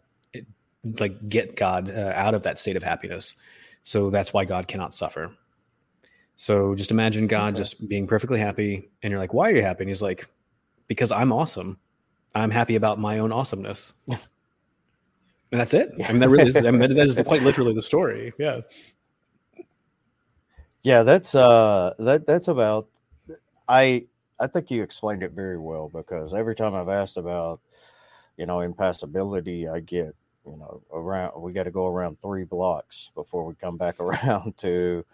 like 1.00 1.30
get 1.30 1.56
God 1.56 1.90
uh, 1.90 2.14
out 2.16 2.34
of 2.34 2.44
that 2.44 2.60
state 2.60 2.76
of 2.76 2.84
happiness. 2.84 3.36
So 3.84 4.10
that's 4.10 4.34
why 4.34 4.46
God 4.46 4.68
cannot 4.68 4.94
suffer. 4.94 5.36
So 6.36 6.76
just 6.76 6.92
imagine 6.92 7.28
God 7.28 7.54
okay. 7.54 7.62
just 7.62 7.88
being 7.88 8.08
perfectly 8.08 8.40
happy 8.40 8.90
and 9.02 9.12
you're 9.12 9.20
like, 9.20 9.34
"Why 9.34 9.50
are 9.50 9.56
you 9.56 9.62
happy?" 9.62 9.84
And 9.84 9.90
he's 9.90 10.02
like, 10.02 10.28
"Because 10.88 11.12
I'm 11.12 11.32
awesome. 11.32 11.78
I'm 12.34 12.50
happy 12.50 12.76
about 12.76 13.00
my 13.00 13.20
own 13.20 13.32
awesomeness." 13.32 13.94
and 14.08 14.20
that's 15.52 15.74
it. 15.74 15.92
I 16.04 16.12
mean, 16.12 16.20
that 16.20 16.30
really 16.30 16.48
is. 16.48 16.56
I 16.56 16.72
mean, 16.72 16.80
that 16.80 16.98
is 16.98 17.22
quite 17.28 17.44
literally 17.44 17.74
the 17.74 17.82
story. 17.82 18.34
Yeah. 18.40 18.62
Yeah, 20.84 21.04
that's 21.04 21.34
uh 21.34 21.94
that 22.00 22.28
that's 22.28 22.50
about 22.50 22.88
I 23.68 24.06
I 24.40 24.48
think 24.48 24.70
you 24.70 24.84
explained 24.84 25.24
it 25.24 25.32
very 25.32 25.58
well 25.58 25.90
because 25.94 26.34
every 26.34 26.56
time 26.56 26.76
I've 26.76 26.90
asked 26.90 27.18
about, 27.18 27.62
you 28.36 28.46
know, 28.46 28.62
impassibility, 28.62 29.68
I 29.68 29.80
get, 29.80 30.14
you 30.46 30.58
know, 30.58 30.82
around 30.92 31.42
we 31.42 31.54
got 31.54 31.64
to 31.64 31.72
go 31.72 31.88
around 31.88 32.22
three 32.22 32.44
blocks 32.44 33.12
before 33.16 33.46
we 33.46 33.56
come 33.56 33.78
back 33.78 34.00
around 34.02 34.58
to 34.58 35.06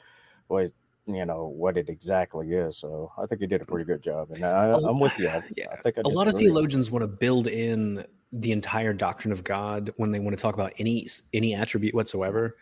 what 0.47 0.71
you 1.05 1.25
know 1.25 1.45
what 1.45 1.77
it 1.77 1.87
exactly 1.87 2.51
is. 2.51 2.77
So 2.77 3.11
I 3.17 3.27
think 3.27 3.41
you 3.41 3.47
did 3.47 3.61
a 3.61 3.65
pretty 3.65 3.85
good 3.85 4.01
job, 4.01 4.31
and 4.31 4.43
I, 4.43 4.71
am 4.73 4.99
with 4.99 5.17
you. 5.19 5.27
I, 5.27 5.43
yeah, 5.55 5.67
I 5.71 5.75
think 5.77 5.99
I 5.99 6.01
a 6.05 6.07
lot 6.07 6.27
of 6.27 6.35
theologians 6.35 6.89
want 6.89 7.03
to 7.03 7.07
build 7.07 7.45
in 7.45 8.05
the 8.31 8.51
entire 8.51 8.93
doctrine 8.93 9.31
of 9.31 9.43
God 9.43 9.91
when 9.97 10.11
they 10.11 10.19
want 10.19 10.35
to 10.35 10.41
talk 10.41 10.55
about 10.55 10.73
any 10.79 11.07
any 11.33 11.53
attribute 11.53 11.93
whatsoever, 11.93 12.57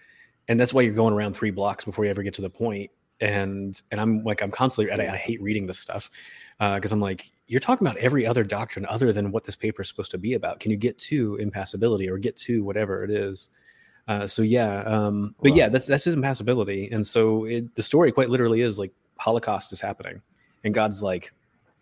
and 0.50 0.60
that's 0.60 0.74
why 0.74 0.82
you're 0.82 0.94
going 0.94 1.14
around 1.14 1.34
three 1.34 1.52
blocks 1.52 1.86
before 1.86 2.04
you 2.04 2.12
ever 2.12 2.24
get 2.24 2.34
to 2.36 2.42
the 2.42 2.50
point 2.50 2.92
and 3.20 3.82
and 3.92 4.00
i'm 4.00 4.24
like 4.24 4.42
i'm 4.42 4.52
constantly 4.52 4.92
I, 4.92 5.14
I 5.14 5.18
hate 5.18 5.42
reading 5.42 5.68
this 5.68 5.80
stuff 5.80 6.12
because 6.60 6.92
uh, 6.92 6.96
i'm 6.96 7.02
like 7.02 7.30
you're 7.48 7.60
talking 7.60 7.86
about 7.86 7.98
every 7.98 8.26
other 8.26 8.44
doctrine 8.44 8.86
other 8.88 9.12
than 9.12 9.32
what 9.32 9.46
this 9.46 9.56
paper 9.56 9.82
is 9.82 9.88
supposed 9.88 10.12
to 10.12 10.18
be 10.18 10.34
about 10.34 10.60
can 10.60 10.72
you 10.72 10.78
get 10.78 10.98
to 11.00 11.36
impassibility 11.38 12.10
or 12.10 12.18
get 12.18 12.38
to 12.38 12.64
whatever 12.64 13.04
it 13.04 13.12
is 13.12 13.50
uh, 14.08 14.26
so 14.26 14.42
yeah 14.42 14.84
um, 14.84 15.36
but 15.42 15.52
wow. 15.52 15.58
yeah 15.58 15.70
that's 15.70 15.88
that's 15.88 16.04
his 16.04 16.14
impassibility 16.14 16.90
and 16.92 17.06
so 17.06 17.46
it, 17.46 17.76
the 17.76 17.84
story 17.84 18.12
quite 18.12 18.30
literally 18.30 18.62
is 18.62 18.80
like 18.80 18.94
holocaust 19.18 19.74
is 19.74 19.82
happening 19.82 20.22
and 20.64 20.74
god's 20.74 21.02
like 21.02 21.34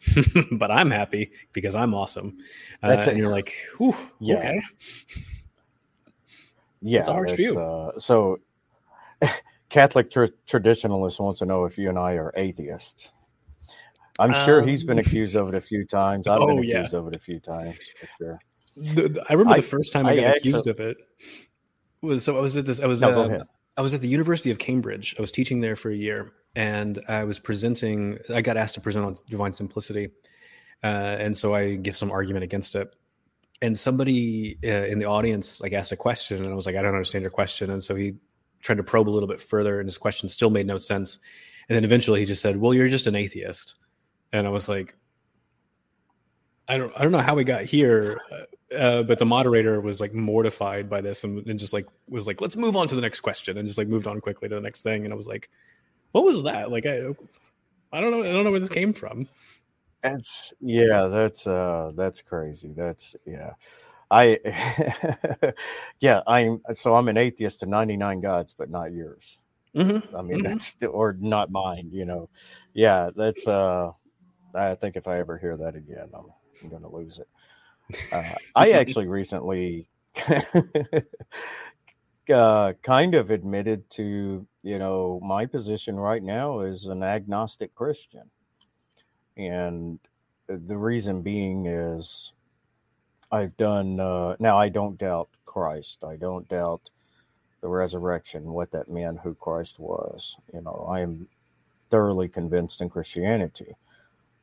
but 0.51 0.71
i'm 0.71 0.91
happy 0.91 1.31
because 1.51 1.75
i'm 1.75 1.93
awesome 1.93 2.37
uh, 2.81 2.89
that's 2.89 3.07
it. 3.07 3.11
and 3.11 3.19
you're 3.19 3.29
like 3.29 3.53
yeah. 4.19 4.35
okay 4.35 4.61
yeah 6.81 6.99
it's 6.99 7.09
a 7.09 7.13
harsh 7.13 7.33
view 7.33 7.59
uh, 7.59 7.91
so 7.97 8.39
Catholic 9.75 10.09
tr- 10.09 10.27
traditionalist 10.47 11.19
wants 11.19 11.39
to 11.39 11.45
know 11.45 11.65
if 11.65 11.77
you 11.77 11.89
and 11.89 11.99
I 11.99 12.13
are 12.13 12.31
atheists. 12.37 13.11
I'm 14.17 14.33
um, 14.33 14.45
sure 14.45 14.65
he's 14.65 14.85
been 14.85 14.97
um, 14.97 15.05
accused 15.05 15.35
of 15.35 15.49
it 15.49 15.53
a 15.53 15.59
few 15.59 15.85
times. 15.85 16.27
I've 16.27 16.39
oh, 16.39 16.47
been 16.47 16.59
accused 16.59 16.93
yeah. 16.93 16.99
of 16.99 17.07
it 17.07 17.13
a 17.13 17.19
few 17.19 17.41
times 17.41 17.77
for 17.99 18.07
sure. 18.17 18.39
The, 18.77 19.09
the, 19.09 19.25
I 19.29 19.33
remember 19.33 19.55
I, 19.55 19.57
the 19.57 19.63
first 19.63 19.91
time 19.91 20.05
I, 20.05 20.11
I 20.11 20.21
got 20.21 20.37
accused 20.37 20.67
of 20.67 20.79
it 20.79 20.95
was 22.01 22.23
so 22.23 22.37
I 22.37 22.39
was 22.39 22.55
at 22.55 22.65
this. 22.65 22.79
I 22.79 22.85
was 22.85 23.01
no, 23.01 23.09
uh, 23.09 23.43
I 23.75 23.81
was 23.81 23.93
at 23.93 23.99
the 23.99 24.07
University 24.07 24.49
of 24.49 24.59
Cambridge. 24.59 25.13
I 25.17 25.21
was 25.21 25.31
teaching 25.33 25.59
there 25.59 25.75
for 25.75 25.91
a 25.91 25.95
year, 25.95 26.31
and 26.55 26.97
I 27.09 27.25
was 27.25 27.39
presenting. 27.39 28.17
I 28.33 28.41
got 28.41 28.55
asked 28.55 28.75
to 28.75 28.81
present 28.81 29.05
on 29.05 29.17
divine 29.29 29.51
simplicity, 29.51 30.09
uh, 30.85 31.17
and 31.19 31.35
so 31.35 31.53
I 31.53 31.75
give 31.75 31.97
some 31.97 32.11
argument 32.11 32.45
against 32.45 32.75
it. 32.75 32.95
And 33.61 33.77
somebody 33.77 34.57
uh, 34.63 34.67
in 34.67 34.99
the 34.99 35.05
audience 35.05 35.59
like 35.59 35.73
asked 35.73 35.91
a 35.91 35.97
question, 35.97 36.43
and 36.43 36.47
I 36.47 36.55
was 36.55 36.65
like, 36.65 36.77
"I 36.77 36.81
don't 36.81 36.93
understand 36.93 37.23
your 37.23 37.31
question." 37.31 37.69
And 37.71 37.83
so 37.83 37.93
he 37.95 38.13
tried 38.65 38.77
to 38.77 38.83
probe 38.83 39.07
a 39.07 39.11
little 39.11 39.29
bit 39.29 39.39
further, 39.39 39.79
and 39.79 39.87
his 39.87 39.97
question 39.97 40.27
still 40.27 40.49
made 40.49 40.65
no 40.65 40.77
sense. 40.77 41.19
And 41.69 41.75
then 41.75 41.83
eventually 41.83 42.19
he 42.19 42.25
just 42.25 42.41
said, 42.41 42.57
"Well, 42.57 42.73
you're 42.73 42.87
just 42.87 43.07
an 43.07 43.15
atheist," 43.15 43.75
and 44.33 44.47
I 44.47 44.49
was 44.49 44.67
like, 44.67 44.95
"I 46.67 46.77
don't, 46.77 46.91
I 46.97 47.03
don't 47.03 47.11
know 47.11 47.19
how 47.19 47.35
we 47.35 47.43
got 47.43 47.63
here." 47.63 48.19
Uh, 48.31 48.75
uh, 48.75 49.03
but 49.03 49.19
the 49.19 49.25
moderator 49.25 49.79
was 49.79 50.01
like 50.01 50.13
mortified 50.13 50.89
by 50.89 50.99
this 50.99 51.23
and, 51.23 51.45
and, 51.47 51.59
just 51.59 51.71
like 51.71 51.85
was 52.09 52.25
like, 52.25 52.41
"Let's 52.41 52.57
move 52.57 52.75
on 52.75 52.87
to 52.87 52.95
the 52.95 53.01
next 53.01 53.21
question," 53.21 53.57
and 53.57 53.67
just 53.67 53.77
like 53.77 53.87
moved 53.87 54.07
on 54.07 54.19
quickly 54.19 54.49
to 54.49 54.55
the 54.55 54.61
next 54.61 54.81
thing. 54.81 55.03
And 55.03 55.13
I 55.13 55.15
was 55.15 55.27
like, 55.27 55.49
"What 56.11 56.25
was 56.25 56.43
that?" 56.43 56.71
Like, 56.71 56.87
I, 56.87 57.09
I 57.93 58.01
don't 58.01 58.11
know, 58.11 58.23
I 58.23 58.31
don't 58.31 58.43
know 58.43 58.51
where 58.51 58.59
this 58.59 58.69
came 58.69 58.93
from. 58.93 59.29
That's 60.01 60.53
yeah, 60.59 61.07
that's 61.07 61.45
uh, 61.45 61.91
that's 61.95 62.21
crazy. 62.21 62.73
That's 62.75 63.15
yeah. 63.25 63.51
I, 64.09 65.53
yeah, 65.99 66.21
I'm 66.27 66.61
so 66.73 66.95
I'm 66.95 67.07
an 67.07 67.17
atheist 67.17 67.61
to 67.61 67.65
99 67.65 68.21
gods, 68.21 68.55
but 68.57 68.69
not 68.69 68.93
yours. 68.93 69.39
Mm-hmm. 69.75 70.15
I 70.15 70.21
mean, 70.21 70.37
mm-hmm. 70.37 70.47
that's 70.47 70.75
or 70.83 71.17
not 71.19 71.51
mine, 71.51 71.89
you 71.91 72.05
know. 72.05 72.29
Yeah, 72.73 73.09
that's, 73.15 73.47
uh, 73.47 73.91
I 74.53 74.75
think 74.75 74.95
if 74.95 75.07
I 75.07 75.19
ever 75.19 75.37
hear 75.37 75.57
that 75.57 75.75
again, 75.75 76.09
I'm, 76.13 76.25
I'm 76.61 76.69
going 76.69 76.81
to 76.81 76.87
lose 76.87 77.19
it. 77.19 77.27
Uh, 78.13 78.23
I 78.55 78.71
actually 78.79 79.07
recently 79.07 79.89
uh, 82.33 82.73
kind 82.81 83.15
of 83.15 83.31
admitted 83.31 83.89
to, 83.91 84.47
you 84.63 84.79
know, 84.79 85.19
my 85.23 85.45
position 85.45 85.99
right 85.99 86.23
now 86.23 86.61
is 86.61 86.85
an 86.85 87.03
agnostic 87.03 87.75
Christian. 87.75 88.29
And 89.37 89.99
the 90.47 90.77
reason 90.77 91.21
being 91.21 91.65
is 91.65 92.31
I've 93.31 93.57
done 93.57 93.99
uh, 93.99 94.35
now. 94.39 94.57
I 94.57 94.69
don't 94.69 94.97
doubt 94.97 95.29
Christ. 95.45 96.03
I 96.03 96.15
don't 96.15 96.47
doubt 96.47 96.89
the 97.61 97.67
resurrection, 97.67 98.51
what 98.51 98.71
that 98.71 98.89
meant, 98.89 99.19
who 99.23 99.33
Christ 99.35 99.79
was. 99.79 100.37
You 100.53 100.61
know, 100.61 100.85
I 100.89 101.01
am 101.01 101.27
thoroughly 101.89 102.27
convinced 102.27 102.81
in 102.81 102.89
Christianity. 102.89 103.75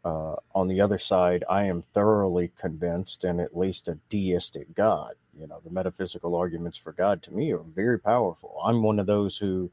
Uh, 0.04 0.34
on 0.54 0.66
the 0.66 0.80
other 0.80 0.98
side, 0.98 1.44
I 1.48 1.64
am 1.64 1.82
thoroughly 1.82 2.50
convinced 2.58 3.22
in 3.24 3.38
at 3.38 3.56
least 3.56 3.86
a 3.86 3.98
deistic 4.08 4.74
God. 4.74 5.14
You 5.38 5.46
know, 5.46 5.60
the 5.64 5.70
metaphysical 5.70 6.34
arguments 6.34 6.76
for 6.76 6.92
God 6.92 7.22
to 7.22 7.30
me 7.32 7.52
are 7.52 7.62
very 7.62 8.00
powerful. 8.00 8.60
I'm 8.64 8.82
one 8.82 8.98
of 8.98 9.06
those 9.06 9.38
who 9.38 9.70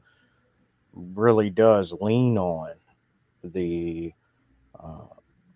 really 0.92 1.50
does 1.50 1.92
lean 2.00 2.38
on 2.38 2.74
the 3.42 4.12
uh, 4.78 5.06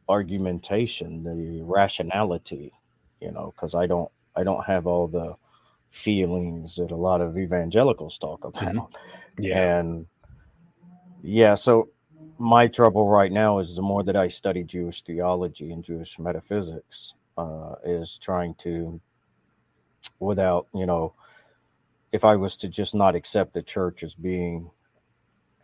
argumentation, 0.09 1.23
the 1.23 1.63
rationality 1.63 2.73
you 3.21 3.31
know, 3.31 3.53
because 3.55 3.75
I 3.75 3.87
don't 3.87 4.11
I 4.37 4.45
don't 4.45 4.65
have 4.65 4.87
all 4.87 5.07
the 5.07 5.37
feelings 5.91 6.77
that 6.77 6.91
a 6.91 6.97
lot 6.97 7.21
of 7.21 7.39
evangelicals 7.39 8.19
talk 8.19 8.45
about. 8.45 8.75
Mm-hmm. 8.75 9.45
Yeah. 9.45 9.79
And 9.79 10.07
yeah, 11.23 11.55
so 11.55 11.89
my 12.39 12.67
trouble 12.67 13.09
right 13.09 13.31
now 13.31 13.59
is 13.59 13.77
the 13.77 13.83
more 13.83 14.03
that 14.03 14.17
I 14.17 14.29
study 14.29 14.65
Jewish 14.65 15.03
theology 15.03 15.71
and 15.71 15.85
Jewish 15.85 16.19
metaphysics, 16.19 17.15
uh, 17.39 17.77
is 17.85 18.19
trying 18.19 18.55
to, 18.57 19.01
without, 20.19 20.67
you 20.75 20.87
know, 20.87 21.15
if 22.13 22.25
I 22.25 22.37
was 22.37 22.57
to 22.57 22.69
just 22.69 22.95
not 22.95 23.15
accept 23.15 23.55
the 23.55 23.63
church 23.63 24.03
as 24.03 24.15
being 24.15 24.71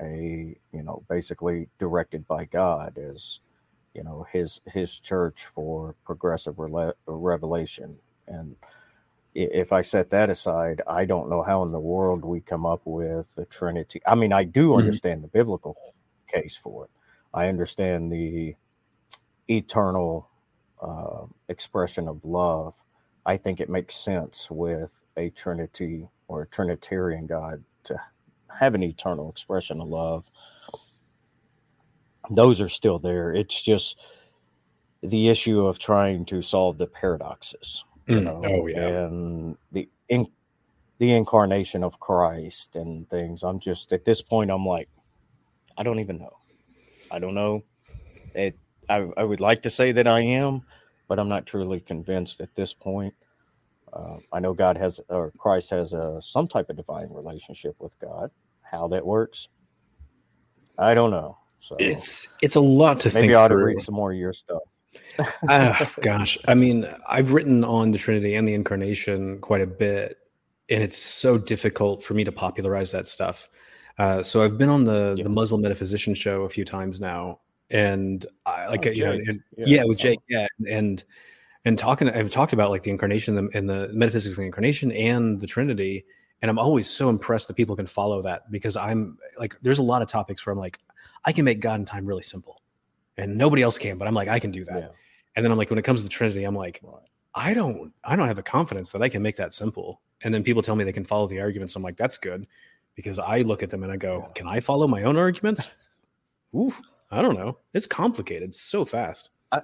a, 0.01 0.57
you 0.73 0.83
know, 0.83 1.03
basically 1.09 1.69
directed 1.79 2.27
by 2.27 2.45
God 2.45 2.99
as 2.99 3.41
you 3.95 4.03
know 4.03 4.27
his 4.33 4.61
his 4.67 5.01
church 5.01 5.47
for 5.47 5.95
progressive 6.05 6.57
rele- 6.57 6.95
revelation 7.07 7.97
and 8.29 8.57
if 9.35 9.73
i 9.73 9.83
set 9.83 10.11
that 10.11 10.31
aside 10.31 10.81
i 10.89 11.05
don't 11.05 11.31
know 11.31 11.43
how 11.43 11.63
in 11.63 11.73
the 11.73 11.81
world 11.81 12.25
we 12.25 12.41
come 12.41 12.67
up 12.67 12.81
with 12.85 13.35
the 13.35 13.45
trinity 13.47 14.01
i 14.07 14.15
mean 14.15 14.33
i 14.33 14.45
do 14.45 14.71
mm-hmm. 14.71 14.81
understand 14.81 15.19
mm-hmm. 15.19 15.23
the 15.23 15.39
biblical 15.39 15.77
case 16.29 16.57
for 16.57 16.85
it 16.85 16.91
i 17.35 17.49
understand 17.49 18.11
the 18.11 18.55
eternal 19.49 20.29
uh, 20.81 21.27
expression 21.49 22.09
of 22.09 22.25
love 22.25 22.81
i 23.27 23.37
think 23.37 23.61
it 23.61 23.69
makes 23.69 23.97
sense 23.97 24.51
with 24.51 25.03
a 25.17 25.31
trinity 25.31 26.09
or 26.29 26.43
a 26.43 26.47
trinitarian 26.47 27.27
god 27.27 27.63
to 27.85 28.01
have 28.59 28.75
an 28.75 28.83
eternal 28.83 29.31
expression 29.31 29.81
of 29.81 29.89
love 29.89 30.31
those 32.31 32.61
are 32.61 32.69
still 32.69 32.99
there. 32.99 33.33
It's 33.33 33.61
just 33.61 33.97
the 35.03 35.29
issue 35.29 35.67
of 35.67 35.79
trying 35.79 36.25
to 36.27 36.43
solve 36.43 36.79
the 36.79 36.87
paradoxes. 36.87 37.85
You 38.07 38.17
mm. 38.17 38.25
know, 38.25 38.41
oh 38.45 38.67
yeah, 38.67 38.87
and 38.87 39.57
the 39.73 39.89
in, 40.09 40.27
the 40.99 41.13
incarnation 41.13 41.83
of 41.83 41.99
Christ 41.99 42.77
and 42.77 43.09
things. 43.09 43.43
I'm 43.43 43.59
just 43.59 43.93
at 43.93 44.05
this 44.05 44.23
point. 44.23 44.51
I'm 44.51 44.67
like, 44.67 44.89
I 45.77 45.83
don't 45.83 46.01
even 46.01 46.19
know. 46.19 46.37
I 47.11 47.19
don't 47.19 47.35
know. 47.35 47.65
It, 48.35 48.57
I, 48.89 49.09
I 49.17 49.25
would 49.25 49.41
like 49.41 49.63
to 49.63 49.71
say 49.71 49.93
that 49.93 50.07
I 50.07 50.21
am, 50.21 50.63
but 51.09 51.19
I'm 51.19 51.29
not 51.29 51.47
truly 51.47 51.81
convinced 51.81 52.41
at 52.41 52.55
this 52.55 52.75
point. 52.75 53.15
Uh, 53.93 54.19
I 54.33 54.41
know 54.41 54.53
God 54.53 54.77
has, 54.77 55.01
or 55.09 55.33
Christ 55.37 55.71
has 55.71 55.93
a, 55.93 56.21
some 56.23 56.47
type 56.47 56.71
of 56.71 56.77
divine 56.77 57.09
relationship 57.11 57.75
with 57.81 57.99
God. 57.99 58.31
How 58.63 58.87
that 58.89 59.05
works, 59.05 59.49
I 60.79 60.95
don't 60.95 61.11
know. 61.11 61.39
So 61.61 61.77
It's 61.79 62.29
it's 62.43 62.57
a 62.57 62.61
lot 62.61 63.01
to 63.01 63.09
maybe 63.11 63.29
think 63.29 63.37
I 63.37 63.45
ought 63.45 63.49
to 63.49 63.57
read 63.57 63.81
some 63.81 63.95
more 63.95 64.13
of 64.13 64.19
your 64.19 64.33
stuff. 64.33 64.63
Ah, 65.49 65.93
gosh, 66.01 66.39
I 66.49 66.55
mean, 66.55 66.89
I've 67.07 67.33
written 67.33 67.63
on 67.63 67.93
the 67.93 67.99
Trinity 67.99 68.35
and 68.35 68.49
the 68.49 68.55
Incarnation 68.55 69.39
quite 69.41 69.61
a 69.61 69.67
bit, 69.67 70.17
and 70.71 70.83
it's 70.83 70.97
so 70.97 71.37
difficult 71.37 72.03
for 72.03 72.15
me 72.15 72.25
to 72.25 72.33
popularize 72.33 72.91
that 72.93 73.07
stuff. 73.07 73.49
Uh, 73.99 74.23
so 74.23 74.43
I've 74.43 74.57
been 74.57 74.71
on 74.71 74.85
the 74.85 75.15
Yeah. 75.19 75.25
the 75.25 75.29
Muslim 75.31 75.61
metaphysician 75.61 76.15
show 76.15 76.43
a 76.43 76.49
few 76.49 76.65
times 76.65 77.01
now, 77.01 77.41
and 77.71 78.25
I, 78.47 78.69
like 78.69 78.87
oh, 78.87 78.91
you 78.91 79.05
know, 79.05 79.13
and, 79.13 79.41
yeah. 79.57 79.67
yeah. 79.67 79.85
with 79.85 79.99
Jake, 79.99 80.21
yeah, 80.29 80.47
and 80.71 81.05
and 81.67 81.77
talking, 81.79 82.09
I've 82.09 82.31
talked 82.31 82.55
about 82.55 82.71
like 82.71 82.83
the 82.83 82.91
incarnation 82.91 83.37
and 83.37 83.51
the, 83.51 83.59
and 83.59 83.69
the 83.69 83.91
metaphysics 83.93 84.33
of 84.33 84.39
the 84.39 84.47
incarnation 84.47 84.91
and 84.93 85.41
the 85.41 85.47
Trinity, 85.47 86.05
and 86.41 86.51
I'm 86.51 86.59
always 86.59 86.89
so 86.89 87.11
impressed 87.11 87.49
that 87.49 87.55
people 87.55 87.77
can 87.77 87.87
follow 87.87 88.23
that 88.23 88.51
because 88.51 88.77
I'm 88.77 89.19
like, 89.39 89.57
there's 89.61 89.79
a 89.79 89.83
lot 89.83 90.01
of 90.01 90.09
topics 90.09 90.47
where 90.47 90.53
I'm 90.53 90.59
like, 90.59 90.79
I 91.25 91.33
can 91.33 91.45
make 91.45 91.61
God 91.61 91.81
and 91.81 91.87
time 91.87 92.07
really 92.07 92.23
simple, 92.23 92.63
and 93.17 93.37
nobody 93.37 93.63
else 93.63 93.79
can, 93.79 93.99
but 93.99 94.09
I'm 94.09 94.15
like, 94.15 94.29
I 94.29 94.39
can 94.39 94.51
do 94.51 94.65
that. 94.65 94.79
Yeah. 94.79 94.89
And 95.37 95.45
then 95.45 95.53
I'm 95.53 95.59
like, 95.59 95.71
when 95.71 95.79
it 95.79 95.83
comes 95.83 96.01
to 96.01 96.05
the 96.05 96.11
Trinity, 96.11 96.45
I'm 96.45 96.57
like, 96.57 96.81
Right. 96.83 97.03
I 97.35 97.55
don't, 97.55 97.93
I 98.03 98.17
don't 98.17 98.27
have 98.27 98.37
the 98.37 98.43
confidence 98.43 98.91
that 98.93 99.03
I 99.03 99.09
can 99.09 99.23
make 99.23 99.37
that 99.37 99.55
simple. 99.55 100.01
And 100.23 100.35
then 100.35 100.43
people 100.43 100.63
tell 100.63 100.75
me 100.77 100.83
they 100.85 100.93
can 100.93 101.05
follow 101.05 101.27
the 101.29 101.41
arguments. 101.41 101.77
I'm 101.77 101.83
like, 101.83 101.97
that's 101.97 102.19
good, 102.19 102.47
because 102.97 103.19
I 103.19 103.43
look 103.43 103.63
at 103.63 103.71
them 103.71 103.83
and 103.85 103.93
I 103.93 103.97
go, 103.97 104.25
Yeah. 104.27 104.33
can 104.35 104.49
I 104.49 104.61
follow 104.61 104.89
my 104.89 105.05
own 105.05 105.17
arguments? 105.17 105.69
Oof, 106.57 106.81
I 107.11 107.23
don't 107.23 107.37
know. 107.37 107.59
It's 107.73 107.87
complicated 107.87 108.55
so 108.55 108.85
fast. 108.85 109.31
I, 109.53 109.63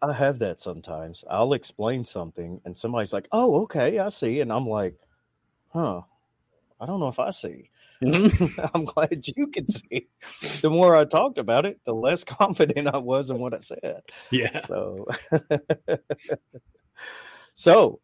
I 0.00 0.12
have 0.14 0.38
that 0.38 0.60
sometimes. 0.60 1.22
I'll 1.28 1.52
explain 1.52 2.04
something 2.04 2.60
and 2.64 2.76
somebody's 2.76 3.12
like, 3.12 3.28
"Oh, 3.32 3.62
okay, 3.62 3.98
I 3.98 4.08
see," 4.08 4.40
and 4.40 4.50
I'm 4.52 4.66
like, 4.66 4.96
"Huh, 5.68 6.02
I 6.80 6.86
don't 6.86 7.00
know 7.00 7.08
if 7.08 7.18
I 7.18 7.30
see." 7.30 7.70
I'm 8.74 8.84
glad 8.84 9.26
you 9.36 9.48
can 9.48 9.68
see. 9.68 10.08
The 10.60 10.70
more 10.70 10.96
I 10.96 11.04
talked 11.04 11.38
about 11.38 11.66
it, 11.66 11.80
the 11.84 11.94
less 11.94 12.24
confident 12.24 12.88
I 12.88 12.98
was 12.98 13.30
in 13.30 13.38
what 13.38 13.54
I 13.54 13.60
said. 13.60 14.02
yeah. 14.30 14.60
So, 14.60 15.06
so 17.54 18.00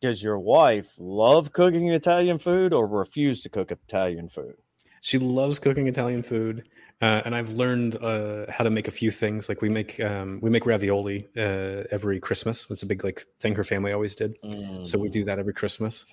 does 0.00 0.22
your 0.22 0.38
wife 0.38 0.94
love 0.98 1.52
cooking 1.52 1.88
Italian 1.88 2.38
food 2.38 2.72
or 2.72 2.86
refuse 2.86 3.42
to 3.42 3.48
cook 3.48 3.70
Italian 3.72 4.28
food? 4.28 4.54
She 5.00 5.18
loves 5.18 5.58
cooking 5.58 5.86
Italian 5.86 6.22
food, 6.22 6.64
uh, 7.02 7.20
and 7.26 7.34
I've 7.34 7.50
learned 7.50 7.96
uh, 8.02 8.46
how 8.50 8.64
to 8.64 8.70
make 8.70 8.88
a 8.88 8.90
few 8.90 9.10
things. 9.10 9.50
Like 9.50 9.60
we 9.60 9.68
make 9.68 10.00
um, 10.00 10.38
we 10.40 10.48
make 10.48 10.64
ravioli 10.64 11.28
uh, 11.36 11.84
every 11.90 12.20
Christmas. 12.20 12.66
It's 12.70 12.82
a 12.82 12.86
big 12.86 13.04
like 13.04 13.26
thing 13.40 13.54
her 13.54 13.64
family 13.64 13.92
always 13.92 14.14
did. 14.14 14.36
So 14.82 14.98
we 14.98 15.10
do 15.10 15.24
that 15.24 15.38
every 15.38 15.52
Christmas. 15.52 16.06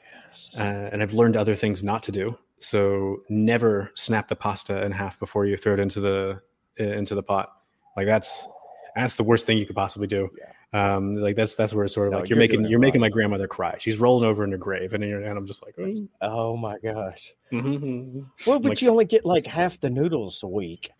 Uh, 0.57 0.89
and 0.91 1.01
I've 1.01 1.13
learned 1.13 1.37
other 1.37 1.55
things 1.55 1.83
not 1.83 2.03
to 2.03 2.11
do. 2.11 2.37
So 2.61 3.23
never 3.29 3.91
snap 3.95 4.27
the 4.27 4.35
pasta 4.35 4.85
in 4.85 4.91
half 4.91 5.19
before 5.19 5.45
you 5.45 5.57
throw 5.57 5.73
it 5.73 5.79
into 5.79 5.99
the 5.99 6.41
into 6.77 7.15
the 7.15 7.23
pot. 7.23 7.51
Like 7.97 8.05
that's 8.05 8.47
that's 8.95 9.15
the 9.15 9.23
worst 9.23 9.45
thing 9.45 9.57
you 9.57 9.65
could 9.65 9.75
possibly 9.75 10.07
do. 10.07 10.29
Um, 10.73 11.15
like 11.15 11.35
that's 11.35 11.55
that's 11.55 11.73
where 11.73 11.83
it's 11.85 11.93
sort 11.93 12.07
of 12.07 12.11
No, 12.13 12.19
like 12.19 12.29
you're, 12.29 12.37
you're 12.37 12.41
making 12.41 12.65
you're 12.65 12.79
making 12.79 13.01
my 13.01 13.09
grandmother 13.09 13.47
cry. 13.47 13.75
She's 13.79 13.99
rolling 13.99 14.27
over 14.29 14.43
in 14.43 14.51
her 14.51 14.57
grave, 14.57 14.93
and, 14.93 15.03
and 15.03 15.37
I'm 15.37 15.45
just 15.45 15.65
like, 15.65 15.75
"Mm, 15.75 16.07
Oh 16.21 16.55
my 16.55 16.77
gosh. 16.79 17.33
mhm." 17.51 18.25
Well, 18.45 18.59
but 18.59 18.69
Like 18.69 18.81
you 18.81 18.89
only 18.89 19.05
get 19.05 19.25
like 19.25 19.45
half 19.45 19.79
the 19.79 19.89
noodles 19.89 20.43
a 20.43 20.47
week. 20.47 20.91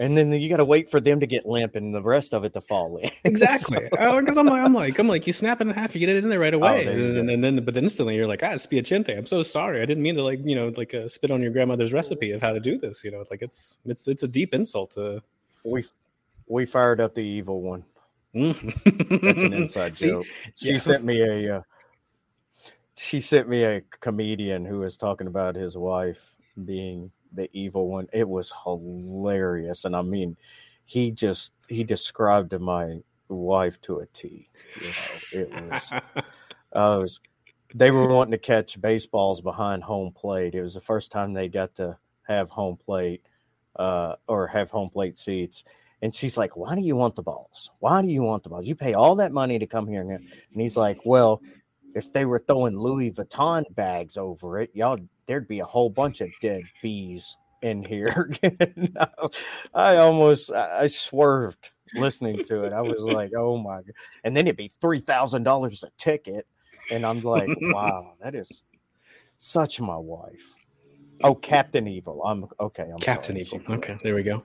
And 0.00 0.16
then 0.16 0.32
you 0.32 0.48
got 0.48 0.58
to 0.58 0.64
wait 0.64 0.90
for 0.90 1.00
them 1.00 1.20
to 1.20 1.26
get 1.26 1.46
limp 1.46 1.74
and 1.74 1.94
the 1.94 2.02
rest 2.02 2.32
of 2.32 2.44
it 2.44 2.52
to 2.52 2.60
fall 2.60 2.98
in. 2.98 3.10
exactly. 3.24 3.88
Because 3.90 4.36
I'm 4.36 4.46
like 4.46 4.62
I'm 4.62 4.74
like 4.74 4.98
I'm 4.98 5.08
like 5.08 5.26
you 5.26 5.32
snap 5.32 5.60
it 5.60 5.66
in 5.66 5.74
half, 5.74 5.94
you 5.94 6.00
get 6.00 6.08
it 6.08 6.22
in 6.22 6.30
there 6.30 6.38
right 6.38 6.54
away, 6.54 6.84
there 6.84 6.98
you 6.98 7.18
and, 7.18 7.30
and 7.30 7.42
then 7.42 7.64
but 7.64 7.74
then 7.74 7.84
instantly 7.84 8.16
you're 8.16 8.26
like 8.26 8.42
ah 8.42 8.54
spiacente. 8.54 9.16
I'm 9.16 9.26
so 9.26 9.42
sorry. 9.42 9.82
I 9.82 9.86
didn't 9.86 10.02
mean 10.02 10.14
to 10.16 10.22
like 10.22 10.40
you 10.44 10.54
know 10.54 10.72
like 10.76 10.94
uh, 10.94 11.08
spit 11.08 11.30
on 11.30 11.42
your 11.42 11.50
grandmother's 11.50 11.92
recipe 11.92 12.32
of 12.32 12.40
how 12.40 12.52
to 12.52 12.60
do 12.60 12.78
this. 12.78 13.02
You 13.04 13.10
know 13.10 13.24
like 13.30 13.42
it's 13.42 13.78
it's 13.84 14.06
it's 14.06 14.22
a 14.22 14.28
deep 14.28 14.54
insult 14.54 14.92
to. 14.92 15.22
we 15.64 15.84
we 16.46 16.66
fired 16.66 17.00
up 17.00 17.14
the 17.14 17.22
evil 17.22 17.62
one. 17.62 17.84
That's 18.34 18.58
That's 18.84 19.42
an 19.42 19.52
inside 19.54 19.96
See, 19.96 20.08
joke. 20.08 20.26
She 20.56 20.72
yeah. 20.72 20.78
sent 20.78 21.04
me 21.04 21.22
a 21.22 21.58
uh, 21.58 21.62
she 22.96 23.20
sent 23.20 23.48
me 23.48 23.64
a 23.64 23.80
comedian 24.00 24.64
who 24.64 24.80
was 24.80 24.96
talking 24.96 25.26
about 25.26 25.54
his 25.54 25.76
wife 25.76 26.34
being 26.64 27.10
the 27.32 27.48
evil 27.52 27.88
one. 27.88 28.08
It 28.12 28.28
was 28.28 28.52
hilarious, 28.64 29.84
and 29.84 29.94
I 29.94 30.02
mean, 30.02 30.36
he 30.84 31.10
just 31.10 31.52
he 31.68 31.84
described 31.84 32.58
my 32.58 33.00
wife 33.28 33.80
to 33.82 33.98
a 33.98 34.06
T. 34.06 34.48
You 34.80 34.88
know, 34.88 35.40
it 35.40 35.50
was. 35.50 35.92
Uh, 36.76 36.96
it 36.98 37.00
was 37.02 37.20
they 37.74 37.90
were 37.90 38.08
wanting 38.08 38.32
to 38.32 38.38
catch 38.38 38.80
baseballs 38.80 39.40
behind 39.40 39.82
home 39.82 40.12
plate. 40.12 40.54
It 40.54 40.62
was 40.62 40.74
the 40.74 40.80
first 40.80 41.12
time 41.12 41.32
they 41.32 41.48
got 41.48 41.74
to 41.76 41.98
have 42.26 42.50
home 42.50 42.76
plate 42.76 43.22
uh, 43.76 44.16
or 44.26 44.46
have 44.46 44.70
home 44.70 44.88
plate 44.88 45.18
seats. 45.18 45.64
And 46.00 46.14
she's 46.14 46.36
like, 46.36 46.56
"Why 46.56 46.74
do 46.74 46.80
you 46.80 46.96
want 46.96 47.16
the 47.16 47.22
balls? 47.22 47.70
Why 47.80 48.00
do 48.02 48.08
you 48.08 48.22
want 48.22 48.42
the 48.42 48.48
balls? 48.48 48.66
You 48.66 48.74
pay 48.74 48.94
all 48.94 49.16
that 49.16 49.32
money 49.32 49.58
to 49.58 49.66
come 49.66 49.86
here." 49.86 50.00
And, 50.00 50.10
and 50.12 50.60
he's 50.60 50.76
like, 50.76 50.98
"Well, 51.04 51.42
if 51.94 52.12
they 52.12 52.24
were 52.24 52.38
throwing 52.38 52.78
Louis 52.78 53.10
Vuitton 53.10 53.64
bags 53.74 54.16
over 54.16 54.58
it, 54.58 54.70
y'all, 54.74 54.98
there'd 55.28 55.46
be 55.46 55.60
a 55.60 55.64
whole 55.64 55.90
bunch 55.90 56.20
of 56.20 56.30
dead 56.42 56.64
bees 56.82 57.36
in 57.62 57.84
here." 57.84 58.32
No, 58.76 59.30
I 59.74 59.96
almost, 59.96 60.50
I 60.50 60.80
I 60.82 60.86
swerved 60.88 61.70
listening 61.94 62.40
to 62.46 62.64
it. 62.64 62.72
I 62.72 62.80
was 62.80 63.02
like, 63.02 63.32
"Oh 63.36 63.56
my!" 63.58 63.76
God. 63.76 63.92
And 64.24 64.36
then 64.36 64.46
it'd 64.46 64.56
be 64.56 64.70
three 64.80 65.00
thousand 65.00 65.44
dollars 65.44 65.84
a 65.84 65.90
ticket, 65.98 66.46
and 66.90 67.04
I'm 67.06 67.20
like, 67.20 67.50
"Wow, 67.60 68.14
that 68.20 68.34
is 68.34 68.64
such 69.38 69.80
my 69.80 69.96
wife." 69.96 70.54
Oh, 71.22 71.34
Captain 71.34 71.86
Evil. 71.88 72.22
I'm 72.24 72.46
okay. 72.60 72.88
I'm 72.92 72.98
Captain 72.98 73.44
sorry. 73.44 73.60
Evil. 73.60 73.74
Okay, 73.76 73.98
there 74.02 74.14
we 74.14 74.22
go. 74.22 74.44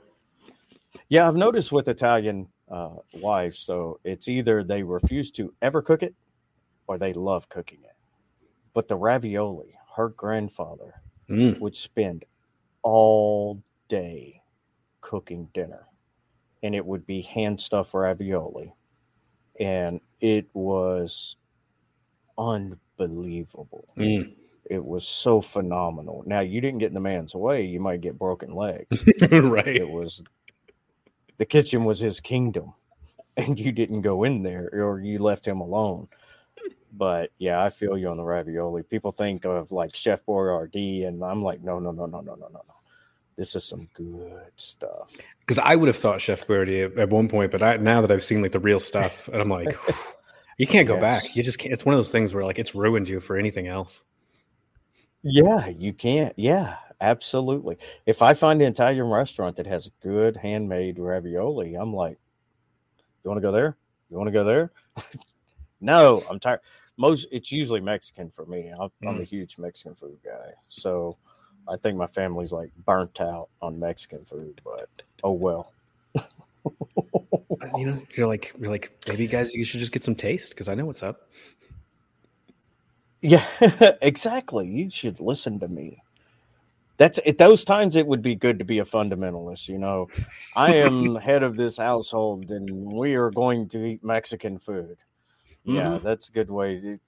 yeah, 1.10 1.28
I've 1.28 1.36
noticed 1.36 1.72
with 1.72 1.88
Italian 1.88 2.48
uh, 2.70 2.96
wives, 3.14 3.60
so 3.60 4.00
it's 4.04 4.28
either 4.28 4.64
they 4.64 4.82
refuse 4.84 5.30
to 5.32 5.54
ever 5.62 5.82
cook 5.82 6.02
it 6.02 6.16
or 6.88 6.98
they 6.98 7.14
love 7.14 7.48
cooking 7.50 7.80
it. 7.84 7.96
But 8.74 8.88
the 8.88 8.96
ravioli, 8.96 9.76
her 9.96 10.10
grandfather 10.10 11.02
Mm. 11.30 11.60
would 11.62 11.76
spend 11.76 12.26
all 12.82 13.62
day 13.88 14.42
cooking 15.02 15.48
dinner, 15.54 15.88
and 16.64 16.76
it 16.76 16.86
would 16.86 17.06
be 17.08 17.22
hand 17.22 17.62
stuffed 17.62 17.94
ravioli, 17.94 18.74
and 19.60 20.02
it 20.20 20.48
was 20.54 21.38
unbelievable. 22.38 23.88
Mm. 23.98 24.34
It 24.70 24.84
was 24.84 25.08
so 25.08 25.42
phenomenal. 25.42 26.24
Now, 26.26 26.40
you 26.40 26.62
didn't 26.62 26.80
get 26.80 26.88
in 26.88 26.94
the 26.94 27.00
man's 27.00 27.36
way, 27.36 27.66
you 27.66 27.80
might 27.80 28.02
get 28.02 28.18
broken 28.18 28.54
legs 28.54 29.04
right. 29.32 29.68
it 29.68 29.90
was 29.90 30.22
the 31.38 31.46
kitchen 31.46 31.84
was 31.84 32.00
his 32.00 32.20
kingdom 32.20 32.74
and 33.38 33.60
you 33.60 33.72
didn't 33.72 34.02
go 34.02 34.24
in 34.24 34.44
there 34.44 34.70
or 34.74 35.00
you 35.02 35.20
left 35.20 35.48
him 35.48 35.60
alone 35.62 36.08
but 36.94 37.32
yeah 37.40 37.64
i 37.64 37.70
feel 37.70 37.98
you 37.98 38.10
on 38.10 38.18
the 38.18 38.24
ravioli 38.24 38.84
people 38.84 39.12
think 39.12 39.46
of 39.46 39.72
like 39.72 39.96
chef 39.96 40.26
boyardee 40.26 41.08
and 41.08 41.24
i'm 41.24 41.44
like 41.44 41.62
no 41.64 41.80
no 41.80 41.92
no 41.92 42.06
no 42.06 42.22
no 42.22 42.36
no 42.36 42.48
no 42.48 42.62
no 42.68 42.76
this 43.38 43.56
is 43.56 43.66
some 43.66 43.90
good 43.96 44.52
stuff 44.58 45.22
Because 45.40 45.60
I 45.60 45.76
would 45.76 45.88
have 45.88 45.98
thought 45.98 46.22
Chef 46.22 46.48
Boyardee 46.48 46.86
at, 46.92 46.98
at 46.98 47.10
one 47.10 47.28
point, 47.28 47.52
but 47.52 47.62
I, 47.64 47.78
now 47.78 48.02
that 48.02 48.12
I've 48.12 48.24
seen 48.24 48.42
like 48.42 48.52
the 48.54 48.60
real 48.60 48.80
stuff, 48.80 49.28
and 49.28 49.42
I'm 49.42 49.50
like, 49.50 49.76
you 50.58 50.68
can't 50.68 50.88
go 50.88 50.98
Yes. 50.98 50.98
back. 50.98 51.36
You 51.36 51.44
just 51.44 51.60
can't. 51.60 51.74
It's 51.74 51.86
one 51.86 51.94
of 51.94 51.98
those 51.98 52.12
things 52.12 52.34
where 52.34 52.46
like 52.46 52.60
it's 52.60 52.76
ruined 52.76 53.10
you 53.10 53.20
for 53.20 53.38
anything 53.38 53.68
else. 53.68 54.06
yeah 55.24 55.68
you 55.68 55.94
can't 55.94 56.34
yeah 56.38 56.78
absolutely 57.02 57.78
if 58.06 58.22
i 58.22 58.34
find 58.34 58.62
an 58.62 58.68
italian 58.70 59.06
restaurant 59.10 59.56
that 59.56 59.68
has 59.68 59.90
good 60.02 60.38
handmade 60.38 61.00
ravioli 61.00 61.76
i'm 61.76 61.94
like 61.94 62.18
you 63.24 63.30
want 63.30 63.38
to 63.38 63.42
go 63.42 63.52
there 63.52 63.78
you 64.10 64.18
want 64.18 64.28
to 64.28 64.32
go 64.34 64.44
there 64.44 64.72
no 65.82 66.24
i'm 66.30 66.40
tired 66.40 66.60
most 66.98 67.28
it's 67.32 67.52
usually 67.52 67.82
mexican 67.82 68.30
for 68.30 68.46
me. 68.46 68.72
I'm, 68.80 68.90
I'm 69.08 69.18
a 69.18 69.20
mm. 69.20 69.28
huge 69.28 69.58
mexican 69.58 69.96
food 69.96 70.18
guy. 70.24 70.52
So 70.70 71.18
i 71.68 71.78
think 71.78 71.98
my 71.98 72.08
family's 72.08 72.52
like 72.52 72.72
burnt 72.86 73.22
out 73.22 73.48
on 73.62 73.80
mexican 73.80 74.26
food 74.26 74.60
but 74.66 74.90
oh 75.24 75.32
well. 75.32 75.72
Uh, 77.62 77.78
you 77.78 77.86
know, 77.86 78.02
you're 78.16 78.28
like, 78.28 78.54
you're 78.60 78.70
like, 78.70 78.92
maybe 79.08 79.28
guys, 79.28 79.54
you 79.54 79.64
should 79.64 79.80
just 79.80 79.92
get 79.92 80.04
some 80.04 80.16
taste 80.16 80.52
because 80.52 80.68
I 80.68 80.76
know 80.76 80.86
what's 80.86 81.04
up. 81.04 81.30
yeah 83.22 83.46
exactly. 84.02 84.68
You 84.68 84.90
should 84.90 85.20
listen 85.20 85.60
to 85.60 85.68
me. 85.68 86.02
That's 86.98 87.20
at 87.26 87.38
those 87.38 87.64
times 87.66 87.96
it 87.96 88.06
would 88.06 88.22
be 88.22 88.36
good 88.36 88.60
to 88.60 88.66
be 88.66 88.80
a 88.80 88.86
fundamentalist 88.86 89.68
you 89.68 89.78
know? 89.78 90.10
I 90.56 90.76
am 90.88 91.16
head 91.16 91.44
of 91.44 91.56
this 91.56 91.78
household 91.78 92.50
and 92.52 92.92
we 92.92 93.16
are 93.16 93.32
going 93.32 93.68
to 93.70 93.86
eat 93.86 94.04
mexican 94.04 94.60
food 94.60 94.98
yeah 95.66 95.98
that's 96.04 96.30
a 96.30 96.32
good 96.32 96.50
way 96.50 97.00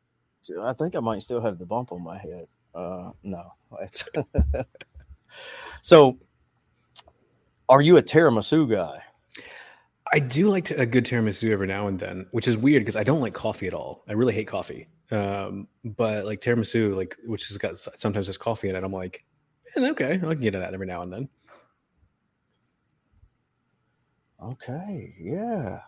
to, 0.44 0.62
i 0.62 0.74
think 0.74 0.96
i 0.96 1.00
might 1.00 1.22
still 1.22 1.42
have 1.42 1.58
the 1.58 1.66
bump 1.66 1.92
on 1.92 2.04
my 2.04 2.18
head 2.18 2.48
uh 2.74 3.12
no 3.24 3.52
so 5.82 6.18
are 7.68 7.82
you 7.82 7.98
a 7.98 8.04
tiramisu 8.04 8.70
guy 8.70 9.02
I 10.14 10.20
do 10.20 10.50
like 10.50 10.66
to, 10.66 10.80
a 10.80 10.86
good 10.86 11.04
tiramisu 11.04 11.52
every 11.52 11.68
now 11.68 11.88
and 11.88 12.00
then, 12.00 12.28
which 12.32 12.48
is 12.48 12.58
weird 12.58 12.82
because 12.82 12.96
I 12.96 13.04
don't 13.04 13.22
like 13.22 13.34
coffee 13.34 13.68
at 13.68 13.74
all. 13.74 14.04
I 14.08 14.14
really 14.14 14.34
hate 14.34 14.48
coffee. 14.48 14.88
Um, 15.12 15.68
but 15.84 16.26
like 16.26 16.42
tiramisu, 16.42 16.96
like 16.96 17.16
which 17.26 17.48
has 17.50 17.58
got 17.58 17.78
sometimes 17.80 18.28
has 18.28 18.38
coffee 18.38 18.70
in 18.70 18.76
it, 18.76 18.84
I'm 18.84 18.94
like, 18.94 19.26
eh, 19.76 19.90
okay, 19.90 20.14
I 20.14 20.18
can 20.18 20.40
get 20.40 20.54
that 20.54 20.74
every 20.74 20.88
now 20.88 21.02
and 21.02 21.12
then. 21.12 21.30
Okay, 24.42 25.16
yeah. 25.20 25.80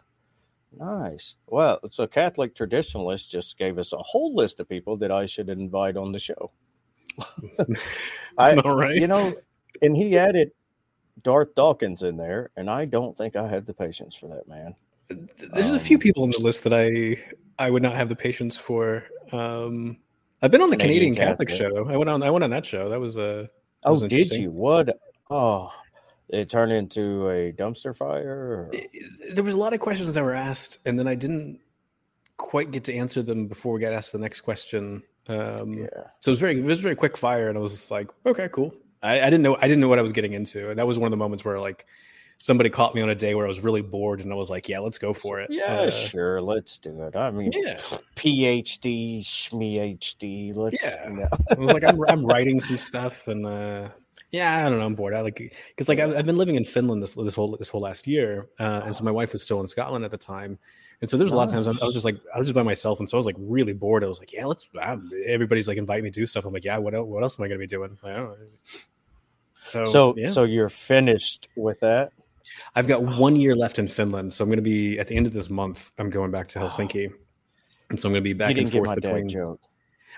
Nice. 0.75 1.35
Well, 1.47 1.79
so 1.91 2.07
Catholic 2.07 2.55
traditionalist 2.55 3.29
just 3.29 3.57
gave 3.57 3.77
us 3.77 3.93
a 3.93 3.97
whole 3.97 4.35
list 4.35 4.59
of 4.59 4.67
people 4.69 4.97
that 4.97 5.11
I 5.11 5.25
should 5.25 5.49
invite 5.49 5.97
on 5.97 6.11
the 6.11 6.19
show. 6.19 6.51
I, 8.37 8.55
All 8.57 8.75
right. 8.75 8.95
you 8.95 9.07
know, 9.07 9.33
and 9.81 9.95
he 9.95 10.17
added 10.17 10.51
Darth 11.23 11.55
Dawkins 11.55 12.03
in 12.03 12.17
there, 12.17 12.51
and 12.55 12.69
I 12.69 12.85
don't 12.85 13.17
think 13.17 13.35
I 13.35 13.47
had 13.47 13.65
the 13.65 13.73
patience 13.73 14.15
for 14.15 14.27
that 14.27 14.47
man. 14.47 14.75
There's 15.53 15.71
a 15.71 15.79
few 15.79 15.97
Um, 15.97 16.01
people 16.01 16.23
on 16.23 16.31
the 16.31 16.39
list 16.39 16.63
that 16.63 16.73
I 16.73 17.17
I 17.57 17.71
would 17.71 17.81
not 17.81 17.95
have 17.95 18.09
the 18.09 18.15
patience 18.15 18.57
for. 18.57 19.05
Um, 19.31 19.97
I've 20.41 20.51
been 20.51 20.61
on 20.61 20.69
the 20.69 20.75
Canadian 20.77 21.15
Canadian, 21.15 21.15
Catholic, 21.15 21.47
Catholic. 21.47 21.73
show. 21.75 21.89
I 21.89 21.95
went 21.97 22.09
on 22.09 22.21
I 22.23 22.29
went 22.29 22.43
on 22.43 22.49
that 22.51 22.65
show. 22.65 22.89
That 22.89 22.99
was 22.99 23.17
uh 23.17 23.47
Oh, 23.83 23.91
was 23.93 24.01
did 24.03 24.29
you? 24.31 24.51
What? 24.51 24.95
Oh, 25.29 25.71
it 26.29 26.49
turned 26.49 26.71
into 26.71 27.29
a 27.29 27.51
dumpster 27.53 27.95
fire. 27.95 28.69
or- 28.69 28.71
there 29.33 29.43
was 29.43 29.53
a 29.53 29.57
lot 29.57 29.73
of 29.73 29.79
questions 29.79 30.13
that 30.15 30.23
were 30.23 30.33
asked, 30.33 30.79
and 30.85 30.97
then 30.99 31.07
I 31.07 31.15
didn't 31.15 31.59
quite 32.37 32.71
get 32.71 32.83
to 32.85 32.93
answer 32.93 33.23
them 33.23 33.47
before 33.47 33.73
we 33.73 33.79
got 33.79 33.93
asked 33.93 34.11
the 34.11 34.19
next 34.19 34.41
question. 34.41 35.03
Um, 35.27 35.73
Yeah. 35.73 35.87
So 36.21 36.29
it 36.29 36.33
was 36.33 36.39
very 36.39 36.59
it 36.59 36.63
was 36.63 36.79
very 36.79 36.95
quick 36.95 37.17
fire, 37.17 37.49
and 37.49 37.57
I 37.57 37.61
was 37.61 37.89
like, 37.91 38.09
okay, 38.25 38.49
cool. 38.51 38.73
I, 39.03 39.21
I 39.21 39.25
didn't 39.25 39.41
know 39.41 39.55
I 39.57 39.61
didn't 39.67 39.79
know 39.79 39.87
what 39.87 39.99
I 39.99 40.01
was 40.03 40.11
getting 40.11 40.33
into, 40.33 40.69
and 40.69 40.79
that 40.79 40.87
was 40.87 40.97
one 40.97 41.07
of 41.07 41.11
the 41.11 41.17
moments 41.17 41.43
where 41.45 41.59
like 41.59 41.85
somebody 42.39 42.69
caught 42.69 42.93
me 42.93 43.01
on 43.01 43.09
a 43.09 43.15
day 43.15 43.33
where 43.33 43.45
I 43.45 43.47
was 43.47 43.59
really 43.61 43.81
bored, 43.81 44.21
and 44.21 44.31
I 44.31 44.35
was 44.35 44.49
like, 44.49 44.69
yeah, 44.69 44.79
let's 44.79 44.97
go 44.99 45.11
for 45.13 45.39
it. 45.41 45.49
Yeah, 45.51 45.73
Uh, 45.81 45.89
sure. 45.89 46.39
Let's 46.41 46.77
do 46.77 47.01
it. 47.03 47.15
I 47.15 47.31
mean, 47.31 47.51
yeah. 47.51 47.77
PhD, 48.15 49.21
SMEHD. 49.25 50.55
Let's. 50.55 50.83
Yeah. 50.83 51.07
no. 51.09 51.27
I 51.49 51.53
was 51.55 51.71
like, 51.73 51.83
I'm, 51.83 51.99
I'm 52.07 52.25
writing 52.25 52.59
some 52.59 52.77
stuff, 52.77 53.27
and 53.27 53.45
uh, 53.45 53.89
yeah, 54.31 54.65
I 54.65 54.69
don't 54.69 54.79
know, 54.79 54.85
I'm 54.85 54.95
bored. 54.95 55.13
I 55.13 55.21
like 55.21 55.55
because 55.69 55.87
like 55.87 55.99
I've, 55.99 56.15
I've 56.15 56.25
been 56.25 56.37
living 56.37 56.55
in 56.55 56.65
Finland 56.65 57.01
this 57.01 57.13
this 57.13 57.35
whole 57.35 57.55
this 57.57 57.69
whole 57.69 57.81
last 57.81 58.07
year, 58.07 58.49
uh, 58.59 58.81
and 58.85 58.95
so 58.95 59.03
my 59.03 59.11
wife 59.11 59.31
was 59.31 59.41
still 59.41 59.61
in 59.61 59.67
Scotland 59.67 60.03
at 60.03 60.11
the 60.11 60.17
time, 60.17 60.59
and 61.01 61.09
so 61.09 61.15
there's 61.15 61.31
a 61.31 61.35
lot 61.35 61.47
of 61.47 61.51
times 61.51 61.67
I 61.67 61.85
was 61.85 61.93
just 61.93 62.05
like 62.05 62.17
I 62.33 62.37
was 62.37 62.47
just 62.47 62.55
by 62.55 62.63
myself, 62.63 62.99
and 62.99 63.09
so 63.09 63.17
I 63.17 63.19
was 63.19 63.25
like 63.25 63.37
really 63.39 63.73
bored. 63.73 64.03
I 64.03 64.07
was 64.07 64.19
like, 64.19 64.33
yeah, 64.33 64.45
let's. 64.45 64.67
Um, 64.81 65.09
everybody's 65.25 65.67
like 65.67 65.77
invite 65.77 66.03
me 66.03 66.11
to 66.11 66.19
do 66.19 66.27
stuff. 66.27 66.43
I'm 66.45 66.53
like, 66.53 66.65
yeah, 66.65 66.77
what 66.77 66.93
else? 66.93 67.07
What 67.07 67.23
else 67.23 67.39
am 67.39 67.45
I 67.45 67.47
gonna 67.47 67.59
be 67.59 67.67
doing? 67.67 67.97
I 68.03 68.13
don't 68.13 68.29
know. 68.29 68.35
So 69.69 69.85
So, 69.85 70.13
yeah. 70.17 70.29
so 70.29 70.43
you're 70.43 70.69
finished 70.69 71.47
with 71.55 71.79
that? 71.79 72.11
I've 72.75 72.87
got 72.87 73.03
one 73.03 73.35
year 73.35 73.55
left 73.55 73.79
in 73.79 73.87
Finland, 73.87 74.33
so 74.33 74.43
I'm 74.43 74.49
going 74.49 74.57
to 74.57 74.61
be 74.61 74.97
at 74.99 75.07
the 75.07 75.15
end 75.15 75.27
of 75.27 75.33
this 75.33 75.49
month. 75.49 75.91
I'm 75.97 76.09
going 76.09 76.31
back 76.31 76.47
to 76.47 76.59
Helsinki, 76.59 77.11
and 77.89 77.99
so 77.99 78.07
I'm 78.07 78.13
going 78.13 78.23
to 78.23 78.29
be 78.29 78.31
back 78.33 78.57
and 78.57 78.71
forth 78.71 78.95
between. 78.95 79.27
joke 79.27 79.59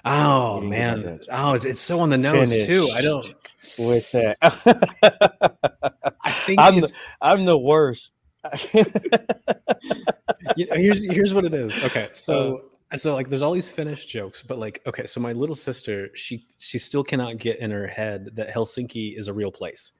Oh 0.05 0.61
You 0.61 0.61
didn't 0.61 0.71
get 0.71 0.79
my 0.79 1.03
man! 1.03 1.03
joke. 1.03 1.27
Oh, 1.31 1.53
it's, 1.53 1.65
it's 1.65 1.81
so 1.81 1.99
on 1.99 2.09
the 2.09 2.17
nose 2.17 2.65
too. 2.65 2.89
I 2.93 3.01
don't. 3.01 3.33
With 3.77 4.11
that. 4.11 4.37
I 6.23 6.31
think 6.31 6.59
I'm 6.59 6.75
it's 6.75 6.91
the, 6.91 6.97
I'm 7.21 7.45
the 7.45 7.57
worst. 7.57 8.13
you 8.73 10.65
know, 10.65 10.75
here's 10.75 11.03
here's 11.03 11.33
what 11.33 11.45
it 11.45 11.53
is. 11.53 11.77
Okay, 11.83 12.09
so 12.13 12.61
uh. 12.91 12.97
so 12.97 13.13
like 13.13 13.29
there's 13.29 13.41
all 13.41 13.53
these 13.53 13.67
Finnish 13.67 14.05
jokes, 14.05 14.41
but 14.41 14.57
like 14.59 14.81
okay, 14.87 15.05
so 15.05 15.19
my 15.19 15.33
little 15.33 15.55
sister, 15.55 16.09
she 16.15 16.45
she 16.57 16.79
still 16.79 17.03
cannot 17.03 17.37
get 17.37 17.59
in 17.59 17.71
her 17.71 17.87
head 17.87 18.29
that 18.35 18.49
Helsinki 18.49 19.17
is 19.17 19.27
a 19.27 19.33
real 19.33 19.51
place. 19.51 19.91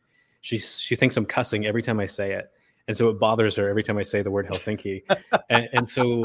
She 0.42 0.58
she 0.58 0.96
thinks 0.96 1.18
I'm 1.18 1.26
cussing 1.26 1.66
every 1.66 1.82
time 1.82 2.00
I 2.00 2.06
say 2.06 2.34
it, 2.34 2.50
and 2.88 2.96
so 2.96 3.10
it 3.10 3.20
bothers 3.20 3.56
her 3.58 3.70
every 3.70 3.84
time 3.84 3.98
I 3.98 4.04
say 4.04 4.22
the 4.22 4.32
word 4.32 4.48
Helsinki, 4.48 5.04
and, 5.50 5.70
and 5.74 5.90
so 5.90 6.24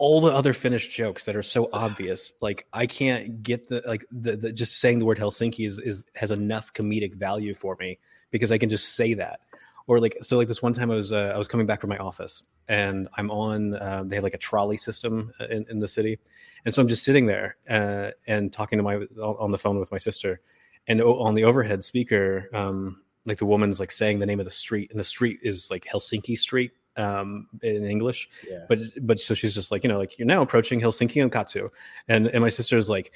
all 0.00 0.22
the 0.22 0.32
other 0.32 0.54
Finnish 0.54 0.88
jokes 0.88 1.24
that 1.24 1.36
are 1.36 1.42
so 1.42 1.68
obvious, 1.74 2.32
like 2.40 2.66
I 2.72 2.86
can't 2.86 3.42
get 3.42 3.68
the 3.68 3.82
like 3.86 4.06
the, 4.10 4.34
the 4.34 4.50
just 4.50 4.80
saying 4.80 4.98
the 4.98 5.04
word 5.04 5.18
Helsinki 5.18 5.66
is 5.66 5.78
is 5.78 6.04
has 6.16 6.30
enough 6.30 6.72
comedic 6.72 7.14
value 7.14 7.52
for 7.52 7.76
me 7.78 7.98
because 8.30 8.50
I 8.50 8.56
can 8.56 8.70
just 8.70 8.94
say 8.94 9.12
that. 9.14 9.40
Or 9.86 10.00
like 10.00 10.16
so 10.22 10.38
like 10.38 10.48
this 10.48 10.62
one 10.62 10.72
time 10.72 10.90
i 10.90 10.94
was 10.94 11.12
uh, 11.12 11.32
i 11.34 11.36
was 11.36 11.48
coming 11.48 11.66
back 11.66 11.80
from 11.80 11.90
my 11.90 11.98
office 11.98 12.44
and 12.68 13.08
i'm 13.16 13.28
on 13.30 13.80
um, 13.82 14.06
they 14.06 14.14
have 14.14 14.22
like 14.22 14.34
a 14.34 14.38
trolley 14.38 14.76
system 14.76 15.32
uh, 15.40 15.46
in, 15.48 15.66
in 15.68 15.80
the 15.80 15.88
city. 15.88 16.18
And 16.64 16.72
so 16.72 16.80
i'm 16.80 16.88
just 16.88 17.04
sitting 17.04 17.26
there 17.26 17.56
uh, 17.68 18.12
and 18.26 18.52
talking 18.52 18.78
to 18.78 18.82
my 18.82 18.96
on 19.20 19.50
the 19.50 19.58
phone 19.58 19.78
with 19.78 19.92
my 19.92 19.98
sister. 19.98 20.40
And 20.86 21.02
on 21.02 21.34
the 21.34 21.44
overhead 21.44 21.84
speaker 21.84 22.48
um, 22.54 23.02
like 23.26 23.38
the 23.38 23.46
woman's 23.46 23.80
like 23.80 23.90
saying 23.90 24.20
the 24.20 24.26
name 24.26 24.40
of 24.40 24.46
the 24.46 24.50
street 24.50 24.90
and 24.90 24.98
the 24.98 25.04
street 25.04 25.40
is 25.42 25.70
like 25.70 25.84
helsinki 25.84 26.38
street 26.38 26.72
um, 26.96 27.46
in 27.62 27.84
english 27.84 28.28
Yeah. 28.48 28.64
but 28.68 28.78
but 29.02 29.20
so 29.20 29.34
she's 29.34 29.54
just 29.54 29.70
like 29.70 29.84
you 29.84 29.88
know 29.88 29.98
like 29.98 30.18
you're 30.18 30.26
now 30.26 30.42
approaching 30.42 30.80
Helsinginkatu 30.80 31.70
and 32.08 32.26
and 32.26 32.40
my 32.42 32.48
sister's 32.48 32.88
like 32.88 33.12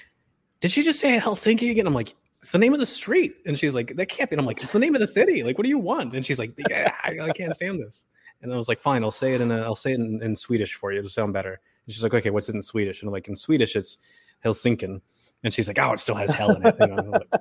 did 0.61 0.71
she 0.71 0.83
just 0.83 1.01
say 1.01 1.19
helsinki 1.19 1.71
again 1.71 1.87
i'm 1.87 1.95
like 1.95 2.15
it's 2.45 2.51
the 2.51 2.59
name 2.59 2.75
of 2.75 2.79
the 2.79 2.85
street. 2.85 3.37
And 3.47 3.59
she's 3.59 3.75
like, 3.75 3.97
that 3.97 4.05
can't 4.11 4.29
be. 4.29 4.35
And 4.35 4.41
I'm 4.41 4.45
like, 4.45 4.63
it's 4.63 4.73
the 4.73 4.79
name 4.79 4.95
of 4.95 5.01
the 5.01 5.07
city. 5.07 5.43
Like, 5.43 5.57
what 5.57 5.63
do 5.63 5.71
you 5.71 5.79
want? 5.79 6.13
And 6.13 6.23
she's 6.23 6.39
like, 6.39 6.53
yeah, 6.69 6.93
I, 7.03 7.19
I 7.19 7.31
can't 7.31 7.55
stand 7.57 7.81
this. 7.81 8.05
And 8.43 8.53
I 8.53 8.57
was 8.59 8.69
like, 8.69 8.81
fine, 8.81 9.03
I'll 9.03 9.11
say 9.11 9.33
it 9.33 9.41
in 9.41 9.51
a, 9.51 9.63
I'll 9.63 9.75
say 9.75 9.93
it 9.93 9.99
in, 9.99 10.23
in 10.23 10.37
Swedish 10.37 10.75
for 10.75 10.93
you 10.93 11.01
to 11.01 11.09
sound 11.09 11.33
better. 11.33 11.53
And 11.53 11.95
she's 11.95 12.03
like, 12.03 12.13
okay, 12.13 12.29
what's 12.29 12.51
it 12.51 12.55
in 12.55 12.61
Swedish? 12.61 13.01
And 13.01 13.09
I'm 13.09 13.15
like, 13.15 13.29
in 13.29 13.35
Swedish, 13.35 13.77
it's 13.77 13.97
Helsinkin. 14.45 15.01
And 15.43 15.55
she's 15.55 15.69
like, 15.69 15.79
oh, 15.79 15.93
it 15.93 16.01
still 16.01 16.17
has 16.17 16.33
hell 16.33 16.55
in 16.55 16.67
it. 16.67 16.77
You 16.79 16.87
know, 16.89 16.97
I'm 16.99 17.11
like, 17.13 17.29
I 17.33 17.39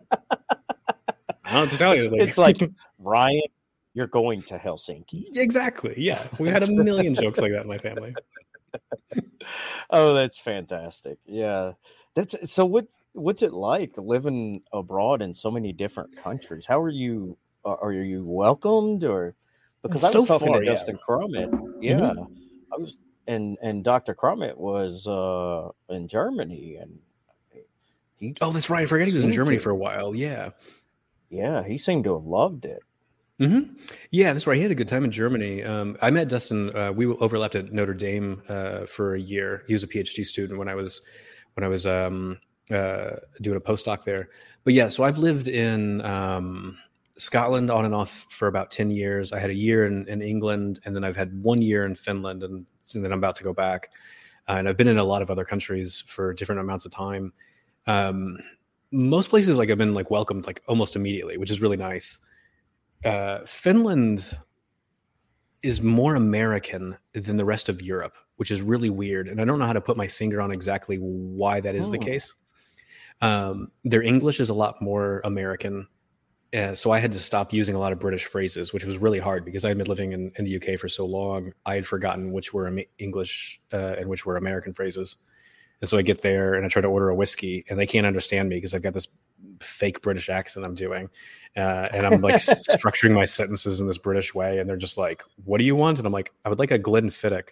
don't 1.48 1.54
know 1.54 1.60
what 1.64 1.70
to 1.72 1.78
tell 1.78 1.96
you. 1.98 2.04
It's, 2.16 2.30
it's 2.30 2.38
like 2.38 2.62
Ryan, 3.00 3.42
you're 3.94 4.08
going 4.08 4.42
to 4.44 4.58
Helsinki. 4.58 5.26
exactly. 5.36 5.94
Yeah. 5.98 6.26
We 6.40 6.50
had 6.50 6.64
a 6.68 6.72
million 6.72 7.16
jokes 7.16 7.40
like 7.40 7.52
that 7.52 7.62
in 7.62 7.68
my 7.68 7.78
family. 7.78 8.14
Oh, 9.90 10.14
that's 10.14 10.40
fantastic. 10.40 11.20
Yeah. 11.26 11.74
That's 12.16 12.52
so 12.52 12.66
what 12.66 12.88
what's 13.12 13.44
it 13.44 13.54
like 13.54 13.92
living 13.98 14.62
abroad 14.72 15.22
in 15.22 15.36
so 15.36 15.52
many 15.52 15.72
different 15.74 16.16
countries? 16.16 16.66
How 16.66 16.82
are 16.82 16.90
you 16.90 17.38
are 17.66 17.92
you 17.94 18.24
welcomed 18.26 19.04
or 19.04 19.36
because 19.84 20.04
I 20.04 20.10
So 20.10 20.22
was 20.22 20.30
talking 20.30 20.48
far, 20.48 20.60
to 20.62 20.66
yeah. 20.66 20.72
Mm-hmm. 20.72 20.92
Dustin 20.92 21.00
Crummett. 21.08 21.74
Yeah. 21.82 22.14
I 22.74 22.78
was 22.78 22.98
and 23.28 23.58
and 23.62 23.84
Dr. 23.84 24.16
Crummett 24.16 24.58
was 24.58 25.06
uh 25.08 25.70
in 25.94 26.08
Germany 26.08 26.78
and 26.78 26.98
he 28.16 28.34
Oh, 28.42 28.52
that's 28.52 28.70
right. 28.70 28.84
I 28.84 28.86
forget 28.86 29.08
he 29.08 29.14
was 29.14 29.24
in 29.26 29.32
Germany 29.32 29.58
to. 29.58 29.64
for 29.64 29.70
a 29.72 29.76
while. 29.76 30.16
Yeah. 30.16 30.50
yeah, 31.30 31.64
he 31.64 31.78
seemed 31.78 32.06
to 32.06 32.14
have 32.14 32.26
loved 32.26 32.66
it. 32.66 32.82
Hmm 33.40 33.60
Yeah, 34.12 34.32
that's 34.34 34.46
right. 34.46 34.56
He 34.58 34.62
had 34.62 34.72
a 34.72 34.76
good 34.76 34.88
time 34.88 35.04
in 35.04 35.12
Germany. 35.12 35.64
Um, 35.64 35.98
I 36.02 36.12
met 36.12 36.30
Dustin. 36.30 36.76
Uh, 36.76 36.92
we 36.94 37.08
overlapped 37.08 37.56
at 37.56 37.72
Notre 37.72 37.94
Dame 37.94 38.42
uh, 38.48 38.86
for 38.86 39.16
a 39.16 39.20
year. 39.20 39.64
He 39.68 39.74
was 39.74 39.84
a 39.84 39.88
PhD 39.88 40.26
student 40.26 40.60
when 40.60 40.70
I 40.70 40.76
was 40.76 41.02
when 41.56 41.64
I 41.64 41.68
was 41.68 41.88
um, 41.88 42.40
uh, 42.72 43.12
doing 43.42 43.58
a 43.58 43.62
postdoc 43.62 44.04
there. 44.04 44.30
But 44.64 44.74
yeah, 44.74 44.88
so 44.88 45.04
I've 45.04 45.18
lived 45.18 45.48
in 45.48 46.02
um, 46.06 46.78
Scotland 47.18 47.72
on 47.72 47.86
and 47.86 47.96
off 47.96 48.26
for 48.30 48.48
about 48.48 48.70
ten 48.70 48.92
years. 48.92 49.34
I 49.34 49.40
had 49.40 49.50
a 49.50 49.56
year 49.56 49.86
in, 49.86 50.08
in 50.08 50.22
England, 50.22 50.80
and 50.86 50.96
then 50.96 51.04
I've 51.04 51.16
had 51.16 51.42
one 51.42 51.62
year 51.62 51.86
in 51.86 51.96
Finland, 51.96 52.44
and, 52.44 52.66
and 52.94 53.04
then 53.04 53.12
I'm 53.12 53.20
about 53.20 53.36
to 53.38 53.44
go 53.44 53.54
back. 53.54 53.90
Uh, 54.48 54.54
and 54.54 54.70
I've 54.70 54.78
been 54.78 54.88
in 54.88 54.98
a 54.98 55.04
lot 55.04 55.22
of 55.22 55.32
other 55.32 55.46
countries 55.46 56.04
for 56.06 56.34
different 56.34 56.62
amounts 56.62 56.86
of 56.86 56.92
time. 56.92 57.34
Um, 57.88 58.38
most 58.92 59.30
places, 59.30 59.58
like 59.58 59.70
I've 59.72 59.78
been 59.78 59.94
like 59.94 60.12
welcomed 60.12 60.46
like 60.46 60.62
almost 60.68 60.96
immediately, 60.96 61.38
which 61.38 61.52
is 61.52 61.62
really 61.62 61.78
nice 61.78 62.20
uh, 63.06 63.40
Finland 63.46 64.38
is 65.62 65.82
more 65.82 66.16
American 66.16 66.98
than 67.14 67.38
the 67.38 67.46
rest 67.46 67.70
of 67.70 67.82
Europe, 67.82 68.16
which 68.36 68.52
is 68.52 68.62
really 68.62 68.90
weird. 68.90 69.28
And 69.30 69.40
I 69.40 69.46
don't 69.46 69.60
know 69.60 69.66
how 69.66 69.74
to 69.74 69.82
put 69.82 69.96
my 69.98 70.08
finger 70.08 70.42
on 70.42 70.52
exactly 70.52 70.98
why 70.98 71.62
that 71.62 71.76
is 71.76 71.90
the 71.90 71.98
Hmm. 71.98 72.04
case. 72.04 72.34
Um, 73.22 73.72
their 73.84 74.02
English 74.02 74.40
is 74.40 74.50
a 74.50 74.54
lot 74.54 74.82
more 74.82 75.22
American. 75.24 75.88
Uh, 76.54 76.76
so 76.76 76.92
I 76.92 77.00
had 77.00 77.12
to 77.14 77.20
stop 77.20 77.52
using 77.54 77.76
a 77.76 77.80
lot 77.80 77.94
of 77.94 78.00
British 78.00 78.26
phrases, 78.26 78.74
which 78.74 78.86
was 78.86 78.98
really 78.98 79.20
hard 79.20 79.44
because 79.46 79.66
I 79.66 79.70
had 79.70 79.78
been 79.78 79.88
living 79.88 80.12
in, 80.12 80.32
in 80.36 80.46
the 80.46 80.56
UK 80.58 80.78
for 80.78 80.88
so 80.90 81.06
long. 81.06 81.54
I 81.66 81.76
had 81.76 81.88
forgotten 81.88 82.32
which 82.32 82.54
were 82.54 82.72
English 83.00 83.60
uh, 83.72 83.96
and 83.98 84.10
which 84.10 84.26
were 84.26 84.36
American 84.36 84.74
phrases. 84.74 85.16
And 85.82 85.90
so 85.90 85.98
I 85.98 86.02
get 86.02 86.22
there 86.22 86.54
and 86.54 86.66
I 86.66 86.70
try 86.70 86.82
to 86.82 86.88
order 86.88 87.10
a 87.10 87.16
whiskey, 87.16 87.66
and 87.70 87.80
they 87.80 87.88
can't 87.88 88.06
understand 88.06 88.50
me 88.50 88.58
because 88.58 88.74
I've 88.74 88.84
got 88.84 88.94
this 88.94 89.08
fake 89.60 90.02
British 90.02 90.30
accent 90.30 90.66
I'm 90.66 90.76
doing, 90.76 91.10
uh, 91.56 91.88
and 91.92 92.06
I'm 92.06 92.22
like 92.22 92.36
structuring 92.38 93.14
my 93.14 93.26
sentences 93.26 93.82
in 93.82 93.88
this 93.88 93.98
British 93.98 94.34
way, 94.36 94.60
and 94.60 94.70
they're 94.70 94.78
just 94.78 94.98
like, 94.98 95.24
"What 95.46 95.58
do 95.60 95.64
you 95.64 95.76
want?" 95.76 95.98
And 95.98 96.06
I'm 96.08 96.14
like, 96.14 96.32
"I 96.46 96.50
would 96.50 96.60
like 96.60 96.72
a 96.72 96.80
Glenfiddich," 96.80 97.50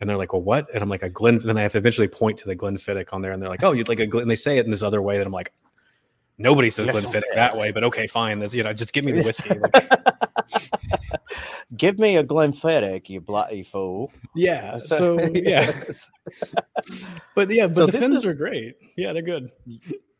and 0.00 0.08
they're 0.10 0.16
like, 0.16 0.32
"Well, 0.32 0.42
what?" 0.42 0.68
And 0.74 0.82
I'm 0.82 0.88
like, 0.88 1.02
"A 1.02 1.08
Glen." 1.08 1.34
And 1.36 1.42
then 1.44 1.58
I 1.58 1.62
have 1.62 1.72
to 1.72 1.78
eventually 1.78 2.08
point 2.08 2.38
to 2.38 2.46
the 2.46 2.56
Glenfiddich 2.56 3.12
on 3.12 3.22
there, 3.22 3.32
and 3.32 3.40
they're 3.42 3.50
like, 3.50 3.62
"Oh, 3.62 3.72
you'd 3.72 3.88
like 3.88 4.00
a 4.00 4.06
Glen?" 4.06 4.22
And 4.22 4.30
they 4.30 4.34
say 4.36 4.58
it 4.58 4.64
in 4.64 4.70
this 4.70 4.82
other 4.82 5.00
way 5.02 5.18
that 5.18 5.26
I'm 5.26 5.32
like, 5.32 5.52
"Nobody 6.38 6.70
says 6.70 6.86
Glenfiddich 6.86 7.34
that 7.34 7.56
way, 7.56 7.70
but 7.72 7.84
okay, 7.84 8.06
fine. 8.06 8.38
That's 8.38 8.54
you 8.54 8.62
know, 8.62 8.72
just 8.72 8.92
give 8.92 9.04
me 9.04 9.12
the 9.12 9.22
whiskey." 9.22 9.58
Like, 9.58 9.90
Give 11.76 11.98
me 11.98 12.16
a 12.16 12.22
Glenfiddich, 12.24 13.08
you 13.08 13.20
bloody 13.20 13.62
fool. 13.64 14.12
yeah. 14.36 14.78
So 14.86 15.18
yeah, 15.34 15.72
but 17.34 17.50
yeah, 17.50 17.66
but 17.66 17.74
So 17.74 17.86
the 17.86 17.92
Finns 17.92 18.18
is- 18.18 18.24
are 18.24 18.34
great. 18.34 18.74
Yeah, 18.96 19.12
they're 19.12 19.22
good. 19.22 19.50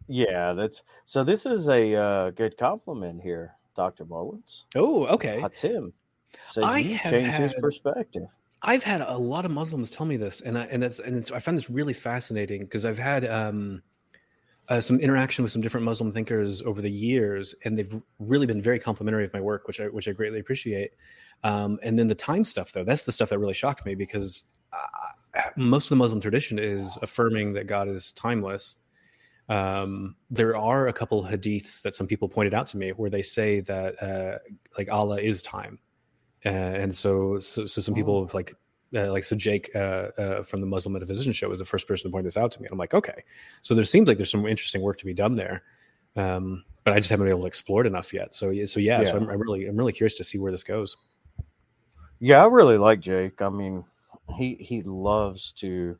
Yeah, 0.08 0.52
that's 0.52 0.82
so. 1.04 1.24
This 1.24 1.46
is 1.46 1.68
a 1.68 1.94
uh, 1.94 2.30
good 2.30 2.56
compliment 2.56 3.22
here, 3.22 3.54
Doctor 3.74 4.04
Mullins. 4.04 4.66
Oh, 4.74 5.06
okay. 5.06 5.40
Uh, 5.40 5.48
Tim. 5.54 5.92
So 6.46 6.62
I 6.62 6.82
have 6.82 7.12
changed 7.12 7.36
his 7.36 7.54
perspective. 7.54 8.26
I've 8.62 8.82
had 8.82 9.02
a 9.02 9.16
lot 9.16 9.44
of 9.44 9.50
Muslims 9.50 9.90
tell 9.90 10.06
me 10.06 10.16
this, 10.16 10.40
and 10.40 10.58
I, 10.58 10.64
and 10.64 10.82
that's 10.82 10.98
and 10.98 11.16
it's, 11.16 11.30
I 11.30 11.38
find 11.38 11.56
this 11.56 11.70
really 11.70 11.92
fascinating 11.92 12.62
because 12.62 12.84
I've 12.84 12.98
had 12.98 13.26
um, 13.26 13.82
uh, 14.68 14.80
some 14.80 14.98
interaction 15.00 15.42
with 15.42 15.52
some 15.52 15.60
different 15.62 15.84
Muslim 15.84 16.12
thinkers 16.12 16.62
over 16.62 16.80
the 16.80 16.90
years, 16.90 17.54
and 17.64 17.78
they've 17.78 17.94
really 18.18 18.46
been 18.46 18.62
very 18.62 18.78
complimentary 18.78 19.24
of 19.24 19.32
my 19.32 19.40
work, 19.40 19.66
which 19.66 19.80
I 19.80 19.84
which 19.84 20.08
I 20.08 20.12
greatly 20.12 20.40
appreciate. 20.40 20.92
Um, 21.42 21.78
and 21.82 21.98
then 21.98 22.06
the 22.06 22.14
time 22.14 22.44
stuff, 22.44 22.72
though, 22.72 22.84
that's 22.84 23.04
the 23.04 23.12
stuff 23.12 23.28
that 23.30 23.38
really 23.38 23.54
shocked 23.54 23.84
me 23.84 23.94
because 23.94 24.44
uh, 24.72 25.40
most 25.56 25.86
of 25.86 25.90
the 25.90 25.96
Muslim 25.96 26.20
tradition 26.20 26.58
is 26.58 26.98
affirming 27.02 27.52
that 27.54 27.66
God 27.66 27.88
is 27.88 28.12
timeless. 28.12 28.76
Um, 29.48 30.16
there 30.30 30.56
are 30.56 30.86
a 30.86 30.92
couple 30.92 31.22
hadiths 31.22 31.82
that 31.82 31.94
some 31.94 32.06
people 32.06 32.28
pointed 32.28 32.54
out 32.54 32.66
to 32.68 32.78
me 32.78 32.90
where 32.90 33.10
they 33.10 33.22
say 33.22 33.60
that 33.60 34.02
uh, 34.02 34.38
like 34.78 34.90
Allah 34.90 35.20
is 35.20 35.42
time, 35.42 35.78
uh, 36.46 36.48
and 36.48 36.94
so 36.94 37.38
so, 37.38 37.66
so 37.66 37.80
some 37.80 37.94
people 37.94 38.24
have 38.24 38.32
like 38.32 38.54
uh, 38.94 39.10
like 39.10 39.24
so 39.24 39.36
Jake 39.36 39.70
uh, 39.74 40.08
uh, 40.18 40.42
from 40.42 40.60
the 40.60 40.66
Muslim 40.66 40.94
Metaphysician 40.94 41.32
Show 41.32 41.48
was 41.48 41.58
the 41.58 41.64
first 41.64 41.86
person 41.86 42.10
to 42.10 42.12
point 42.12 42.24
this 42.24 42.36
out 42.36 42.52
to 42.52 42.60
me. 42.60 42.66
And 42.66 42.72
I'm 42.72 42.78
like, 42.78 42.94
okay, 42.94 43.22
so 43.60 43.74
there 43.74 43.84
seems 43.84 44.08
like 44.08 44.16
there's 44.16 44.30
some 44.30 44.46
interesting 44.46 44.80
work 44.82 44.98
to 44.98 45.04
be 45.04 45.14
done 45.14 45.36
there, 45.36 45.62
um, 46.16 46.64
but 46.84 46.94
I 46.94 46.98
just 46.98 47.10
haven't 47.10 47.26
been 47.26 47.32
able 47.32 47.42
to 47.42 47.46
explore 47.46 47.82
it 47.82 47.86
enough 47.86 48.14
yet. 48.14 48.34
So 48.34 48.50
yeah, 48.50 48.66
so 48.66 48.80
yeah, 48.80 49.04
so 49.04 49.16
I'm, 49.16 49.28
I'm 49.28 49.40
really 49.40 49.66
I'm 49.66 49.76
really 49.76 49.92
curious 49.92 50.16
to 50.18 50.24
see 50.24 50.38
where 50.38 50.52
this 50.52 50.62
goes. 50.62 50.96
Yeah, 52.18 52.42
I 52.42 52.46
really 52.46 52.78
like 52.78 53.00
Jake. 53.00 53.42
I 53.42 53.50
mean, 53.50 53.84
he 54.36 54.54
he 54.54 54.82
loves 54.82 55.52
to 55.52 55.98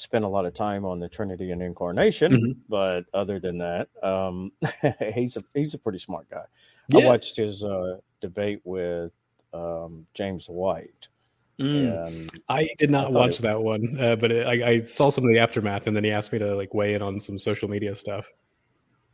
spend 0.00 0.24
a 0.24 0.28
lot 0.28 0.44
of 0.46 0.54
time 0.54 0.84
on 0.84 0.98
the 1.00 1.08
Trinity 1.08 1.50
and 1.52 1.62
Incarnation, 1.62 2.32
Mhm. 2.32 2.56
but 2.68 3.04
other 3.14 3.38
than 3.40 3.58
that, 3.58 3.88
um, 4.02 4.52
he's 5.14 5.36
a 5.36 5.44
he's 5.54 5.74
a 5.74 5.78
pretty 5.78 5.98
smart 5.98 6.28
guy. 6.30 6.44
Yeah. 6.88 7.04
I 7.04 7.06
watched 7.06 7.36
his 7.36 7.62
uh, 7.62 7.98
debate 8.20 8.60
with 8.64 9.12
um, 9.52 10.06
James 10.14 10.46
White, 10.48 11.08
Mm. 11.58 12.30
I 12.48 12.68
did 12.78 12.90
not 12.90 13.04
thought 13.04 13.12
watch 13.12 13.38
it- 13.40 13.42
that 13.42 13.60
one, 13.62 13.98
uh, 14.00 14.16
but 14.16 14.32
it, 14.32 14.46
I, 14.46 14.66
I 14.70 14.82
saw 14.82 15.10
some 15.10 15.24
of 15.24 15.30
the 15.30 15.38
aftermath, 15.40 15.86
and 15.86 15.94
then 15.94 16.04
he 16.04 16.10
asked 16.10 16.32
me 16.32 16.38
to 16.38 16.54
like 16.56 16.72
weigh 16.72 16.94
in 16.94 17.02
on 17.02 17.20
some 17.20 17.38
social 17.38 17.68
media 17.68 17.94
stuff. 17.94 18.26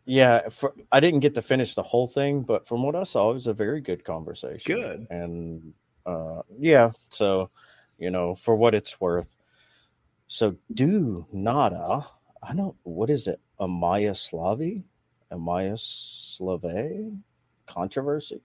yeah, 0.05 0.49
for, 0.51 0.73
I 0.93 1.01
didn't 1.01 1.21
get 1.21 1.35
to 1.35 1.43
finish 1.43 1.75
the 1.75 1.83
whole 1.83 2.07
thing, 2.07 2.43
but 2.43 2.69
from 2.69 2.85
what 2.85 2.95
I 2.95 3.03
saw, 3.03 3.31
it 3.33 3.35
was 3.35 3.47
a 3.49 3.53
very 3.53 3.81
good 3.81 4.05
conversation. 4.05 4.77
Good. 4.77 5.07
and 5.11 5.75
uh, 6.07 6.43
yeah, 6.57 6.93
so 7.11 7.51
you 7.99 8.11
know, 8.11 8.35
for 8.37 8.55
what 8.55 8.75
it's 8.75 9.01
worth. 9.01 9.35
So 10.29 10.57
do 10.73 11.27
nada. 11.33 12.07
I 12.43 12.55
don't. 12.55 12.77
What 12.83 13.11
is 13.11 13.27
it? 13.27 13.41
Amaya 13.61 14.13
Slavi, 14.13 14.85
Amaya 15.33 15.79
Slave 15.79 17.13
controversy. 17.67 18.41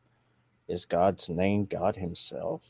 Is 0.67 0.85
God's 0.85 1.29
name 1.29 1.65
God 1.65 1.95
Himself? 1.95 2.61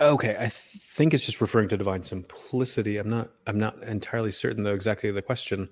Okay, 0.00 0.34
I 0.36 0.40
th- 0.40 0.52
think 0.52 1.14
it's 1.14 1.26
just 1.26 1.40
referring 1.40 1.68
to 1.68 1.76
divine 1.76 2.02
simplicity. 2.02 2.98
I'm 2.98 3.10
not 3.10 3.30
I'm 3.46 3.58
not 3.58 3.82
entirely 3.84 4.30
certain 4.30 4.64
though 4.64 4.74
exactly 4.74 5.10
the 5.10 5.22
question. 5.22 5.68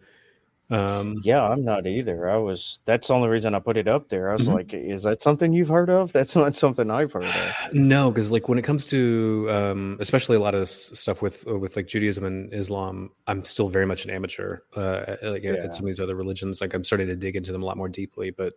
Um, 0.70 1.16
Yeah, 1.24 1.42
I'm 1.42 1.64
not 1.64 1.86
either. 1.86 2.28
I 2.30 2.36
was. 2.36 2.78
That's 2.84 3.08
the 3.08 3.14
only 3.14 3.28
reason 3.28 3.54
I 3.54 3.58
put 3.58 3.76
it 3.76 3.88
up 3.88 4.08
there. 4.08 4.30
I 4.30 4.34
was 4.34 4.48
Mhm. 4.48 4.54
like, 4.54 4.72
"Is 4.74 5.02
that 5.02 5.20
something 5.20 5.52
you've 5.52 5.68
heard 5.68 5.90
of? 5.90 6.12
That's 6.12 6.36
not 6.36 6.54
something 6.54 6.90
I've 6.90 7.12
heard 7.12 7.24
of." 7.24 7.34
No, 7.72 8.10
because 8.10 8.30
like 8.30 8.48
when 8.48 8.58
it 8.58 8.62
comes 8.62 8.86
to 8.86 9.48
um, 9.50 9.96
especially 10.00 10.36
a 10.36 10.40
lot 10.40 10.54
of 10.54 10.68
stuff 10.68 11.22
with 11.22 11.46
uh, 11.48 11.58
with 11.58 11.74
like 11.76 11.86
Judaism 11.88 12.24
and 12.24 12.52
Islam, 12.54 13.10
I'm 13.26 13.42
still 13.44 13.68
very 13.68 13.86
much 13.86 14.04
an 14.04 14.10
amateur. 14.10 14.58
Uh, 14.76 15.16
like 15.22 15.42
Yeah. 15.42 15.54
at 15.54 15.74
some 15.74 15.84
of 15.84 15.88
these 15.88 15.98
other 16.00 16.14
religions, 16.14 16.60
like 16.60 16.72
I'm 16.74 16.84
starting 16.84 17.08
to 17.08 17.16
dig 17.16 17.34
into 17.36 17.50
them 17.52 17.62
a 17.62 17.66
lot 17.66 17.76
more 17.76 17.88
deeply. 17.88 18.30
But 18.30 18.54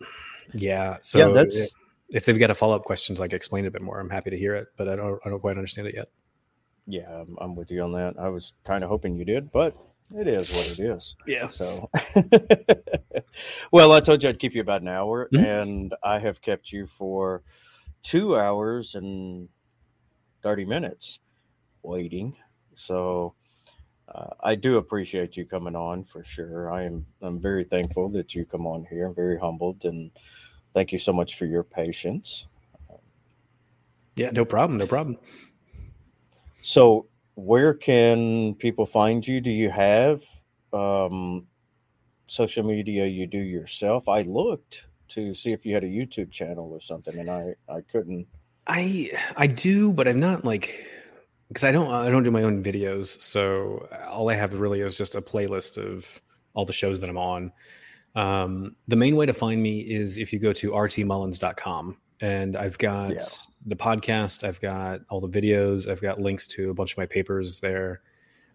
yeah, 0.54 0.98
so 1.02 1.18
Yeah, 1.18 1.28
that's- 1.28 1.72
if 2.10 2.26
they've 2.26 2.38
got 2.38 2.50
a 2.50 2.54
follow 2.54 2.76
up 2.76 2.84
question 2.84 3.16
to 3.16 3.20
like 3.20 3.32
explain 3.32 3.64
it 3.64 3.68
a 3.68 3.70
bit 3.70 3.82
more, 3.82 3.98
I'm 3.98 4.10
happy 4.10 4.30
to 4.30 4.38
hear 4.38 4.54
it. 4.54 4.68
But 4.76 4.88
I 4.88 4.96
don't 4.96 5.20
I 5.24 5.28
don't 5.30 5.40
quite 5.40 5.56
understand 5.56 5.88
it 5.88 5.94
yet. 5.94 6.08
Yeah, 6.86 7.10
I'm, 7.22 7.36
I'm 7.40 7.56
with 7.56 7.70
you 7.70 7.82
on 7.82 7.92
that. 7.92 8.14
I 8.18 8.28
was 8.28 8.52
kind 8.64 8.84
of 8.84 8.90
hoping 8.90 9.16
you 9.16 9.24
did, 9.24 9.50
but 9.50 9.74
it 10.16 10.26
is 10.28 10.50
what 10.52 10.66
it 10.66 10.78
is. 10.80 11.16
Yeah. 11.26 11.48
So, 11.48 11.90
well, 13.72 13.92
I 13.92 14.00
told 14.00 14.22
you 14.22 14.28
I'd 14.28 14.38
keep 14.38 14.54
you 14.54 14.60
about 14.60 14.82
an 14.82 14.88
hour, 14.88 15.28
Mhm. 15.32 15.44
and 15.44 15.94
I 16.02 16.18
have 16.18 16.40
kept 16.40 16.72
you 16.72 16.86
for 16.86 17.42
two 18.02 18.36
hours 18.36 18.94
and 18.94 19.48
30 20.42 20.64
minutes 20.64 21.20
waiting. 21.82 22.36
So, 22.74 23.34
uh, 24.08 24.30
I 24.40 24.54
do 24.54 24.76
appreciate 24.76 25.36
you 25.36 25.46
coming 25.46 25.74
on 25.74 26.04
for 26.04 26.22
sure. 26.22 26.70
I 26.70 26.84
am 26.84 27.06
I'm 27.22 27.40
very 27.40 27.64
thankful 27.64 28.08
that 28.10 28.34
you 28.34 28.44
come 28.44 28.66
on 28.66 28.84
here. 28.90 29.06
I'm 29.06 29.14
very 29.14 29.38
humbled 29.38 29.84
and 29.84 30.10
thank 30.74 30.92
you 30.92 30.98
so 30.98 31.12
much 31.12 31.36
for 31.36 31.46
your 31.46 31.62
patience. 31.62 32.46
Yeah, 34.16 34.30
no 34.30 34.44
problem, 34.44 34.78
no 34.78 34.86
problem. 34.86 35.18
So, 36.60 37.06
where 37.34 37.74
can 37.74 38.54
people 38.54 38.86
find 38.86 39.26
you? 39.26 39.40
Do 39.40 39.50
you 39.50 39.70
have 39.70 40.22
um, 40.72 41.46
social 42.26 42.62
media 42.62 43.06
you 43.06 43.26
do 43.26 43.38
yourself? 43.38 44.08
I 44.08 44.22
looked 44.22 44.84
to 45.08 45.34
see 45.34 45.52
if 45.52 45.66
you 45.66 45.74
had 45.74 45.84
a 45.84 45.88
YouTube 45.88 46.30
channel 46.30 46.70
or 46.72 46.80
something, 46.80 47.18
and 47.18 47.30
I 47.30 47.54
I 47.68 47.80
couldn't. 47.80 48.26
I 48.66 49.10
I 49.36 49.46
do, 49.46 49.92
but 49.92 50.08
I'm 50.08 50.20
not 50.20 50.44
like 50.44 50.86
because 51.48 51.64
I 51.64 51.72
don't 51.72 51.92
I 51.92 52.10
don't 52.10 52.22
do 52.22 52.30
my 52.30 52.42
own 52.42 52.62
videos, 52.62 53.20
so 53.20 53.88
all 54.08 54.30
I 54.30 54.34
have 54.34 54.58
really 54.58 54.80
is 54.80 54.94
just 54.94 55.14
a 55.14 55.20
playlist 55.20 55.78
of 55.78 56.20
all 56.54 56.64
the 56.64 56.72
shows 56.72 57.00
that 57.00 57.10
I'm 57.10 57.18
on. 57.18 57.52
Um, 58.14 58.76
the 58.86 58.96
main 58.96 59.16
way 59.16 59.26
to 59.26 59.32
find 59.32 59.60
me 59.60 59.80
is 59.80 60.18
if 60.18 60.32
you 60.32 60.38
go 60.38 60.52
to 60.52 60.70
rtmullins.com 60.70 61.96
and 62.20 62.56
I've 62.56 62.78
got 62.78 63.10
Yeah. 63.12 63.24
the 63.66 63.76
podcast, 63.76 64.44
I've 64.44 64.60
got 64.60 65.00
all 65.10 65.20
the 65.20 65.28
videos, 65.40 65.88
I've 65.90 66.00
got 66.00 66.20
links 66.20 66.46
to 66.48 66.70
a 66.70 66.74
bunch 66.74 66.92
of 66.92 66.98
my 66.98 67.06
papers 67.06 67.60
there. 67.60 68.02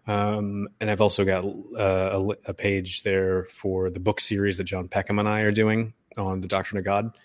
Um, 0.06 0.68
and 0.80 0.90
I've 0.90 1.00
also 1.00 1.24
got 1.24 1.44
uh, 1.44 2.18
a, 2.18 2.50
a 2.50 2.54
page 2.54 3.02
there 3.02 3.44
for 3.44 3.90
the 3.90 4.00
book 4.00 4.18
series 4.20 4.56
that 4.58 4.64
John 4.64 4.88
Peckham 4.88 5.18
and 5.18 5.28
I 5.28 5.40
are 5.42 5.52
doing 5.52 5.92
on 6.16 6.40
the 6.40 6.48
Doctrine 6.48 6.78
of 6.78 6.84
God. 6.84 7.16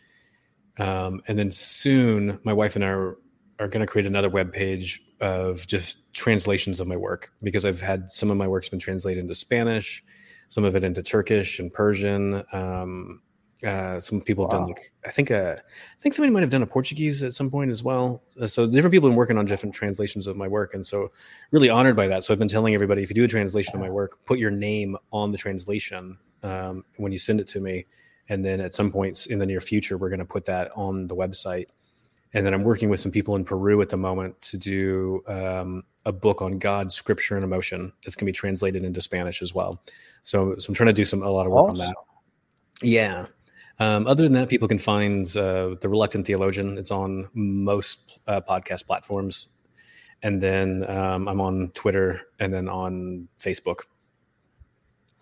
Um, 0.77 1.21
and 1.27 1.39
then 1.39 1.51
soon, 1.51 2.39
my 2.43 2.53
wife 2.53 2.75
and 2.75 2.83
I 2.83 2.89
are, 2.89 3.17
are 3.59 3.67
going 3.69 3.86
to 3.86 3.91
create 3.91 4.05
another 4.05 4.29
web 4.29 4.51
page 4.51 5.01
of 5.21 5.65
just 5.65 5.97
translations 6.13 6.79
of 6.81 6.88
my 6.88 6.97
work 6.97 7.31
because 7.41 7.65
I've 7.65 7.79
had 7.81 8.11
some 8.11 8.29
of 8.29 8.38
my 8.38 8.47
work's 8.47 8.67
been 8.69 8.79
translated 8.79 9.21
into 9.21 9.36
Spanish, 9.36 10.03
some 10.49 10.65
of 10.65 10.75
it 10.75 10.83
into 10.83 11.01
Turkish 11.01 11.59
and 11.59 11.71
Persian. 11.71 12.43
Um, 12.51 13.21
uh, 13.64 13.99
some 13.99 14.22
people 14.22 14.43
have 14.45 14.51
done 14.51 14.68
like 14.68 14.91
I 15.06 15.12
think 15.12 15.32
uh, 15.32 15.56
I 15.58 16.01
think 16.01 16.14
somebody 16.14 16.32
might 16.32 16.41
have 16.41 16.49
done 16.49 16.62
a 16.62 16.68
Portuguese 16.68 17.24
at 17.24 17.34
some 17.34 17.49
point 17.49 17.72
as 17.72 17.84
well. 17.84 18.22
Uh, 18.39 18.47
so 18.47 18.68
different 18.68 18.91
people 18.91 19.08
have 19.08 19.14
been 19.14 19.18
working 19.18 19.38
on 19.38 19.45
different 19.45 19.74
translations 19.74 20.28
of 20.28 20.36
my 20.36 20.47
work, 20.47 20.74
and 20.74 20.86
so 20.86 21.12
really 21.51 21.70
honored 21.70 21.95
by 21.95 22.08
that. 22.08 22.24
So 22.24 22.34
I've 22.34 22.39
been 22.39 22.49
telling 22.49 22.74
everybody 22.74 23.01
if 23.01 23.10
you 23.10 23.16
do 23.16 23.24
a 23.24 23.28
translation 23.28 23.76
of 23.76 23.82
my 23.82 23.89
work, 23.89 24.20
put 24.26 24.39
your 24.39 24.51
name 24.51 24.97
on 25.12 25.32
the 25.32 25.38
translation 25.38 26.18
um, 26.43 26.84
when 26.97 27.12
you 27.12 27.18
send 27.18 27.39
it 27.39 27.47
to 27.47 27.62
me, 27.62 27.86
and 28.30 28.43
then 28.43 28.60
at 28.60 28.76
some 28.76 28.91
points 28.91 29.28
in 29.28 29.39
the 29.39 29.45
near 29.45 29.62
future, 29.62 29.97
we're 29.97 30.10
going 30.10 30.20
to 30.20 30.26
put 30.26 30.45
that 30.45 30.72
on 30.76 31.08
the 31.08 31.16
website. 31.16 31.68
And 32.34 32.45
then 32.45 32.53
I'm 32.53 32.64
working 32.64 32.89
with 32.89 32.99
some 32.99 33.14
people 33.14 33.38
in 33.38 33.45
Peru 33.45 33.82
at 33.82 33.88
the 33.88 33.95
moment 33.95 34.41
to 34.41 34.58
do 34.58 35.24
um, 35.28 35.84
a 36.06 36.12
book 36.12 36.41
on 36.41 36.60
God, 36.60 36.91
Scripture, 36.91 37.36
and 37.36 37.45
Emotion 37.45 37.93
that's 38.03 38.16
going 38.16 38.26
to 38.26 38.32
be 38.32 38.36
translated 38.36 38.84
into 38.84 38.99
Spanish 38.99 39.41
as 39.41 39.56
well. 39.56 39.82
So, 40.24 40.58
so 40.58 40.70
I'm 40.70 40.76
trying 40.76 40.88
to 40.88 40.93
do 40.93 41.06
some 41.06 41.24
a 41.24 41.30
lot 41.30 41.45
of 41.45 41.53
work 41.53 41.70
on 41.70 41.76
that. 41.76 41.95
Yeah. 42.82 43.28
Um, 43.80 44.07
other 44.07 44.23
than 44.23 44.34
that, 44.34 44.49
people 44.49 44.67
can 44.67 44.80
find 44.80 45.26
uh, 45.36 45.76
the 45.82 45.89
Reluctant 45.89 46.26
Theologian. 46.26 46.78
It's 46.78 46.91
on 46.91 47.28
most 47.34 48.19
uh, 48.26 48.41
podcast 48.41 48.88
platforms, 48.88 49.49
and 50.23 50.41
then 50.41 50.89
um, 50.89 51.28
I'm 51.28 51.41
on 51.41 51.71
Twitter 51.73 52.21
and 52.39 52.53
then 52.53 52.69
on 52.69 53.28
Facebook. 53.38 53.82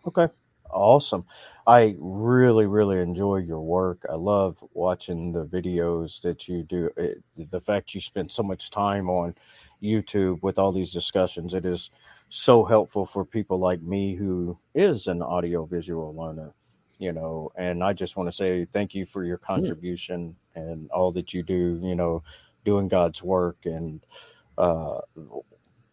Okay, 0.06 0.28
awesome. 0.70 1.26
I 1.66 1.95
really 1.99 2.68
really 2.68 2.99
enjoy 2.99 3.38
your 3.38 3.62
work. 3.62 4.06
I 4.08 4.16
love 4.16 4.58
watching 4.74 5.32
the 5.32 5.45
videos 5.45 6.22
that 6.22 6.47
you 6.47 6.62
do. 6.62 6.91
It, 6.95 7.24
the 7.36 7.62
fact 7.62 7.95
you 7.95 8.01
spend 8.01 8.32
so 8.32 8.43
much 8.43 8.70
time 8.70 9.10
on 9.10 9.34
YouTube 9.82 10.43
with 10.43 10.60
all 10.60 10.72
these 10.72 10.93
discussions, 10.93 11.56
it 11.56 11.66
is 11.66 11.89
so 12.30 12.66
helpful 12.66 13.08
for 13.08 13.26
people 13.26 13.58
like 13.58 13.82
me 13.82 14.14
who 14.16 14.60
is 14.76 15.08
an 15.08 15.24
audio 15.24 15.66
visual 15.66 16.14
learner 16.16 16.54
you 17.04 17.12
know 17.12 17.51
and 17.58 17.84
i 17.84 17.93
just 17.93 18.16
want 18.18 18.28
to 18.28 18.34
say 18.34 18.66
thank 18.74 18.95
you 18.95 19.06
for 19.06 19.24
your 19.26 19.38
contribution 19.38 20.36
and 20.56 20.89
all 20.91 21.12
that 21.12 21.34
you 21.34 21.43
do 21.43 21.80
you 21.84 21.95
know 21.95 22.24
doing 22.66 22.88
god's 22.88 23.22
work 23.22 23.58
and 23.66 24.06
uh 24.58 24.99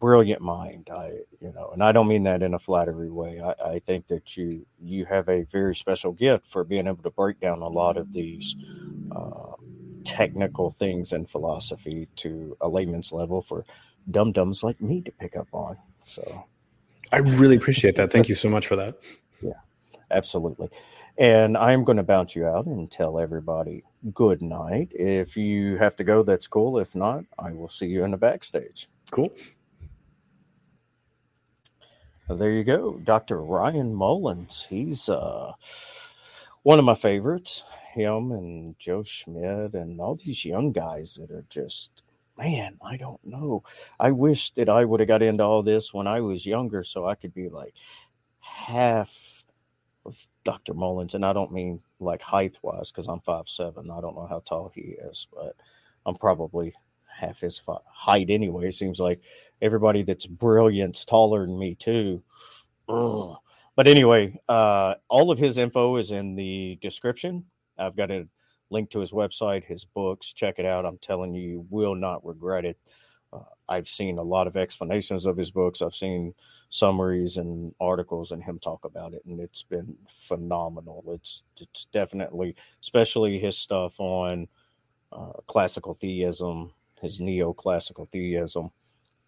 brilliant 0.01 0.41
mind. 0.41 0.89
I 0.91 1.11
you 1.39 1.53
know 1.53 1.69
and 1.73 1.83
i 1.83 1.91
don't 1.91 2.07
mean 2.07 2.23
that 2.23 2.41
in 2.41 2.55
a 2.55 2.59
flattery 2.59 3.11
way. 3.11 3.39
I, 3.39 3.73
I 3.75 3.79
think 3.79 4.07
that 4.07 4.35
you 4.35 4.65
you 4.81 5.05
have 5.05 5.29
a 5.29 5.43
very 5.43 5.75
special 5.75 6.11
gift 6.11 6.45
for 6.47 6.63
being 6.63 6.87
able 6.87 7.03
to 7.03 7.11
break 7.11 7.39
down 7.39 7.61
a 7.61 7.67
lot 7.67 7.97
of 7.97 8.11
these 8.13 8.55
uh, 9.11 9.53
technical 10.03 10.71
things 10.71 11.13
in 11.13 11.25
philosophy 11.27 12.07
to 12.17 12.57
a 12.61 12.67
layman's 12.67 13.11
level 13.11 13.41
for 13.41 13.65
dum 14.09 14.31
dums 14.31 14.63
like 14.63 14.81
me 14.81 15.01
to 15.01 15.11
pick 15.11 15.35
up 15.37 15.47
on 15.53 15.77
so. 15.99 16.45
I 17.13 17.17
really 17.17 17.57
appreciate 17.57 17.95
that. 17.97 18.11
Thank 18.11 18.29
you 18.29 18.35
so 18.35 18.49
much 18.49 18.67
for 18.67 18.77
that. 18.77 18.95
Yeah, 19.41 19.59
absolutely 20.11 20.69
And 21.17 21.57
I'm 21.57 21.83
going 21.83 21.97
to 21.97 22.03
bounce 22.03 22.35
you 22.35 22.47
out 22.47 22.65
and 22.65 22.89
tell 22.89 23.19
everybody 23.19 23.83
good 24.13 24.41
night. 24.41 24.89
If 24.91 25.37
you 25.37 25.77
have 25.77 25.95
to 25.97 26.03
go, 26.03 26.23
that's 26.23 26.47
cool. 26.47 26.79
If 26.79 26.95
not, 26.95 27.25
I 27.37 27.51
will 27.51 27.69
see 27.69 27.87
you 27.87 28.03
in 28.03 28.11
the 28.11 28.17
backstage. 28.17 28.89
Cool. 29.11 29.31
There 32.29 32.51
you 32.51 32.63
go, 32.63 32.93
Dr. 33.03 33.41
Ryan 33.41 33.93
Mullins. 33.93 34.65
He's 34.69 35.09
uh, 35.09 35.51
one 36.63 36.79
of 36.79 36.85
my 36.85 36.95
favorites. 36.95 37.63
Him 37.93 38.31
and 38.31 38.79
Joe 38.79 39.03
Schmid 39.03 39.73
and 39.73 39.99
all 39.99 40.15
these 40.15 40.45
young 40.45 40.71
guys 40.71 41.19
that 41.19 41.29
are 41.29 41.43
just, 41.49 42.03
man, 42.37 42.77
I 42.81 42.95
don't 42.95 43.23
know. 43.25 43.63
I 43.99 44.11
wish 44.11 44.51
that 44.51 44.69
I 44.69 44.85
would 44.85 45.01
have 45.01 45.09
got 45.09 45.21
into 45.21 45.43
all 45.43 45.61
this 45.61 45.93
when 45.93 46.07
I 46.07 46.21
was 46.21 46.45
younger 46.45 46.85
so 46.85 47.05
I 47.05 47.15
could 47.15 47.33
be 47.33 47.49
like 47.49 47.73
half 48.39 49.40
of 50.05 50.27
Dr. 50.43 50.73
Mullins. 50.73 51.15
And 51.15 51.25
I 51.25 51.33
don't 51.33 51.51
mean 51.51 51.81
like 51.99 52.21
height 52.21 52.57
wise 52.61 52.91
because 52.91 53.07
I'm 53.07 53.21
five 53.21 53.47
seven. 53.47 53.91
I 53.91 54.01
don't 54.01 54.15
know 54.15 54.27
how 54.27 54.41
tall 54.45 54.71
he 54.73 54.95
is, 55.11 55.27
but 55.33 55.55
I'm 56.05 56.15
probably 56.15 56.73
half 57.07 57.41
his 57.41 57.57
fi- 57.57 57.77
height 57.85 58.29
anyway. 58.29 58.67
It 58.67 58.75
seems 58.75 58.99
like 58.99 59.21
everybody 59.61 60.03
that's 60.03 60.25
brilliant's 60.25 61.05
taller 61.05 61.45
than 61.45 61.59
me 61.59 61.75
too. 61.75 62.23
Ugh. 62.89 63.37
But 63.75 63.87
anyway, 63.87 64.39
uh, 64.49 64.95
all 65.07 65.31
of 65.31 65.39
his 65.39 65.57
info 65.57 65.95
is 65.95 66.11
in 66.11 66.35
the 66.35 66.77
description. 66.81 67.45
I've 67.77 67.95
got 67.95 68.11
a 68.11 68.27
link 68.69 68.89
to 68.91 68.99
his 68.99 69.11
website, 69.11 69.63
his 69.63 69.85
books. 69.85 70.33
Check 70.33 70.59
it 70.59 70.65
out. 70.65 70.85
I'm 70.85 70.97
telling 70.97 71.33
you, 71.33 71.41
you 71.41 71.65
will 71.69 71.95
not 71.95 72.25
regret 72.25 72.65
it. 72.65 72.77
Uh, 73.31 73.43
I've 73.69 73.87
seen 73.87 74.17
a 74.17 74.23
lot 74.23 74.47
of 74.47 74.57
explanations 74.57 75.25
of 75.25 75.37
his 75.37 75.51
books. 75.51 75.81
I've 75.81 75.95
seen 75.95 76.33
summaries 76.71 77.35
and 77.35 77.75
articles 77.79 78.31
and 78.31 78.41
him 78.41 78.57
talk 78.57 78.85
about 78.85 79.13
it, 79.13 79.21
and 79.25 79.39
it's 79.39 79.61
been 79.61 79.95
phenomenal. 80.09 81.03
It's 81.09 81.43
it's 81.57 81.85
definitely, 81.93 82.55
especially 82.81 83.37
his 83.37 83.57
stuff 83.57 83.99
on 83.99 84.47
uh, 85.11 85.33
classical 85.45 85.93
theism, 85.93 86.71
his 87.01 87.19
neoclassical 87.19 88.09
theism, 88.09 88.71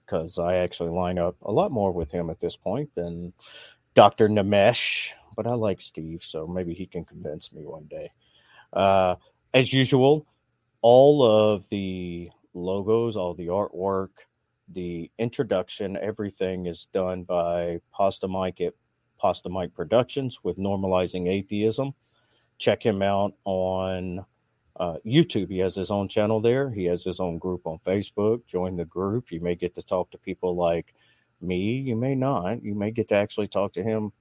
because 0.06 0.40
I 0.40 0.56
actually 0.56 0.92
line 0.92 1.20
up 1.20 1.36
a 1.44 1.52
lot 1.52 1.72
more 1.72 1.92
with 1.92 2.12
him 2.12 2.30
at 2.30 2.40
this 2.40 2.56
point 2.56 2.90
than 2.96 3.34
Dr. 3.94 4.30
Nemes, 4.30 5.10
but 5.36 5.46
I 5.46 5.54
like 5.54 5.82
Steve, 5.82 6.24
so 6.24 6.48
maybe 6.48 6.74
he 6.74 6.86
can 6.86 7.04
convince 7.04 7.52
me 7.52 7.66
one 7.66 7.86
day. 7.86 8.10
Uh, 8.72 9.16
as 9.54 9.74
usual, 9.74 10.26
all 10.82 11.24
of 11.24 11.68
the 11.68 12.32
logos, 12.54 13.18
all 13.18 13.34
the 13.34 13.48
artwork, 13.48 14.10
the 14.74 15.10
introduction, 15.18 15.98
everything 15.98 16.66
is 16.66 16.88
done 16.92 17.24
by 17.24 17.80
Pasta 17.92 18.28
Mike 18.28 18.62
at 18.62 18.74
Pasta 19.20 19.50
Mike 19.50 19.74
Productions 19.74 20.40
with 20.44 20.58
Normalizing 20.58 21.30
Atheism. 21.30 21.94
Check 22.58 22.84
him 22.86 23.02
out 23.02 23.34
on 23.46 24.26
uh, 24.78 24.98
YouTube. 25.06 25.50
He 25.50 25.60
has 25.60 25.76
his 25.76 25.92
own 25.92 26.08
channel 26.08 26.42
there. 26.42 26.70
He 26.70 26.86
has 26.86 27.04
his 27.04 27.20
own 27.20 27.38
group 27.38 27.66
on 27.66 27.80
Facebook. 27.80 28.46
Join 28.48 28.76
the 28.76 28.86
group. 28.86 29.32
You 29.32 29.40
may 29.40 29.56
get 29.56 29.76
to 29.76 29.84
talk 29.84 30.12
to 30.12 30.18
people 30.18 30.56
like 30.56 30.94
me. 31.42 31.74
You 31.74 31.96
may 31.96 32.16
not. 32.16 32.64
You 32.64 32.76
may 32.76 32.92
get 32.92 33.10
to 33.10 33.16
actually 33.16 33.48
talk 33.48 33.74
to 33.74 33.84
him 33.84 34.12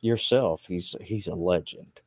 yourself. 0.00 0.64
He's 0.66 0.94
he's 1.00 1.26
a 1.26 1.34
legend. 1.34 2.00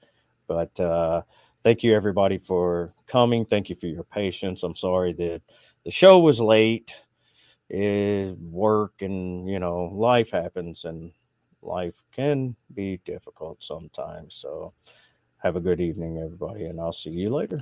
But 0.48 0.80
uh, 0.80 1.24
thank 1.64 1.84
you 1.84 1.96
everybody 1.96 2.38
for 2.38 2.94
coming. 3.08 3.46
Thank 3.46 3.70
you 3.70 3.76
for 3.76 3.88
your 3.88 4.04
patience. 4.04 4.64
I'm 4.64 4.76
sorry 4.76 5.14
that 5.14 5.42
the 5.86 5.92
show 5.92 6.20
was 6.20 6.40
late. 6.40 6.94
It, 7.70 8.38
work 8.40 8.94
and 9.02 9.48
you 9.48 9.60
know 9.60 9.86
life 9.86 10.32
happens 10.32 10.86
and 10.86 11.12
life 11.62 12.04
can 12.12 12.56
be 12.74 13.00
difficult 13.06 13.64
sometimes. 13.64 14.36
So 14.36 14.74
have 15.38 15.56
a 15.56 15.62
good 15.62 15.80
evening, 15.80 16.18
everybody, 16.18 16.66
and 16.66 16.80
I'll 16.80 16.92
see 16.92 17.12
you 17.12 17.30
later. 17.30 17.60